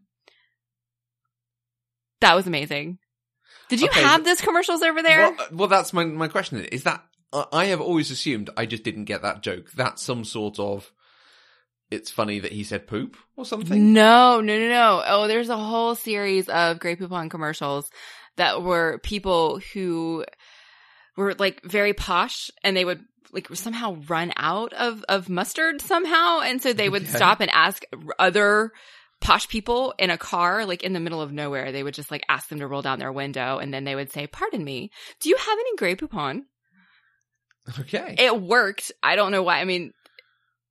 That 2.21 2.35
was 2.35 2.47
amazing. 2.47 2.99
Did 3.69 3.81
you 3.81 3.89
Okay, 3.89 4.01
have 4.01 4.23
those 4.23 4.41
commercials 4.41 4.81
over 4.81 5.01
there? 5.01 5.21
Well, 5.21 5.35
uh, 5.39 5.45
well, 5.51 5.67
that's 5.67 5.93
my 5.93 6.05
my 6.05 6.27
question. 6.27 6.59
Is 6.65 6.83
that 6.83 7.03
I 7.33 7.45
I 7.51 7.65
have 7.65 7.81
always 7.81 8.11
assumed 8.11 8.49
I 8.55 8.65
just 8.65 8.83
didn't 8.83 9.05
get 9.05 9.21
that 9.23 9.41
joke. 9.41 9.71
That's 9.71 10.01
some 10.01 10.23
sort 10.23 10.59
of. 10.59 10.91
It's 11.91 12.09
funny 12.09 12.39
that 12.39 12.51
he 12.51 12.63
said 12.63 12.87
poop 12.87 13.15
or 13.35 13.45
something. 13.45 13.93
No, 13.93 14.41
no, 14.41 14.57
no, 14.57 14.69
no. 14.69 15.03
Oh, 15.05 15.27
there's 15.27 15.49
a 15.49 15.57
whole 15.57 15.93
series 15.95 16.49
of 16.49 16.79
Grey 16.79 16.95
Poupon 16.95 17.29
commercials 17.29 17.89
that 18.37 18.63
were 18.63 18.99
people 19.03 19.59
who 19.73 20.25
were 21.15 21.35
like 21.35 21.61
very 21.63 21.93
posh 21.93 22.49
and 22.63 22.75
they 22.75 22.85
would 22.85 23.05
like 23.31 23.47
somehow 23.55 23.97
run 24.07 24.33
out 24.35 24.73
of, 24.73 25.03
of 25.07 25.29
mustard 25.29 25.79
somehow. 25.79 26.39
And 26.39 26.61
so 26.61 26.73
they 26.73 26.89
would 26.89 27.03
Okay. 27.07 27.15
stop 27.15 27.39
and 27.39 27.51
ask 27.51 27.83
other 28.17 28.71
posh 29.25 29.47
people 29.47 29.93
in 29.97 30.09
a 30.09 30.17
car, 30.17 30.65
like 30.65 30.83
in 30.83 30.93
the 30.93 30.99
middle 30.99 31.21
of 31.21 31.31
nowhere. 31.31 31.71
They 31.71 31.83
would 31.83 31.93
just 31.93 32.11
like 32.11 32.23
ask 32.29 32.49
them 32.49 32.59
to 32.59 32.67
roll 32.67 32.81
down 32.81 32.99
their 32.99 33.11
window 33.11 33.57
and 33.57 33.73
then 33.73 33.83
they 33.83 33.95
would 33.95 34.11
say, 34.11 34.27
pardon 34.27 34.63
me, 34.63 34.91
do 35.19 35.29
you 35.29 35.35
have 35.35 35.59
any 35.59 35.75
Grey 35.77 35.95
Poupon? 35.95 36.41
Okay. 37.79 38.15
It 38.19 38.41
worked. 38.41 38.91
I 39.01 39.15
don't 39.15 39.31
know 39.31 39.41
why. 39.41 39.59
I 39.59 39.65
mean, 39.65 39.91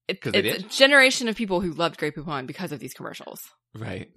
it, 0.07 0.21
it's 0.25 0.65
a 0.65 0.69
generation 0.69 1.29
of 1.29 1.37
people 1.37 1.61
who 1.61 1.73
loved 1.73 1.99
Grey 1.99 2.13
Poupon 2.13 2.47
because 2.47 2.73
of 2.73 2.79
these 2.79 2.95
commercials 2.95 3.41
right. 3.75 4.11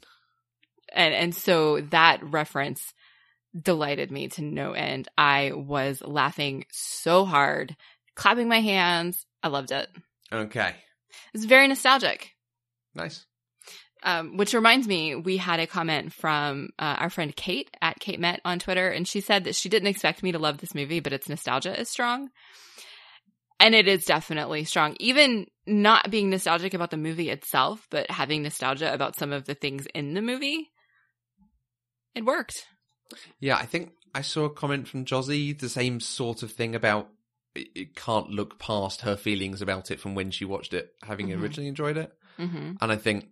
and 0.94 1.14
and 1.14 1.34
so 1.34 1.80
that 1.92 2.22
reference 2.24 2.94
delighted 3.60 4.12
me 4.12 4.28
to 4.28 4.42
no 4.44 4.74
end. 4.74 5.08
I 5.18 5.54
was 5.54 6.02
laughing 6.06 6.66
so 6.72 7.26
hard, 7.26 7.76
clapping 8.16 8.50
my 8.50 8.60
hands. 8.60 9.26
I 9.42 9.48
loved 9.48 9.72
it. 9.72 9.88
Okay. 10.32 10.76
It's 11.34 11.46
very 11.46 11.68
nostalgic. 11.68 12.32
Nice. 12.94 13.26
Um, 14.04 14.38
which 14.38 14.54
reminds 14.54 14.88
me, 14.88 15.16
we 15.16 15.38
had 15.38 15.60
a 15.60 15.68
comment 15.68 16.14
from 16.14 16.70
uh, 16.78 16.98
our 17.00 17.10
friend 17.10 17.36
Kate 17.36 17.76
at 17.82 18.00
Kate 18.00 18.20
Met 18.20 18.42
on 18.46 18.60
Twitter, 18.60 18.90
and 18.90 19.08
she 19.08 19.22
said 19.22 19.44
that 19.46 19.56
she 19.56 19.70
didn't 19.70 19.88
expect 19.88 20.22
me 20.22 20.32
to 20.32 20.40
love 20.40 20.60
this 20.60 20.76
movie, 20.76 21.00
but 21.00 21.14
its 21.14 21.28
nostalgia 21.28 21.80
is 21.80 21.90
strong. 21.90 22.30
And 23.60 23.74
it 23.74 23.88
is 23.88 24.06
definitely 24.06 24.66
strong. 24.66 24.96
Even 25.00 25.48
not 25.66 26.12
being 26.12 26.30
nostalgic 26.30 26.76
about 26.76 26.92
the 26.92 26.98
movie 26.98 27.32
itself, 27.32 27.88
but 27.90 28.10
having 28.12 28.44
nostalgia 28.44 28.94
about 28.94 29.18
some 29.18 29.34
of 29.34 29.46
the 29.46 29.56
things 29.56 29.88
in 29.96 30.14
the 30.14 30.22
movie, 30.22 30.72
it 32.14 32.24
worked. 32.24 32.68
Yeah, 33.40 33.58
I 33.58 33.66
think 33.66 33.94
I 34.14 34.22
saw 34.22 34.46
a 34.46 34.50
comment 34.50 34.88
from 34.88 35.06
Josie, 35.06 35.54
the 35.54 35.70
same 35.70 36.00
sort 36.00 36.44
of 36.44 36.52
thing 36.52 36.76
about 36.76 37.10
it, 37.56 37.96
can't 37.96 38.30
look 38.30 38.60
past 38.60 39.02
her 39.02 39.16
feelings 39.16 39.62
about 39.62 39.90
it 39.90 40.00
from 40.00 40.14
when 40.16 40.32
she 40.32 40.46
watched 40.46 40.74
it, 40.74 40.94
having 41.02 41.30
Mhm. 41.30 41.42
originally 41.42 41.68
enjoyed 41.68 41.98
it. 41.98 42.12
hmm 42.38 42.74
And 42.80 42.92
I 42.92 42.96
think, 42.96 43.30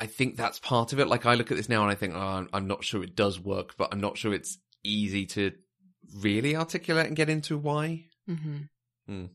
I 0.00 0.06
think 0.06 0.36
that's 0.36 0.58
part 0.58 0.92
of 0.92 1.00
it. 1.00 1.08
Like 1.08 1.26
I 1.26 1.34
look 1.34 1.50
at 1.50 1.56
this 1.56 1.68
now 1.68 1.82
and 1.82 1.90
I 1.90 1.94
think, 1.94 2.14
oh, 2.14 2.20
I'm, 2.20 2.48
I'm 2.52 2.66
not 2.66 2.84
sure 2.84 3.02
it 3.02 3.16
does 3.16 3.40
work, 3.40 3.76
but 3.76 3.88
I'm 3.92 4.00
not 4.00 4.16
sure 4.16 4.32
it's 4.32 4.58
easy 4.84 5.26
to 5.26 5.52
really 6.20 6.56
articulate 6.56 7.06
and 7.06 7.16
get 7.16 7.28
into 7.28 7.58
why. 7.58 8.04
Mm-hmm. 8.28 8.56
Hmm. 9.06 9.26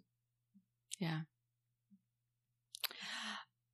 Yeah. 0.99 1.19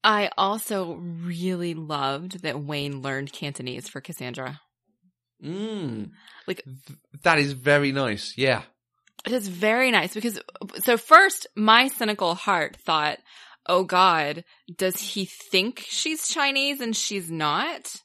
I 0.04 0.30
also 0.38 0.94
really 0.96 1.74
loved 1.74 2.44
that 2.44 2.60
Wayne 2.64 3.02
learned 3.02 3.34
Cantonese 3.34 3.90
for 3.90 4.02
Cassandra. 4.02 4.62
Mm. 5.44 6.12
Like- 6.48 6.64
Th- 6.64 7.00
that 7.24 7.38
is 7.40 7.52
very 7.54 7.92
nice. 7.92 8.34
Yeah. 8.38 8.64
It 9.26 9.34
is 9.34 9.48
very 9.50 9.92
nice 9.92 10.14
because, 10.14 10.40
so 10.78 10.96
first, 10.96 11.48
my 11.54 11.90
cynical 11.90 12.36
heart 12.36 12.78
thought, 12.78 13.20
oh 13.70 13.84
God, 13.84 14.44
does 14.76 15.00
he 15.00 15.26
think 15.26 15.86
she's 15.88 16.28
Chinese 16.28 16.82
and 16.82 16.94
she's 16.96 17.32
not? 17.32 17.96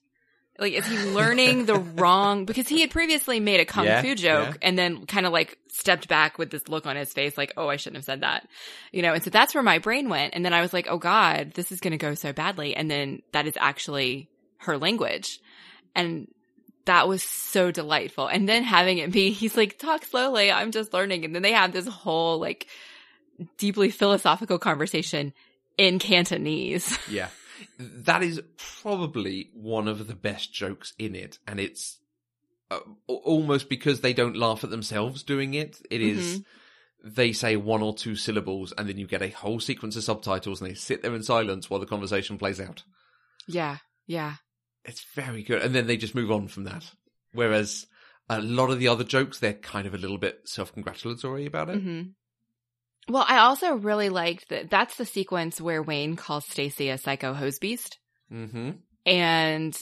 Like, 0.59 0.75
is 0.75 0.87
he 0.87 0.97
learning 1.11 1.67
the 1.67 1.75
wrong? 1.75 2.45
Because 2.45 2.69
he 2.69 2.83
had 2.83 2.91
previously 2.91 3.41
made 3.41 3.59
a 3.59 3.65
kung 3.65 3.87
Yeah, 3.87 4.03
fu 4.03 4.15
joke 4.15 4.51
yeah. 4.51 4.69
and 4.69 4.79
then 4.79 5.07
kind 5.07 5.27
of 5.27 5.33
like 5.33 5.59
stepped 5.69 6.07
back 6.07 6.39
with 6.39 6.51
this 6.51 6.69
look 6.69 6.87
on 6.87 6.95
his 6.97 7.12
face, 7.12 7.37
like, 7.37 7.55
oh, 7.57 7.69
I 7.69 7.77
shouldn't 7.77 7.97
have 7.97 8.05
said 8.05 8.21
that. 8.21 8.47
You 8.93 9.03
know, 9.03 9.15
and 9.15 9.23
so 9.23 9.31
that's 9.31 9.55
where 9.55 9.62
my 9.65 9.79
brain 9.79 10.09
went. 10.09 10.35
And 10.35 10.45
then 10.45 10.53
I 10.53 10.61
was 10.61 10.73
like, 10.73 10.87
oh 10.89 10.99
God, 10.99 11.53
this 11.55 11.73
is 11.73 11.81
going 11.81 11.93
to 11.93 11.97
go 11.99 12.15
so 12.15 12.33
badly. 12.33 12.77
And 12.77 12.89
then 12.91 13.23
that 13.33 13.47
is 13.47 13.55
actually 13.59 14.29
her 14.59 14.79
language. 14.79 15.41
And 15.97 16.29
that 16.85 17.09
was 17.09 17.23
so 17.23 17.71
delightful. 17.71 18.27
And 18.27 18.47
then 18.49 18.62
having 18.62 18.99
it 18.99 19.11
be, 19.11 19.31
he's 19.33 19.57
like, 19.57 19.79
talk 19.79 20.05
slowly. 20.05 20.53
I'm 20.53 20.71
just 20.71 20.93
learning. 20.93 21.25
And 21.25 21.35
then 21.35 21.43
they 21.43 21.53
have 21.53 21.73
this 21.73 21.89
whole 21.89 22.39
like 22.39 22.67
deeply 23.59 23.91
philosophical 23.91 24.59
conversation 24.59 25.33
in 25.79 25.99
Cantonese. 25.99 26.99
Yeah. 27.09 27.29
That 27.79 28.22
is 28.22 28.41
probably 28.83 29.51
one 29.55 29.89
of 29.89 30.07
the 30.07 30.14
best 30.14 30.53
jokes 30.53 30.93
in 30.99 31.14
it. 31.14 31.39
And 31.47 31.61
it's 31.61 31.99
uh, 32.70 32.81
almost 33.07 33.68
because 33.68 34.01
they 34.01 34.12
don't 34.12 34.37
laugh 34.37 34.64
at 34.64 34.70
themselves 34.70 35.22
doing 35.22 35.55
it. 35.55 35.81
It 35.91 36.01
is- 36.03 36.43
they 37.07 37.33
say 37.33 37.55
one 37.57 37.83
or 37.83 37.95
two 37.95 38.16
syllables 38.16 38.72
and 38.79 38.89
then 38.89 38.97
you 38.99 39.07
get 39.07 39.20
a 39.22 39.29
whole 39.29 39.61
sequence 39.61 39.95
of 39.95 40.03
subtitles 40.05 40.61
and 40.62 40.70
they 40.70 40.75
sit 40.75 41.03
there 41.03 41.14
in 41.14 41.22
silence 41.22 41.68
while 41.68 41.79
the 41.81 41.85
conversation 41.87 42.39
plays 42.39 42.59
out. 42.61 42.83
Yeah. 43.47 43.77
Yeah. 44.07 44.35
It's 44.87 45.05
very 45.14 45.43
good. 45.43 45.61
And 45.62 45.75
then 45.75 45.87
they 45.87 45.97
just 45.99 46.14
move 46.14 46.31
on 46.33 46.49
from 46.49 46.64
that. 46.64 46.85
Whereas 47.33 47.87
a 48.31 48.41
lot 48.41 48.70
of 48.70 48.79
the 48.79 48.89
other 48.89 49.05
jokes, 49.05 49.39
they're 49.39 49.53
kind 49.53 49.87
of 49.87 49.93
a 49.95 49.99
little 49.99 50.16
bit 50.18 50.41
self-congratulatory 50.49 51.45
about 51.47 51.68
it. 51.70 51.81
hmm 51.83 52.03
Well, 53.09 53.25
I 53.27 53.39
also 53.39 53.75
really 53.75 54.09
liked 54.09 54.49
that. 54.49 54.71
That's 54.71 54.97
the 54.97 55.05
sequence 55.05 55.61
where 55.61 55.83
Wayne 55.83 56.17
calls 56.17 56.47
Stacy 56.47 56.89
a 56.91 56.99
psycho 56.99 57.33
hose 57.35 57.59
beast, 57.59 57.99
Mm-hmm. 58.33 58.71
and 59.07 59.77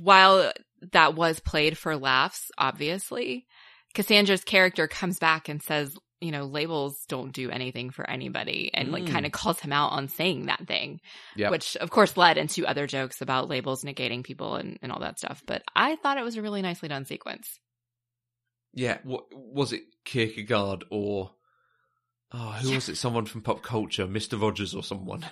while 0.00 0.52
that 0.92 1.14
was 1.14 1.40
played 1.40 1.76
for 1.76 1.96
laughs, 1.96 2.50
obviously, 2.56 3.46
Cassandra's 3.94 4.44
character 4.44 4.86
comes 4.86 5.18
back 5.18 5.48
and 5.48 5.60
says, 5.62 5.96
"You 6.20 6.30
know, 6.30 6.44
labels 6.44 7.04
don't 7.08 7.32
do 7.32 7.50
anything 7.50 7.90
for 7.90 8.08
anybody," 8.08 8.70
and 8.72 8.92
like 8.92 9.04
Mm. 9.04 9.10
kind 9.10 9.26
of 9.26 9.32
calls 9.32 9.58
him 9.58 9.72
out 9.72 9.92
on 9.92 10.08
saying 10.08 10.46
that 10.46 10.66
thing, 10.68 11.00
Yep. 11.36 11.50
which 11.50 11.76
of 11.76 11.90
course 11.90 12.16
led 12.16 12.38
into 12.38 12.66
other 12.66 12.86
jokes 12.86 13.20
about 13.22 13.48
labels 13.48 13.82
negating 13.82 14.22
people 14.22 14.54
and, 14.54 14.78
and 14.82 14.92
all 14.92 15.00
that 15.00 15.18
stuff. 15.18 15.42
But 15.46 15.62
I 15.74 15.96
thought 15.96 16.18
it 16.18 16.24
was 16.24 16.36
a 16.36 16.42
really 16.42 16.62
nicely 16.62 16.88
done 16.88 17.06
sequence. 17.06 17.58
Yeah. 18.72 18.98
What, 19.02 19.24
was 19.32 19.72
it 19.72 19.82
Kierkegaard 20.04 20.84
or 20.90 21.32
oh, 22.32 22.50
who 22.62 22.74
was 22.74 22.88
it? 22.88 22.96
Someone 22.96 23.26
from 23.26 23.42
pop 23.42 23.62
culture, 23.62 24.06
Mister 24.06 24.36
Rogers 24.36 24.74
or 24.74 24.82
someone. 24.82 25.24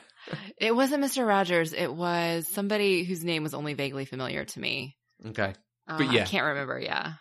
It 0.58 0.74
wasn't 0.74 1.04
Mr. 1.04 1.26
Rogers. 1.26 1.72
It 1.72 1.92
was 1.92 2.48
somebody 2.48 3.04
whose 3.04 3.24
name 3.24 3.42
was 3.42 3.54
only 3.54 3.74
vaguely 3.74 4.04
familiar 4.04 4.44
to 4.44 4.60
me. 4.60 4.96
Okay. 5.26 5.54
Uh, 5.86 5.98
But 5.98 6.12
yeah. 6.12 6.22
I 6.22 6.26
can't 6.26 6.46
remember. 6.46 6.78
Yeah. 6.80 7.14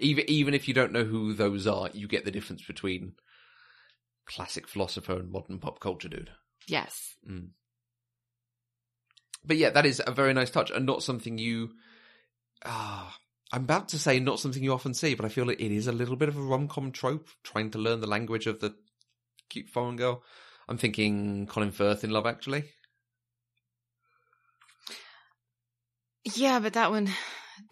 Even 0.00 0.24
even 0.28 0.54
if 0.54 0.68
you 0.68 0.74
don't 0.74 0.92
know 0.92 1.04
who 1.04 1.34
those 1.34 1.66
are, 1.66 1.90
you 1.92 2.08
get 2.08 2.24
the 2.24 2.30
difference 2.30 2.64
between 2.64 3.14
classic 4.26 4.68
philosopher 4.68 5.14
and 5.14 5.30
modern 5.30 5.58
pop 5.58 5.80
culture 5.80 6.08
dude. 6.08 6.30
Yes. 6.68 7.16
But 9.44 9.56
yeah, 9.56 9.70
that 9.70 9.86
is 9.86 10.00
a 10.06 10.12
very 10.12 10.32
nice 10.32 10.50
touch 10.50 10.70
and 10.70 10.86
not 10.86 11.02
something 11.02 11.36
you. 11.36 11.70
Ah, 12.64 13.16
I'm 13.52 13.64
about 13.64 13.90
to 13.90 13.98
say 13.98 14.18
not 14.18 14.40
something 14.40 14.62
you 14.62 14.72
often 14.72 14.94
see, 14.94 15.14
but 15.14 15.26
I 15.26 15.28
feel 15.28 15.44
like 15.44 15.60
it 15.60 15.70
is 15.70 15.86
a 15.86 15.92
little 15.92 16.16
bit 16.16 16.30
of 16.30 16.38
a 16.38 16.40
rom 16.40 16.68
com 16.68 16.90
trope, 16.90 17.28
trying 17.44 17.70
to 17.72 17.78
learn 17.78 18.00
the 18.00 18.06
language 18.06 18.46
of 18.46 18.60
the 18.60 18.74
cute 19.50 19.68
foreign 19.68 19.96
girl. 19.96 20.22
I'm 20.68 20.78
thinking 20.78 21.46
Colin 21.46 21.70
Firth 21.70 22.02
in 22.02 22.10
Love 22.10 22.26
Actually. 22.26 22.64
Yeah, 26.34 26.60
but 26.60 26.74
that 26.74 26.90
one, 26.90 27.10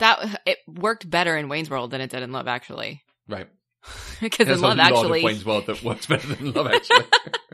that 0.01 0.43
it 0.45 0.59
worked 0.67 1.09
better 1.09 1.37
in 1.37 1.49
Wayne's 1.49 1.71
World 1.71 1.93
than 1.93 2.03
it 2.03 2.11
did 2.11 2.23
in 2.23 2.33
Love 2.33 2.49
Actually. 2.49 3.03
Right. 3.27 3.49
because 4.21 4.49
in 4.49 4.61
Love 4.61 4.75
a 4.75 4.77
lot 4.77 4.93
Actually, 4.93 5.21
of 5.21 5.25
Wayne's 5.25 5.47
World 5.47 5.67
that 5.67 5.83
works 5.83 6.07
better 6.07 6.27
than 6.35 6.53
Love 6.53 6.67
Actually. 6.67 7.07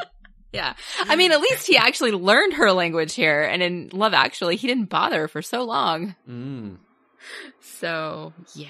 yeah. 0.52 0.74
I 1.02 1.14
mean, 1.14 1.30
at 1.30 1.40
least 1.40 1.66
he 1.66 1.76
actually 1.76 2.12
learned 2.12 2.54
her 2.54 2.72
language 2.72 3.14
here, 3.14 3.42
and 3.42 3.62
in 3.62 3.90
Love 3.92 4.14
Actually, 4.14 4.56
he 4.56 4.66
didn't 4.66 4.86
bother 4.86 5.28
for 5.28 5.42
so 5.42 5.62
long. 5.62 6.16
mm. 6.28 6.78
So 7.60 8.32
yeah. 8.54 8.68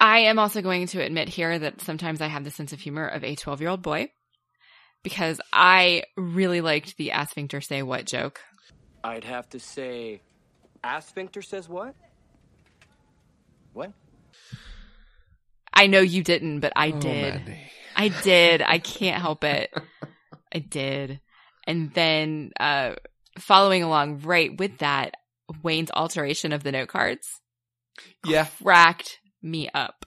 I 0.00 0.20
am 0.20 0.38
also 0.38 0.62
going 0.62 0.86
to 0.88 1.02
admit 1.02 1.28
here 1.28 1.58
that 1.58 1.82
sometimes 1.82 2.20
I 2.22 2.28
have 2.28 2.42
the 2.44 2.50
sense 2.50 2.72
of 2.72 2.80
humor 2.80 3.06
of 3.06 3.22
a 3.22 3.34
12 3.34 3.60
year 3.60 3.70
old 3.70 3.82
boy 3.82 4.10
because 5.02 5.40
I 5.52 6.04
really 6.16 6.60
liked 6.62 6.96
the 6.96 7.10
Asphincter 7.10 7.62
say 7.62 7.82
what 7.82 8.06
joke. 8.06 8.40
I'd 9.04 9.24
have 9.24 9.48
to 9.50 9.58
say, 9.60 10.20
Asphincter 10.82 11.44
says 11.44 11.68
what? 11.68 11.94
What? 13.72 13.92
I 15.72 15.86
know 15.86 16.00
you 16.00 16.22
didn't, 16.24 16.60
but 16.60 16.72
I 16.76 16.88
Oh, 16.90 16.98
did. 16.98 17.34
Mandy. 17.34 17.58
I 17.96 18.08
did. 18.08 18.62
I 18.62 18.78
can't 18.80 19.20
help 19.20 19.44
it. 19.44 19.72
I 20.52 20.58
did. 20.58 21.20
And 21.66 21.92
then 21.94 22.52
uh 22.58 22.94
following 23.38 23.82
along 23.82 24.20
right 24.22 24.56
with 24.58 24.78
that, 24.78 25.14
Wayne's 25.62 25.90
alteration 25.94 26.52
of 26.52 26.62
the 26.62 26.72
note 26.72 26.88
cards 26.88 27.40
Yeah. 28.24 28.48
racked 28.62 29.18
me 29.42 29.68
up. 29.74 30.06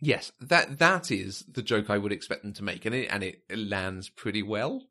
Yes, 0.00 0.30
that 0.40 0.78
that 0.78 1.10
is 1.10 1.44
the 1.50 1.62
joke 1.62 1.90
I 1.90 1.98
would 1.98 2.12
expect 2.12 2.42
them 2.42 2.52
to 2.54 2.62
make, 2.62 2.84
and 2.84 2.94
it 2.94 3.08
and 3.10 3.24
it 3.24 3.42
lands 3.50 4.08
pretty 4.08 4.42
well. 4.44 4.86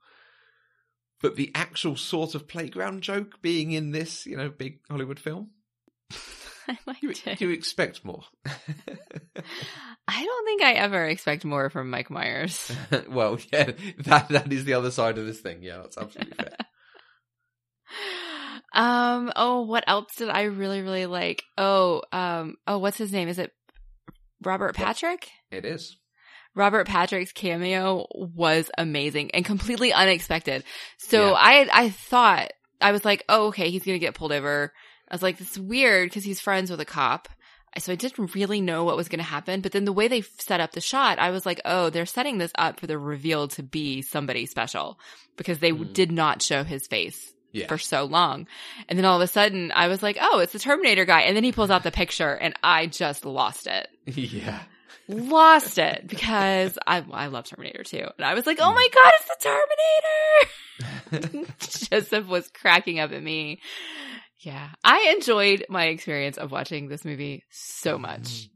But 1.21 1.35
the 1.37 1.51
actual 1.55 1.95
sort 1.95 2.35
of 2.35 2.47
playground 2.47 3.01
joke 3.03 3.41
being 3.41 3.71
in 3.71 3.91
this, 3.91 4.25
you 4.25 4.35
know, 4.37 4.49
big 4.49 4.79
Hollywood 4.89 5.19
film, 5.19 5.51
I 6.67 6.77
liked 6.85 7.01
you, 7.03 7.13
it. 7.25 7.39
you 7.41 7.49
expect 7.51 8.03
more. 8.03 8.23
I 10.09 10.23
don't 10.23 10.45
think 10.45 10.61
I 10.61 10.73
ever 10.73 11.05
expect 11.05 11.45
more 11.45 11.69
from 11.69 11.89
Mike 11.89 12.09
Myers. 12.09 12.69
well, 13.09 13.39
yeah, 13.53 13.71
that 13.99 14.27
that 14.29 14.51
is 14.51 14.65
the 14.65 14.73
other 14.73 14.91
side 14.91 15.17
of 15.17 15.25
this 15.25 15.39
thing. 15.39 15.63
Yeah, 15.63 15.77
that's 15.77 15.97
absolutely 15.97 16.33
fair. 16.35 16.55
Um, 18.73 19.31
oh, 19.35 19.61
what 19.61 19.83
else 19.87 20.13
did 20.15 20.29
I 20.29 20.43
really, 20.43 20.81
really 20.81 21.05
like? 21.05 21.43
Oh, 21.57 22.01
um, 22.11 22.55
oh, 22.67 22.77
what's 22.79 22.97
his 22.97 23.11
name? 23.11 23.27
Is 23.27 23.39
it 23.39 23.51
Robert 24.43 24.75
Patrick? 24.75 25.29
It 25.51 25.65
is. 25.65 25.97
Robert 26.55 26.87
Patrick's 26.87 27.31
cameo 27.31 28.05
was 28.13 28.69
amazing 28.77 29.31
and 29.31 29.45
completely 29.45 29.93
unexpected. 29.93 30.63
So 30.97 31.29
Yeah. 31.29 31.37
I, 31.39 31.69
I 31.71 31.89
thought, 31.89 32.51
I 32.81 32.91
was 32.91 33.05
like, 33.05 33.23
oh, 33.29 33.47
okay, 33.47 33.69
he's 33.69 33.83
gonna 33.83 33.99
get 33.99 34.15
pulled 34.15 34.31
over. 34.31 34.73
I 35.09 35.13
was 35.13 35.23
like, 35.23 35.39
it's 35.39 35.57
weird 35.57 36.09
because 36.09 36.23
he's 36.23 36.39
friends 36.39 36.69
with 36.69 36.81
a 36.81 36.85
cop. 36.85 37.29
So 37.77 37.91
I 37.91 37.95
didn't 37.95 38.33
really 38.33 38.59
know 38.59 38.85
what 38.85 38.97
was 38.97 39.07
going 39.07 39.19
to 39.19 39.23
happen. 39.23 39.61
But 39.61 39.71
then 39.71 39.85
the 39.85 39.93
way 39.93 40.07
they 40.07 40.21
set 40.21 40.59
up 40.59 40.71
the 40.71 40.81
shot, 40.81 41.19
I 41.19 41.29
was 41.29 41.45
like, 41.45 41.61
oh, 41.63 41.91
they're 41.91 42.07
setting 42.07 42.39
this 42.39 42.51
up 42.57 42.79
for 42.79 42.87
the 42.87 42.97
reveal 42.97 43.49
to 43.49 43.61
be 43.61 44.01
somebody 44.01 44.47
special 44.47 44.99
because 45.35 45.59
they 45.59 45.69
Hmm. 45.69 45.93
did 45.93 46.11
not 46.11 46.41
show 46.41 46.63
his 46.63 46.87
face 46.87 47.33
Yeah. 47.51 47.67
for 47.67 47.77
so 47.77 48.03
long. 48.05 48.47
And 48.89 48.97
then 48.99 49.05
all 49.05 49.15
of 49.15 49.21
a 49.21 49.27
sudden 49.27 49.71
I 49.73 49.87
was 49.87 50.03
like, 50.03 50.17
oh, 50.21 50.39
it's 50.39 50.53
the 50.53 50.59
Terminator 50.59 51.05
guy. 51.05 51.21
And 51.21 51.35
then 51.35 51.43
he 51.43 51.51
pulls 51.51 51.69
out 51.71 51.83
the 51.83 51.91
picture 51.91 52.33
and 52.33 52.53
I 52.63 52.85
just 52.87 53.25
lost 53.25 53.67
it. 53.67 53.87
yeah. 54.05 54.61
Lost 55.07 55.77
it 55.77 56.05
because 56.07 56.77
I, 56.85 57.03
I 57.11 57.27
love 57.27 57.45
Terminator 57.45 57.83
too. 57.83 58.05
And 58.17 58.25
I 58.25 58.33
was 58.33 58.45
like, 58.45 58.57
oh 58.61 58.73
my 58.73 58.87
God, 58.93 59.11
it's 59.19 59.27
the 60.81 61.29
Terminator. 61.31 61.53
Joseph 61.91 62.27
was 62.27 62.49
cracking 62.53 62.99
up 62.99 63.11
at 63.11 63.23
me. 63.23 63.59
Yeah. 64.39 64.69
I 64.83 65.13
enjoyed 65.15 65.65
my 65.69 65.85
experience 65.85 66.37
of 66.37 66.51
watching 66.51 66.87
this 66.89 67.05
movie 67.05 67.43
so 67.49 67.97
much. 67.97 68.49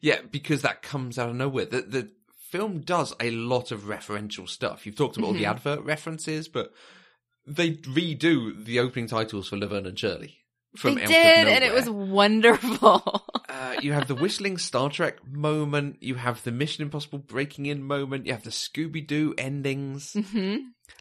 Yeah, 0.00 0.20
because 0.30 0.62
that 0.62 0.82
comes 0.82 1.18
out 1.18 1.28
of 1.30 1.36
nowhere. 1.36 1.66
The 1.66 1.82
the 1.82 2.10
film 2.50 2.80
does 2.80 3.14
a 3.20 3.30
lot 3.30 3.72
of 3.72 3.82
referential 3.82 4.48
stuff. 4.48 4.86
You've 4.86 4.96
talked 4.96 5.16
about 5.16 5.26
all 5.28 5.32
the 5.34 5.42
Mhm. 5.44 5.50
advert 5.50 5.80
references, 5.84 6.48
but 6.48 6.72
they 7.48 7.72
redo 7.72 8.64
the 8.64 8.80
opening 8.80 9.08
titles 9.08 9.48
for 9.48 9.56
Laverne 9.56 9.86
and 9.86 9.98
Shirley. 9.98 10.38
From 10.76 10.96
they 10.96 11.06
did, 11.06 11.48
and 11.48 11.64
it 11.64 11.72
was 11.72 11.88
wonderful. 11.88 13.24
Uh, 13.48 13.74
you 13.80 13.94
have 13.94 14.06
the 14.06 14.14
whistling 14.14 14.58
Star 14.58 14.90
Trek 14.90 15.26
moment. 15.26 15.96
You 16.02 16.16
have 16.16 16.44
the 16.44 16.52
Mission 16.52 16.82
Impossible 16.82 17.18
breaking 17.18 17.64
in 17.64 17.82
moment. 17.82 18.26
You 18.26 18.32
have 18.32 18.44
the 18.44 18.50
Scooby 18.50 19.04
Doo 19.06 19.34
endings. 19.38 20.12
hmm 20.12 20.56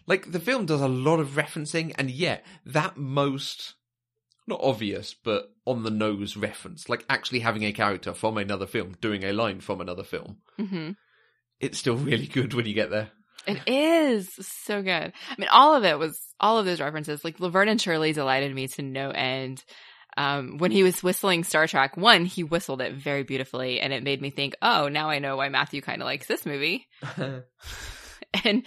Like 0.05 0.31
the 0.31 0.39
film 0.39 0.65
does 0.65 0.79
a 0.79 0.87
lot 0.87 1.19
of 1.19 1.31
referencing, 1.31 1.93
and 1.97 2.09
yet 2.09 2.45
that 2.65 2.95
most 2.95 3.73
not 4.47 4.61
obvious, 4.63 5.13
but 5.13 5.51
on 5.65 5.83
the 5.83 5.91
nose 5.91 6.37
reference, 6.37 6.87
like 6.87 7.05
actually 7.09 7.41
having 7.41 7.63
a 7.63 7.73
character 7.73 8.13
from 8.13 8.37
another 8.37 8.65
film 8.65 8.95
doing 9.01 9.23
a 9.25 9.33
line 9.33 9.59
from 9.59 9.81
another 9.81 10.03
film. 10.03 10.37
hmm 10.57 10.91
It's 11.59 11.77
still 11.77 11.97
really 11.97 12.27
good 12.27 12.53
when 12.53 12.65
you 12.65 12.73
get 12.73 12.89
there. 12.89 13.11
It 13.47 13.61
is 13.67 14.29
so 14.41 14.81
good. 14.81 14.91
I 15.13 15.35
mean, 15.37 15.47
all 15.51 15.73
of 15.75 15.83
it 15.85 15.97
was 15.97 16.19
all 16.39 16.59
of 16.59 16.65
those 16.65 16.81
references. 16.81 17.23
Like 17.23 17.39
Laverne 17.39 17.69
and 17.69 17.81
Shirley 17.81 18.13
delighted 18.13 18.53
me 18.53 18.67
to 18.67 18.81
no 18.81 19.09
end. 19.11 19.63
Um, 20.17 20.57
when 20.57 20.71
he 20.71 20.83
was 20.83 21.01
whistling 21.03 21.43
Star 21.43 21.67
Trek 21.67 21.95
One, 21.95 22.25
he 22.25 22.43
whistled 22.43 22.81
it 22.81 22.93
very 22.95 23.23
beautifully, 23.23 23.79
and 23.79 23.93
it 23.93 24.03
made 24.03 24.21
me 24.21 24.31
think, 24.31 24.55
"Oh, 24.61 24.87
now 24.87 25.09
I 25.09 25.19
know 25.19 25.37
why 25.37 25.49
Matthew 25.49 25.81
kind 25.81 26.01
of 26.01 26.05
likes 26.07 26.27
this 26.27 26.45
movie." 26.45 26.87
And 28.43 28.63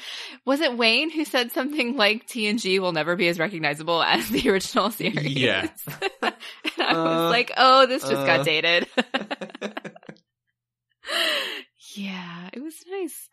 was 0.46 0.60
it 0.62 0.76
Wayne 0.76 1.10
who 1.10 1.24
said 1.26 1.52
something 1.52 1.96
like 1.96 2.26
TNG 2.26 2.78
will 2.80 2.92
never 2.92 3.14
be 3.14 3.28
as 3.28 3.38
recognizable 3.38 4.02
as 4.02 4.26
the 4.30 4.48
original 4.48 4.90
series? 4.90 5.36
Yeah. 5.36 5.68
and 6.22 6.34
I 6.78 6.92
Uh, 6.94 7.04
was 7.04 7.30
like, 7.30 7.52
"Oh, 7.56 7.86
this 7.86 8.00
just 8.02 8.14
uh. 8.14 8.26
got 8.26 8.44
dated." 8.46 8.88
yeah, 11.94 12.48
it 12.52 12.62
was 12.62 12.74
nice. 12.88 13.28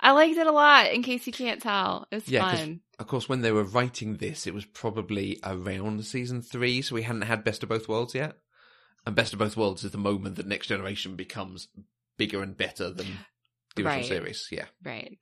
I 0.00 0.12
liked 0.12 0.36
it 0.38 0.46
a 0.46 0.52
lot. 0.52 0.92
In 0.92 1.02
case 1.02 1.26
you 1.26 1.32
can't 1.32 1.60
tell, 1.60 2.06
it 2.10 2.14
was 2.16 2.28
Yeah, 2.28 2.48
fun. 2.48 2.80
of 2.98 3.06
course, 3.06 3.28
when 3.28 3.42
they 3.42 3.52
were 3.52 3.64
writing 3.64 4.16
this, 4.16 4.46
it 4.46 4.54
was 4.54 4.64
probably 4.64 5.38
around 5.44 6.04
season 6.06 6.40
three, 6.42 6.80
so 6.82 6.94
we 6.94 7.02
hadn't 7.02 7.22
had 7.22 7.44
Best 7.44 7.62
of 7.62 7.68
Both 7.68 7.88
Worlds 7.88 8.14
yet. 8.14 8.36
And 9.06 9.14
Best 9.14 9.32
of 9.32 9.38
Both 9.38 9.56
Worlds 9.56 9.84
is 9.84 9.92
the 9.92 9.98
moment 9.98 10.36
that 10.36 10.46
Next 10.46 10.66
Generation 10.68 11.16
becomes 11.16 11.68
bigger 12.18 12.42
and 12.42 12.56
better 12.56 12.90
than 12.90 13.18
the 13.76 13.82
original 13.84 14.00
Right. 14.02 14.08
series. 14.08 14.46
Yeah. 14.50 14.66
Right. 14.84 15.18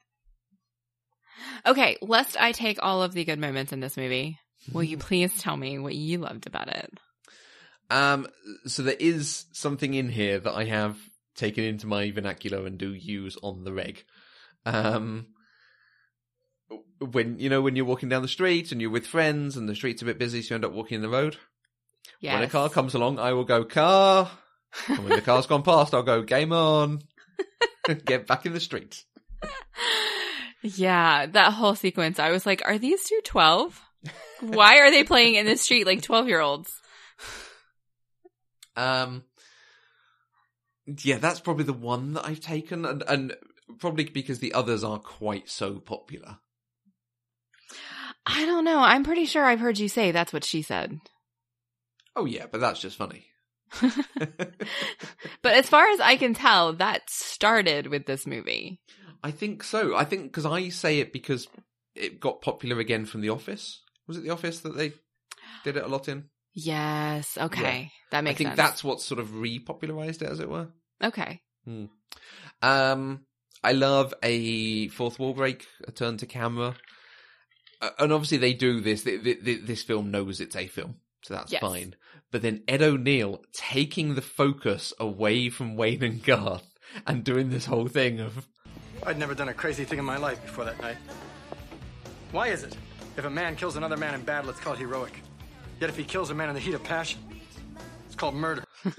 Okay, 1.66 1.96
lest 2.02 2.36
I 2.40 2.52
take 2.52 2.78
all 2.82 3.02
of 3.02 3.12
the 3.12 3.24
good 3.24 3.38
moments 3.38 3.72
in 3.72 3.80
this 3.80 3.96
movie, 3.96 4.38
will 4.72 4.82
you 4.82 4.96
please 4.98 5.36
tell 5.40 5.56
me 5.56 5.78
what 5.78 5.94
you 5.94 6.18
loved 6.18 6.46
about 6.46 6.68
it? 6.68 6.90
Um, 7.90 8.26
so 8.66 8.82
there 8.82 8.96
is 8.98 9.46
something 9.52 9.94
in 9.94 10.08
here 10.08 10.38
that 10.38 10.52
I 10.54 10.64
have 10.64 10.98
taken 11.36 11.64
into 11.64 11.86
my 11.86 12.10
vernacular 12.10 12.66
and 12.66 12.76
do 12.78 12.92
use 12.92 13.36
on 13.42 13.64
the 13.64 13.72
reg. 13.72 14.04
Um, 14.64 15.28
when 17.00 17.38
you 17.38 17.48
know 17.48 17.62
when 17.62 17.76
you're 17.76 17.84
walking 17.84 18.08
down 18.08 18.22
the 18.22 18.28
street 18.28 18.72
and 18.72 18.80
you're 18.80 18.90
with 18.90 19.06
friends 19.06 19.56
and 19.56 19.68
the 19.68 19.74
street's 19.74 20.02
a 20.02 20.04
bit 20.04 20.18
busy, 20.18 20.42
so 20.42 20.54
you 20.54 20.54
end 20.56 20.64
up 20.64 20.72
walking 20.72 20.96
in 20.96 21.02
the 21.02 21.08
road. 21.08 21.36
Yes. 22.20 22.34
When 22.34 22.42
a 22.42 22.48
car 22.48 22.68
comes 22.68 22.94
along, 22.94 23.18
I 23.18 23.32
will 23.32 23.44
go 23.44 23.64
car. 23.64 24.30
And 24.88 24.98
when 24.98 25.10
the 25.10 25.22
car's 25.22 25.46
gone 25.46 25.62
past, 25.62 25.94
I'll 25.94 26.02
go 26.02 26.22
game 26.22 26.52
on. 26.52 27.00
Get 28.04 28.26
back 28.26 28.44
in 28.44 28.52
the 28.52 28.60
street. 28.60 29.04
Yeah, 30.62 31.26
that 31.26 31.52
whole 31.52 31.74
sequence. 31.74 32.18
I 32.18 32.30
was 32.30 32.44
like, 32.44 32.62
are 32.64 32.78
these 32.78 33.04
two 33.04 33.20
12? 33.24 33.80
Why 34.40 34.78
are 34.78 34.90
they 34.90 35.04
playing 35.04 35.36
in 35.36 35.46
the 35.46 35.56
street 35.56 35.86
like 35.86 36.02
12 36.02 36.28
year 36.28 36.40
olds? 36.40 36.72
Um, 38.76 39.24
yeah, 40.86 41.18
that's 41.18 41.40
probably 41.40 41.64
the 41.64 41.72
one 41.72 42.14
that 42.14 42.26
I've 42.26 42.40
taken, 42.40 42.84
and, 42.84 43.02
and 43.08 43.36
probably 43.78 44.04
because 44.04 44.38
the 44.38 44.52
others 44.54 44.82
are 44.84 44.98
quite 44.98 45.48
so 45.48 45.78
popular. 45.78 46.38
I 48.26 48.44
don't 48.44 48.64
know. 48.64 48.80
I'm 48.80 49.04
pretty 49.04 49.24
sure 49.24 49.44
I've 49.44 49.60
heard 49.60 49.78
you 49.78 49.88
say 49.88 50.10
that's 50.10 50.32
what 50.32 50.44
she 50.44 50.62
said. 50.62 50.98
Oh 52.14 52.24
yeah, 52.24 52.46
but 52.50 52.60
that's 52.60 52.80
just 52.80 52.96
funny. 52.96 53.26
But 55.42 55.52
as 55.54 55.68
far 55.68 55.86
as 55.90 56.00
I 56.00 56.16
can 56.16 56.34
tell, 56.34 56.72
that 56.74 57.08
started 57.08 57.86
with 57.86 58.06
this 58.06 58.26
movie. 58.26 58.80
I 59.22 59.30
think 59.30 59.62
so. 59.62 59.96
I 59.96 60.04
think 60.04 60.24
because 60.24 60.46
I 60.46 60.68
say 60.68 61.00
it 61.00 61.12
because 61.12 61.48
it 61.94 62.20
got 62.20 62.40
popular 62.42 62.78
again 62.80 63.04
from 63.06 63.20
The 63.20 63.28
Office. 63.30 63.80
Was 64.06 64.16
it 64.16 64.24
The 64.24 64.30
Office 64.30 64.60
that 64.60 64.76
they 64.76 64.92
did 65.64 65.76
it 65.76 65.84
a 65.84 65.88
lot 65.88 66.08
in? 66.08 66.24
Yes. 66.54 67.38
Okay. 67.38 67.90
That 68.10 68.24
makes 68.24 68.36
I 68.36 68.38
think 68.38 68.48
sense. 68.50 68.56
that's 68.56 68.84
what 68.84 69.00
sort 69.00 69.20
of 69.20 69.28
repopularized 69.28 70.22
it, 70.22 70.30
as 70.30 70.40
it 70.40 70.48
were. 70.48 70.68
okay. 71.02 71.40
Um, 72.62 73.20
I 73.62 73.72
love 73.72 74.14
a 74.22 74.88
fourth 74.88 75.18
wall 75.18 75.34
break, 75.34 75.66
a 75.86 75.90
turn 75.92 76.16
to 76.18 76.26
camera, 76.26 76.76
uh, 77.80 77.90
and 77.98 78.12
obviously 78.12 78.38
they 78.38 78.54
do 78.54 78.80
this. 78.80 79.02
Th- 79.02 79.22
th- 79.22 79.44
th- 79.44 79.62
this 79.64 79.82
film 79.82 80.10
knows 80.10 80.40
it's 80.40 80.56
a 80.56 80.66
film, 80.66 80.96
so 81.22 81.34
that's 81.34 81.52
Yes. 81.52 81.60
fine. 81.60 81.94
But 82.30 82.42
then 82.42 82.62
Ed 82.68 82.82
O'Neill 82.82 83.42
taking 83.52 84.14
the 84.14 84.22
focus 84.22 84.92
away 85.00 85.48
from 85.50 85.76
Wayne 85.76 86.02
and 86.04 86.22
Garth 86.22 86.74
and 87.06 87.24
doing 87.24 87.50
this 87.50 87.64
whole 87.66 87.88
thing 87.88 88.20
of 88.20 88.46
I'd 89.04 89.18
never 89.18 89.34
done 89.34 89.48
a 89.48 89.54
crazy 89.54 89.84
thing 89.84 89.98
in 89.98 90.04
my 90.04 90.16
life 90.18 90.42
before 90.42 90.64
that 90.64 90.80
night. 90.80 90.96
Why 92.32 92.48
is 92.48 92.64
it? 92.64 92.76
If 93.16 93.24
a 93.24 93.30
man 93.30 93.56
kills 93.56 93.76
another 93.76 93.96
man 93.96 94.14
in 94.14 94.22
battle, 94.22 94.50
it's 94.50 94.60
called 94.60 94.78
heroic. 94.78 95.22
Yet 95.80 95.88
if 95.90 95.96
he 95.96 96.04
kills 96.04 96.30
a 96.30 96.34
man 96.34 96.48
in 96.48 96.54
the 96.54 96.60
heat 96.60 96.74
of 96.74 96.82
passion, 96.84 97.20
it's 98.06 98.14
called 98.16 98.34
murder. 98.34 98.64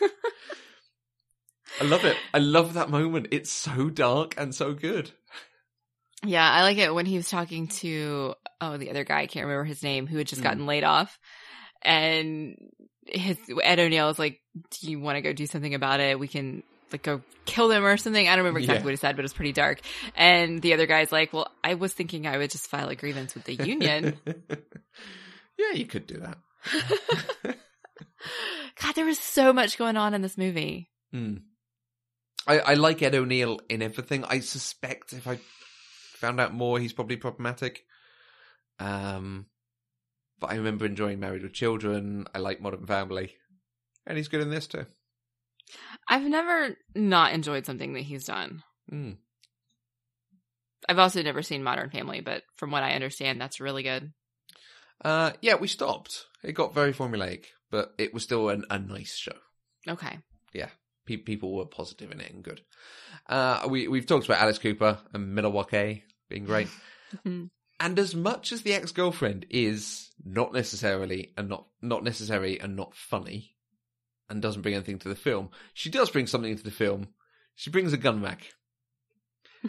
I 1.82 1.84
love 1.84 2.04
it. 2.04 2.16
I 2.32 2.38
love 2.38 2.74
that 2.74 2.90
moment. 2.90 3.26
It's 3.32 3.50
so 3.50 3.90
dark 3.90 4.34
and 4.38 4.54
so 4.54 4.72
good. 4.72 5.10
Yeah, 6.24 6.48
I 6.48 6.62
like 6.62 6.78
it 6.78 6.94
when 6.94 7.06
he 7.06 7.16
was 7.16 7.28
talking 7.28 7.66
to 7.68 8.34
oh 8.60 8.76
the 8.76 8.90
other 8.90 9.02
guy, 9.02 9.22
I 9.22 9.26
can't 9.26 9.44
remember 9.46 9.64
his 9.64 9.82
name, 9.82 10.06
who 10.06 10.18
had 10.18 10.28
just 10.28 10.40
Mm. 10.40 10.44
gotten 10.44 10.66
laid 10.66 10.84
off, 10.84 11.18
and 11.82 12.56
his 13.06 13.36
Ed 13.62 13.80
O'Neill 13.80 14.06
was 14.06 14.18
like, 14.20 14.40
"Do 14.80 14.88
you 14.88 15.00
want 15.00 15.16
to 15.16 15.20
go 15.22 15.32
do 15.32 15.46
something 15.46 15.74
about 15.74 15.98
it? 15.98 16.20
We 16.20 16.28
can 16.28 16.62
like 16.92 17.02
go 17.02 17.22
kill 17.44 17.66
them 17.66 17.84
or 17.84 17.96
something." 17.96 18.28
I 18.28 18.36
don't 18.36 18.44
remember 18.44 18.60
exactly 18.60 18.82
Yeah. 18.82 18.84
what 18.84 18.90
he 18.92 18.96
said, 18.98 19.16
but 19.16 19.22
it 19.22 19.24
was 19.24 19.32
pretty 19.34 19.52
dark. 19.52 19.80
And 20.14 20.62
the 20.62 20.74
other 20.74 20.86
guy's 20.86 21.10
like, 21.10 21.32
"Well, 21.32 21.50
I 21.64 21.74
was 21.74 21.92
thinking 21.92 22.28
I 22.28 22.38
would 22.38 22.52
just 22.52 22.68
file 22.68 22.88
a 22.88 22.94
grievance 22.94 23.34
with 23.34 23.42
the 23.42 23.54
union." 23.56 24.16
yeah, 25.58 25.72
you 25.74 25.86
could 25.86 26.06
do 26.06 26.18
that. 26.20 26.38
God, 28.80 28.94
there 28.94 29.04
was 29.06 29.18
so 29.18 29.52
much 29.52 29.76
going 29.76 29.96
on 29.96 30.14
in 30.14 30.22
this 30.22 30.38
movie. 30.38 30.88
Hmm. 31.10 31.38
I, 32.46 32.58
I 32.58 32.74
like 32.74 33.02
Ed 33.02 33.14
O'Neill 33.14 33.60
in 33.68 33.82
everything. 33.82 34.24
I 34.24 34.40
suspect 34.40 35.12
if 35.12 35.26
I 35.26 35.38
found 36.14 36.40
out 36.40 36.54
more, 36.54 36.78
he's 36.78 36.92
probably 36.92 37.16
problematic. 37.16 37.84
Um, 38.78 39.46
but 40.40 40.50
I 40.50 40.56
remember 40.56 40.86
enjoying 40.86 41.20
Married 41.20 41.42
with 41.42 41.52
Children. 41.52 42.26
I 42.34 42.38
like 42.38 42.60
Modern 42.60 42.86
Family, 42.86 43.34
and 44.06 44.16
he's 44.16 44.28
good 44.28 44.40
in 44.40 44.50
this 44.50 44.66
too. 44.66 44.86
I've 46.08 46.24
never 46.24 46.76
not 46.94 47.32
enjoyed 47.32 47.64
something 47.64 47.94
that 47.94 48.00
he's 48.00 48.24
done. 48.24 48.62
Mm. 48.90 49.16
I've 50.88 50.98
also 50.98 51.22
never 51.22 51.42
seen 51.42 51.62
Modern 51.62 51.90
Family, 51.90 52.20
but 52.20 52.42
from 52.56 52.70
what 52.72 52.82
I 52.82 52.94
understand, 52.94 53.40
that's 53.40 53.60
really 53.60 53.84
good. 53.84 54.12
Uh, 55.04 55.32
yeah, 55.40 55.54
we 55.54 55.68
stopped. 55.68 56.26
It 56.42 56.52
got 56.52 56.74
very 56.74 56.92
formulaic, 56.92 57.46
but 57.70 57.94
it 57.98 58.12
was 58.12 58.24
still 58.24 58.48
an, 58.48 58.64
a 58.68 58.78
nice 58.78 59.16
show. 59.16 59.36
Okay. 59.88 60.18
Yeah, 60.52 60.68
pe- 61.06 61.16
people 61.16 61.54
were 61.54 61.66
positive 61.66 62.10
in 62.12 62.20
it 62.20 62.32
and 62.32 62.42
good. 62.42 62.60
Uh, 63.28 63.66
we 63.68 63.88
we've 63.88 64.06
talked 64.06 64.26
about 64.26 64.40
Alice 64.40 64.58
Cooper 64.58 64.98
and 65.12 65.34
Milwaukee 65.34 66.04
being 66.28 66.44
great. 66.44 66.68
Mhm. 67.26 67.50
And 67.78 67.98
as 67.98 68.14
much 68.14 68.52
as 68.52 68.62
the 68.62 68.72
ex 68.72 68.90
girlfriend 68.92 69.44
is 69.50 70.08
not 70.24 70.52
necessarily 70.54 71.34
and 71.36 71.48
not 71.48 71.66
not 71.82 72.02
necessary 72.04 72.58
and 72.58 72.74
not 72.74 72.94
funny, 72.94 73.54
and 74.30 74.40
doesn't 74.40 74.62
bring 74.62 74.74
anything 74.74 74.98
to 75.00 75.08
the 75.10 75.14
film, 75.14 75.50
she 75.74 75.90
does 75.90 76.08
bring 76.08 76.26
something 76.26 76.56
to 76.56 76.62
the 76.62 76.70
film. 76.70 77.08
She 77.54 77.68
brings 77.70 77.92
a 77.92 77.98
gun 77.98 78.22
rack, 78.22 78.54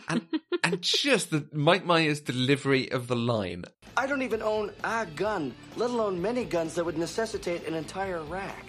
and 0.07 0.21
and 0.63 0.81
just 0.81 1.31
the 1.31 1.49
Mike 1.51 1.85
Myers' 1.85 2.21
delivery 2.21 2.89
of 2.91 3.07
the 3.07 3.15
line. 3.17 3.65
I 3.97 4.07
don't 4.07 4.21
even 4.21 4.41
own 4.41 4.71
a 4.85 5.05
gun, 5.05 5.53
let 5.75 5.89
alone 5.89 6.21
many 6.21 6.45
guns 6.45 6.75
that 6.75 6.85
would 6.85 6.97
necessitate 6.97 7.67
an 7.67 7.73
entire 7.73 8.21
rack. 8.23 8.65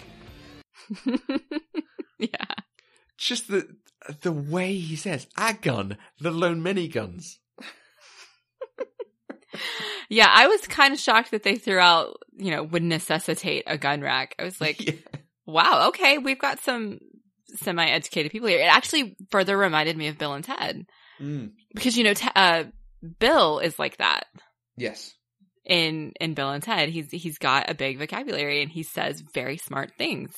yeah. 2.19 2.45
Just 3.17 3.47
the 3.47 3.67
the 4.21 4.31
way 4.31 4.75
he 4.75 4.95
says 4.95 5.25
a 5.37 5.53
gun, 5.53 5.97
let 6.19 6.33
alone 6.33 6.61
many 6.63 6.87
guns. 6.87 7.39
Yeah, 10.09 10.29
I 10.31 10.47
was 10.47 10.61
kind 10.67 10.93
of 10.93 10.99
shocked 10.99 11.31
that 11.31 11.43
they 11.43 11.55
threw 11.55 11.79
out, 11.79 12.17
you 12.37 12.51
know, 12.51 12.61
would 12.63 12.83
necessitate 12.83 13.63
a 13.65 13.77
gun 13.77 14.01
rack. 14.01 14.35
I 14.37 14.43
was 14.43 14.59
like, 14.61 14.79
Yeah. 14.85 14.93
wow, 15.47 15.87
okay, 15.87 16.17
we've 16.19 16.37
got 16.39 16.59
some 16.59 16.99
semi-educated 17.55 18.31
people 18.31 18.47
here. 18.49 18.59
It 18.59 18.65
actually 18.65 19.15
further 19.31 19.57
reminded 19.57 19.97
me 19.97 20.07
of 20.07 20.17
Bill 20.17 20.33
and 20.33 20.43
Ted 20.43 20.85
Mm. 21.21 21.51
because 21.73 21.97
you 21.97 22.03
know, 22.03 22.13
Te- 22.13 22.27
uh, 22.35 22.65
Bill 23.19 23.59
is 23.59 23.79
like 23.79 23.97
that 23.97 24.25
Yes. 24.75 25.13
in 25.63 26.11
in 26.19 26.33
Bill 26.33 26.49
and 26.49 26.61
Ted. 26.61 26.89
He's 26.89 27.09
he's 27.09 27.37
got 27.37 27.69
a 27.69 27.73
big 27.73 27.97
vocabulary 27.97 28.61
and 28.61 28.69
he 28.69 28.83
says 28.83 29.23
very 29.33 29.55
smart 29.57 29.93
things. 29.97 30.33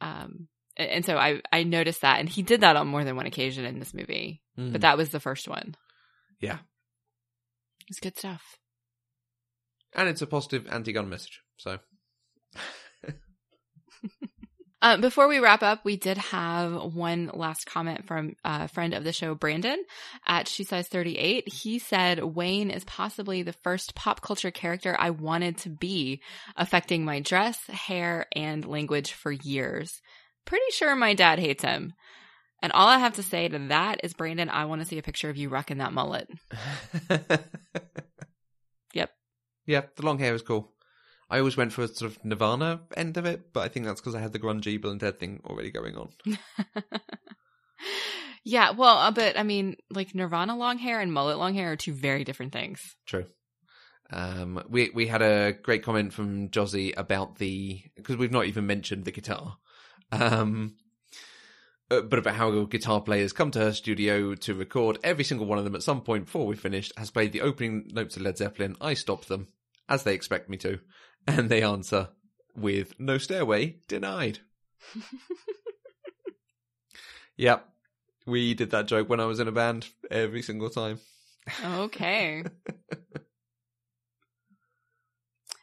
Um, 0.00 0.48
and, 0.76 1.04
so 1.04 1.16
I 1.16 1.40
I 1.52 1.62
noticed 1.64 2.00
that, 2.02 2.20
and 2.20 2.28
he 2.28 2.42
did 2.42 2.60
that 2.62 2.76
on 2.76 2.86
more 2.88 3.04
than 3.04 3.16
one 3.16 3.26
occasion 3.26 3.64
in 3.64 3.78
this 3.78 3.94
movie, 3.94 4.40
Mm. 4.58 4.72
but 4.72 4.82
that 4.82 4.98
was 4.98 5.10
the 5.10 5.20
first 5.20 5.48
one. 5.48 5.74
Yeah. 6.40 6.58
It's 7.88 8.00
good 8.00 8.16
stuff. 8.18 8.42
And 9.94 10.08
it's 10.08 10.22
a 10.22 10.26
positive 10.26 10.66
anti-gun 10.70 11.08
message. 11.08 11.40
So 11.56 11.78
Um, 14.80 15.00
before 15.00 15.28
we 15.28 15.38
wrap 15.38 15.62
up, 15.62 15.84
we 15.84 15.96
did 15.96 16.18
have 16.18 16.72
one 16.94 17.30
last 17.32 17.66
comment 17.66 18.06
from 18.06 18.34
a 18.44 18.68
friend 18.68 18.94
of 18.94 19.04
the 19.04 19.12
show, 19.12 19.34
Brandon, 19.34 19.82
at 20.26 20.48
She 20.48 20.64
Size 20.64 20.88
38. 20.88 21.48
He 21.52 21.78
said, 21.78 22.22
Wayne 22.22 22.70
is 22.70 22.84
possibly 22.84 23.42
the 23.42 23.52
first 23.52 23.94
pop 23.94 24.20
culture 24.20 24.50
character 24.50 24.96
I 24.98 25.10
wanted 25.10 25.58
to 25.58 25.68
be, 25.70 26.20
affecting 26.56 27.04
my 27.04 27.20
dress, 27.20 27.58
hair, 27.68 28.26
and 28.34 28.64
language 28.66 29.12
for 29.12 29.30
years. 29.30 30.00
Pretty 30.44 30.70
sure 30.70 30.94
my 30.96 31.14
dad 31.14 31.38
hates 31.38 31.62
him. 31.62 31.94
And 32.60 32.72
all 32.72 32.86
I 32.86 32.98
have 32.98 33.14
to 33.14 33.22
say 33.22 33.48
to 33.48 33.58
that 33.68 34.00
is, 34.04 34.14
Brandon, 34.14 34.48
I 34.48 34.66
want 34.66 34.82
to 34.82 34.86
see 34.86 34.98
a 34.98 35.02
picture 35.02 35.28
of 35.28 35.36
you 35.36 35.48
rocking 35.48 35.78
that 35.78 35.92
mullet. 35.92 36.28
Yep. 38.94 39.10
Yeah, 39.66 39.82
the 39.96 40.04
long 40.04 40.18
hair 40.18 40.34
is 40.34 40.42
cool. 40.42 40.72
I 41.30 41.38
always 41.38 41.56
went 41.56 41.72
for 41.72 41.82
a 41.82 41.88
sort 41.88 42.10
of 42.12 42.24
Nirvana 42.24 42.82
end 42.94 43.16
of 43.16 43.24
it, 43.24 43.52
but 43.52 43.60
I 43.60 43.68
think 43.68 43.86
that's 43.86 44.00
because 44.00 44.14
I 44.14 44.20
had 44.20 44.32
the 44.32 44.38
grungy 44.38 44.80
Bill 44.80 44.90
and 44.90 45.00
Ted 45.00 45.18
thing 45.18 45.40
already 45.46 45.70
going 45.70 45.96
on. 45.96 46.10
yeah, 48.44 48.72
well, 48.72 48.98
uh, 48.98 49.10
but 49.10 49.38
I 49.38 49.42
mean, 49.42 49.76
like 49.90 50.14
Nirvana 50.14 50.56
long 50.56 50.78
hair 50.78 51.00
and 51.00 51.12
mullet 51.12 51.38
long 51.38 51.54
hair 51.54 51.72
are 51.72 51.76
two 51.76 51.94
very 51.94 52.24
different 52.24 52.52
things. 52.52 52.80
True. 53.06 53.24
Um, 54.10 54.62
we 54.68 54.90
we 54.94 55.06
had 55.06 55.22
a 55.22 55.52
great 55.52 55.82
comment 55.82 56.12
from 56.12 56.50
Josie 56.50 56.92
about 56.92 57.36
the 57.38 57.82
because 57.96 58.18
we've 58.18 58.30
not 58.30 58.44
even 58.44 58.66
mentioned 58.66 59.06
the 59.06 59.10
guitar, 59.10 59.56
um, 60.12 60.74
uh, 61.90 62.02
but 62.02 62.18
about 62.18 62.34
how 62.34 62.64
guitar 62.64 63.00
players 63.00 63.32
come 63.32 63.50
to 63.50 63.58
her 63.58 63.72
studio 63.72 64.34
to 64.34 64.54
record. 64.54 64.98
Every 65.02 65.24
single 65.24 65.46
one 65.46 65.58
of 65.58 65.64
them 65.64 65.74
at 65.74 65.82
some 65.82 66.00
point 66.00 66.26
before 66.26 66.46
we 66.46 66.56
finished 66.56 66.92
has 66.96 67.10
played 67.10 67.32
the 67.32 67.40
opening 67.40 67.90
notes 67.92 68.16
of 68.16 68.22
Led 68.22 68.38
Zeppelin. 68.38 68.76
I 68.80 68.94
stop 68.94 69.24
them 69.24 69.48
as 69.88 70.04
they 70.04 70.14
expect 70.14 70.48
me 70.48 70.56
to, 70.58 70.78
and 71.26 71.48
they 71.48 71.62
answer 71.62 72.08
with 72.56 72.98
"No 72.98 73.18
stairway 73.18 73.76
denied." 73.88 74.40
yep, 77.36 77.68
we 78.26 78.54
did 78.54 78.70
that 78.70 78.86
joke 78.86 79.08
when 79.08 79.20
I 79.20 79.26
was 79.26 79.40
in 79.40 79.48
a 79.48 79.52
band 79.52 79.88
every 80.10 80.42
single 80.42 80.70
time. 80.70 81.00
Okay. 81.64 82.44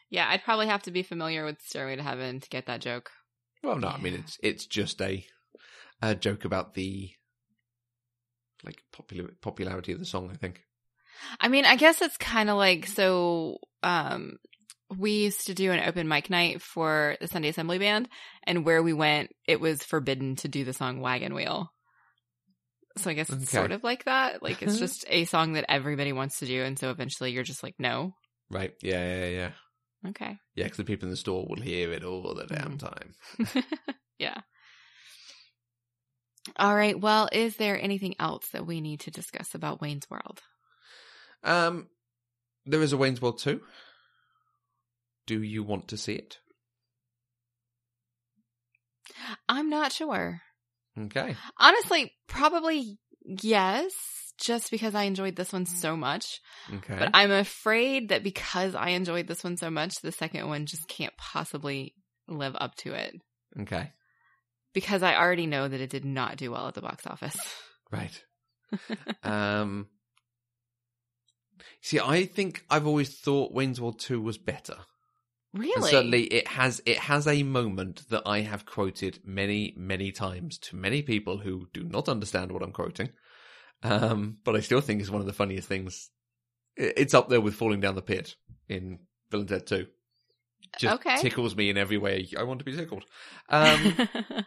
yeah, 0.09 0.27
I'd 0.29 0.43
probably 0.43 0.67
have 0.67 0.83
to 0.83 0.91
be 0.91 1.03
familiar 1.03 1.45
with 1.45 1.61
Stairway 1.61 1.95
to 1.95 2.03
Heaven 2.03 2.39
to 2.39 2.49
get 2.49 2.65
that 2.65 2.81
joke. 2.81 3.11
Well, 3.63 3.77
no, 3.77 3.87
I 3.87 3.97
mean 3.97 4.13
it's 4.13 4.37
it's 4.41 4.65
just 4.65 5.01
a 5.01 5.25
a 6.01 6.15
joke 6.15 6.45
about 6.45 6.73
the 6.73 7.11
like 8.63 8.83
popular 8.91 9.31
popularity 9.41 9.91
of 9.91 9.99
the 9.99 10.05
song. 10.05 10.29
I 10.31 10.35
think. 10.35 10.63
I 11.39 11.47
mean, 11.49 11.65
I 11.65 11.75
guess 11.75 12.01
it's 12.01 12.17
kind 12.17 12.49
of 12.49 12.57
like 12.57 12.87
so. 12.87 13.57
Um, 13.83 14.37
we 14.97 15.11
used 15.23 15.47
to 15.47 15.53
do 15.53 15.71
an 15.71 15.87
open 15.87 16.07
mic 16.07 16.29
night 16.29 16.61
for 16.61 17.15
the 17.21 17.27
Sunday 17.27 17.49
Assembly 17.49 17.77
Band, 17.77 18.09
and 18.43 18.65
where 18.65 18.81
we 18.81 18.93
went, 18.93 19.31
it 19.47 19.59
was 19.59 19.83
forbidden 19.83 20.35
to 20.37 20.47
do 20.47 20.63
the 20.63 20.73
song 20.73 20.99
"Wagon 21.01 21.33
Wheel." 21.33 21.71
So 22.97 23.09
I 23.09 23.13
guess 23.13 23.29
it's 23.29 23.43
Okay. 23.43 23.57
sort 23.57 23.71
of 23.71 23.83
like 23.83 24.05
that. 24.05 24.41
Like 24.41 24.61
it's 24.61 24.79
just 24.79 25.05
a 25.07 25.25
song 25.25 25.53
that 25.53 25.65
everybody 25.69 26.11
wants 26.11 26.39
to 26.39 26.45
do, 26.45 26.63
and 26.63 26.77
so 26.77 26.89
eventually 26.91 27.31
you're 27.31 27.43
just 27.43 27.63
like, 27.63 27.75
no, 27.79 28.13
Right. 28.49 28.73
Yeah. 28.81 28.99
Yeah. 28.99 29.27
Yeah. 29.27 29.51
Okay, 30.07 30.37
Yeah. 30.55 30.65
Because 30.65 30.77
the 30.77 30.83
people 30.83 31.05
in 31.07 31.11
the 31.11 31.17
store 31.17 31.45
will 31.47 31.61
hear 31.61 31.91
it 31.91 32.03
all 32.03 32.33
the 32.33 32.45
damn 32.45 32.77
Mhm. 32.77 32.79
time. 32.79 33.15
yeah. 34.19 34.41
All 36.55 36.75
right. 36.75 36.99
Well, 36.99 37.29
is 37.31 37.57
there 37.57 37.79
anything 37.81 38.15
else 38.19 38.49
that 38.49 38.65
we 38.65 38.81
need 38.81 39.01
to 39.01 39.11
discuss 39.11 39.53
about 39.53 39.81
Wayne's 39.81 40.09
World? 40.09 40.41
Um, 41.43 41.89
there 42.65 42.81
is 42.81 42.93
a 42.93 42.97
Wayne's 42.97 43.21
World 43.21 43.39
two. 43.39 43.61
Do 45.27 45.41
you 45.43 45.63
want 45.63 45.87
to 45.89 45.97
see 45.97 46.13
it? 46.13 46.39
I'm 49.47 49.69
not 49.69 49.91
sure. 49.91 50.41
Okay. 50.97 51.35
Honestly, 51.57 52.13
probably 52.27 52.97
yes, 53.23 54.28
just 54.41 54.71
because 54.71 54.95
I 54.95 55.03
enjoyed 55.03 55.35
this 55.35 55.51
one 55.53 55.65
so 55.65 55.95
much. 55.97 56.39
Okay. 56.73 56.95
But 56.97 57.11
I'm 57.13 57.31
afraid 57.31 58.09
that 58.09 58.23
because 58.23 58.75
I 58.75 58.89
enjoyed 58.89 59.27
this 59.27 59.43
one 59.43 59.57
so 59.57 59.69
much, 59.69 60.01
the 60.01 60.11
second 60.11 60.47
one 60.47 60.65
just 60.65 60.87
can't 60.87 61.15
possibly 61.17 61.93
live 62.27 62.55
up 62.59 62.75
to 62.77 62.93
it. 62.93 63.15
okay. 63.61 63.91
Because 64.73 65.01
I 65.01 65.15
already 65.15 65.47
know 65.47 65.67
that 65.67 65.81
it 65.81 65.89
did 65.89 66.05
not 66.05 66.37
do 66.37 66.51
well 66.51 66.67
at 66.67 66.75
the 66.75 66.81
box 66.81 67.07
office. 67.07 67.37
Right. 67.91 68.23
um. 69.23 69.87
See, 71.81 71.99
I 71.99 72.25
think 72.25 72.63
I've 72.69 72.85
always 72.87 73.17
thought 73.17 73.51
Wayne's 73.53 73.81
World 73.81 73.99
two 73.99 74.21
was 74.21 74.37
better. 74.37 74.75
And 75.53 75.63
Really? 75.63 75.89
certainly, 75.89 76.23
it 76.25 76.47
has 76.47 76.81
it 76.85 76.97
has 76.99 77.25
a 77.25 77.41
moment 77.41 78.07
that 78.09 78.23
I 78.27 78.41
have 78.41 78.65
quoted 78.67 79.19
many 79.25 79.73
many 79.75 80.11
times 80.11 80.59
to 80.59 80.75
many 80.75 81.01
people 81.01 81.39
who 81.39 81.67
do 81.73 81.83
not 81.83 82.07
understand 82.07 82.51
what 82.51 82.61
I'm 82.61 82.71
quoting. 82.71 83.09
Um, 83.83 84.37
but 84.43 84.55
I 84.55 84.59
still 84.59 84.81
think 84.81 85.01
it's 85.01 85.09
one 85.09 85.21
of 85.21 85.27
the 85.27 85.33
funniest 85.33 85.67
things. 85.67 86.09
It's 86.75 87.13
up 87.13 87.29
there 87.29 87.41
with 87.41 87.55
falling 87.55 87.79
down 87.81 87.95
the 87.95 88.01
pit 88.01 88.35
in 88.67 88.99
Bill 89.29 89.41
and 89.41 89.49
Ted 89.49 89.67
Two. 89.67 89.87
Just 90.77 90.95
Okay. 90.95 91.17
tickles 91.17 91.55
me 91.55 91.69
in 91.69 91.77
every 91.77 91.97
way 91.97 92.27
I 92.37 92.43
want 92.43 92.59
to 92.59 92.65
be 92.65 92.75
tickled. 92.75 93.05
Um, 93.49 93.95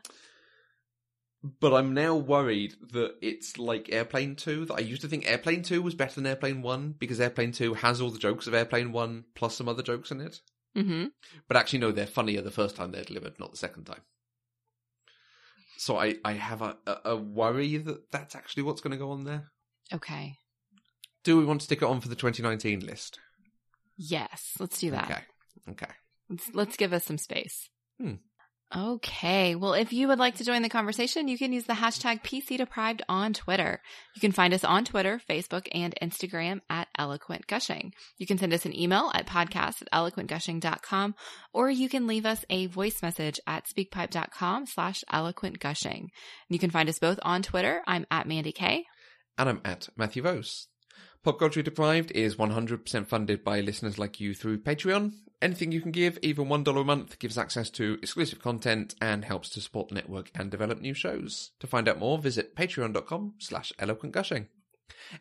but 1.60 1.74
I'm 1.74 1.92
now 1.94 2.14
worried 2.14 2.74
that 2.92 3.16
it's 3.20 3.58
like 3.58 3.92
Airplane 3.92 4.36
2. 4.36 4.66
That 4.66 4.74
I 4.74 4.80
used 4.80 5.02
to 5.02 5.08
think 5.08 5.28
Airplane 5.28 5.62
2 5.62 5.82
was 5.82 5.94
better 5.94 6.14
than 6.14 6.26
Airplane 6.26 6.62
1 6.62 6.94
because 6.98 7.20
Airplane 7.20 7.52
2 7.52 7.74
has 7.74 8.00
all 8.00 8.10
the 8.10 8.18
jokes 8.18 8.46
of 8.46 8.54
Airplane 8.54 8.92
1 8.92 9.24
plus 9.34 9.56
some 9.56 9.68
other 9.68 9.82
jokes 9.82 10.10
in 10.10 10.20
it. 10.20 10.40
hmm 10.74 11.06
But 11.48 11.56
actually, 11.56 11.80
no, 11.80 11.90
they're 11.92 12.06
funnier 12.06 12.42
the 12.42 12.50
first 12.50 12.76
time 12.76 12.92
they're 12.92 13.02
delivered, 13.04 13.38
not 13.40 13.50
the 13.50 13.56
second 13.58 13.84
time. 13.84 14.02
So 15.82 15.98
I, 15.98 16.14
I 16.24 16.34
have 16.34 16.62
a, 16.62 16.76
a, 17.04 17.16
worry 17.16 17.76
that 17.76 18.12
that's 18.12 18.36
actually 18.36 18.62
what's 18.62 18.80
going 18.80 18.92
to 18.92 18.96
go 18.96 19.10
on 19.10 19.24
there. 19.24 19.50
Okay. 19.92 20.36
Do 21.24 21.36
we 21.36 21.44
want 21.44 21.60
to 21.60 21.64
stick 21.64 21.82
it 21.82 21.86
on 21.86 22.00
for 22.00 22.06
the 22.06 22.14
2019 22.14 22.86
list? 22.86 23.18
Yes, 23.96 24.52
let's 24.60 24.78
do 24.78 24.92
that. 24.92 25.10
Okay. 25.10 25.22
Okay. 25.70 25.92
Let's, 26.30 26.50
let's 26.54 26.76
give 26.76 26.92
us 26.92 27.04
some 27.04 27.18
space. 27.18 27.68
Hmm. 28.00 28.14
Okay. 28.74 29.54
Well, 29.54 29.74
if 29.74 29.92
you 29.92 30.08
would 30.08 30.18
like 30.18 30.36
to 30.36 30.44
join 30.44 30.62
the 30.62 30.68
conversation, 30.70 31.28
you 31.28 31.36
can 31.36 31.52
use 31.52 31.64
the 31.64 31.74
hashtag 31.74 32.22
PC 32.22 32.56
Deprived 32.56 33.02
on 33.06 33.34
Twitter. 33.34 33.82
You 34.14 34.20
can 34.20 34.32
find 34.32 34.54
us 34.54 34.64
on 34.64 34.86
Twitter, 34.86 35.20
Facebook, 35.28 35.68
and 35.72 35.94
Instagram 36.00 36.60
at 36.70 36.88
Eloquent 36.96 37.46
Gushing. 37.46 37.92
You 38.16 38.26
can 38.26 38.38
send 38.38 38.54
us 38.54 38.64
an 38.64 38.78
email 38.78 39.10
at 39.14 39.26
podcast 39.26 39.82
at 39.82 39.90
eloquentgushing.com, 39.92 41.14
or 41.52 41.70
you 41.70 41.90
can 41.90 42.06
leave 42.06 42.24
us 42.24 42.46
a 42.48 42.66
voice 42.66 43.02
message 43.02 43.38
at 43.46 43.66
speakpipe.com 43.66 44.66
slash 44.66 45.04
eloquent 45.12 45.60
gushing. 45.60 46.10
You 46.48 46.58
can 46.58 46.70
find 46.70 46.88
us 46.88 46.98
both 46.98 47.20
on 47.22 47.42
Twitter. 47.42 47.82
I'm 47.86 48.06
at 48.10 48.26
Mandy 48.26 48.52
K. 48.52 48.86
And 49.36 49.50
I'm 49.50 49.60
at 49.66 49.90
Matthew 49.96 50.22
Vose. 50.22 50.68
Pop 51.22 51.38
Culture 51.38 51.62
Deprived 51.62 52.10
is 52.12 52.36
100% 52.36 53.06
funded 53.06 53.44
by 53.44 53.60
listeners 53.60 53.98
like 53.98 54.18
you 54.18 54.34
through 54.34 54.62
Patreon. 54.62 55.12
Anything 55.42 55.72
you 55.72 55.80
can 55.80 55.90
give, 55.90 56.20
even 56.22 56.46
$1 56.46 56.80
a 56.80 56.84
month, 56.84 57.18
gives 57.18 57.36
access 57.36 57.68
to 57.70 57.98
exclusive 58.00 58.40
content 58.40 58.94
and 59.00 59.24
helps 59.24 59.48
to 59.50 59.60
support 59.60 59.88
the 59.88 59.96
network 59.96 60.30
and 60.36 60.52
develop 60.52 60.80
new 60.80 60.94
shows. 60.94 61.50
To 61.58 61.66
find 61.66 61.88
out 61.88 61.98
more, 61.98 62.16
visit 62.16 62.54
patreon.com 62.54 63.34
slash 63.38 63.72
eloquentgushing. 63.80 64.46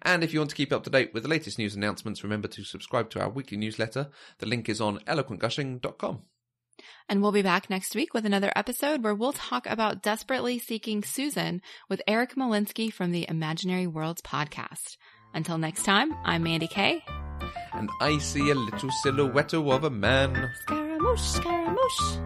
And 0.04 0.24
if 0.24 0.32
you 0.32 0.40
want 0.40 0.52
to 0.52 0.56
keep 0.56 0.72
up 0.72 0.84
to 0.84 0.92
date 0.92 1.12
with 1.12 1.24
the 1.24 1.30
latest 1.30 1.58
news 1.58 1.76
announcements, 1.76 2.24
remember 2.24 2.48
to 2.50 2.64
subscribe 2.64 3.10
to 3.10 3.20
our 3.20 3.32
weekly 3.32 3.58
newsletter. 3.58 4.10
The 4.38 4.46
link 4.46 4.70
is 4.70 4.80
on 4.80 5.00
eloquentgushing.com. 5.00 6.22
And 7.10 7.22
we'll 7.24 7.32
be 7.32 7.42
back 7.42 7.72
next 7.72 7.96
week 7.96 8.14
with 8.14 8.26
another 8.26 8.54
episode 8.56 9.04
where 9.04 9.16
we'll 9.16 9.34
talk 9.34 9.66
about 9.66 10.04
Desperately 10.04 10.60
Seeking 10.60 11.04
Susan 11.04 11.64
with 11.90 12.04
Eric 12.08 12.36
Molinsky 12.36 12.94
from 12.94 13.12
the 13.12 13.26
Imaginary 13.28 13.88
Worlds 13.88 14.22
podcast. 14.22 14.98
Until 15.34 15.58
next 15.58 15.84
time, 15.84 16.14
I'm 16.24 16.44
Mandy 16.44 16.68
Kay. 16.68 17.04
And 17.74 17.90
I 18.00 18.18
see 18.18 18.50
a 18.50 18.56
little 18.56 18.92
silhouette 19.04 19.54
of 19.54 19.84
a 19.84 19.90
man. 19.90 20.52
Scaramouche, 20.64 21.22
Scaramouche. 21.22 22.18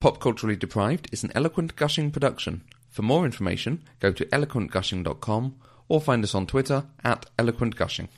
Pop 0.00 0.20
Culturally 0.20 0.54
Deprived 0.54 1.08
is 1.12 1.24
an 1.24 1.32
Eloquent 1.34 1.76
Gushing 1.76 2.10
production. 2.10 2.62
For 2.90 3.00
more 3.00 3.24
information, 3.24 3.82
go 4.00 4.12
to 4.12 4.26
eloquentgushing.com 4.26 5.56
or 5.88 6.00
find 6.00 6.22
us 6.22 6.34
on 6.34 6.46
Twitter 6.46 6.84
at 7.02 7.24
eloquentgushing. 7.38 8.08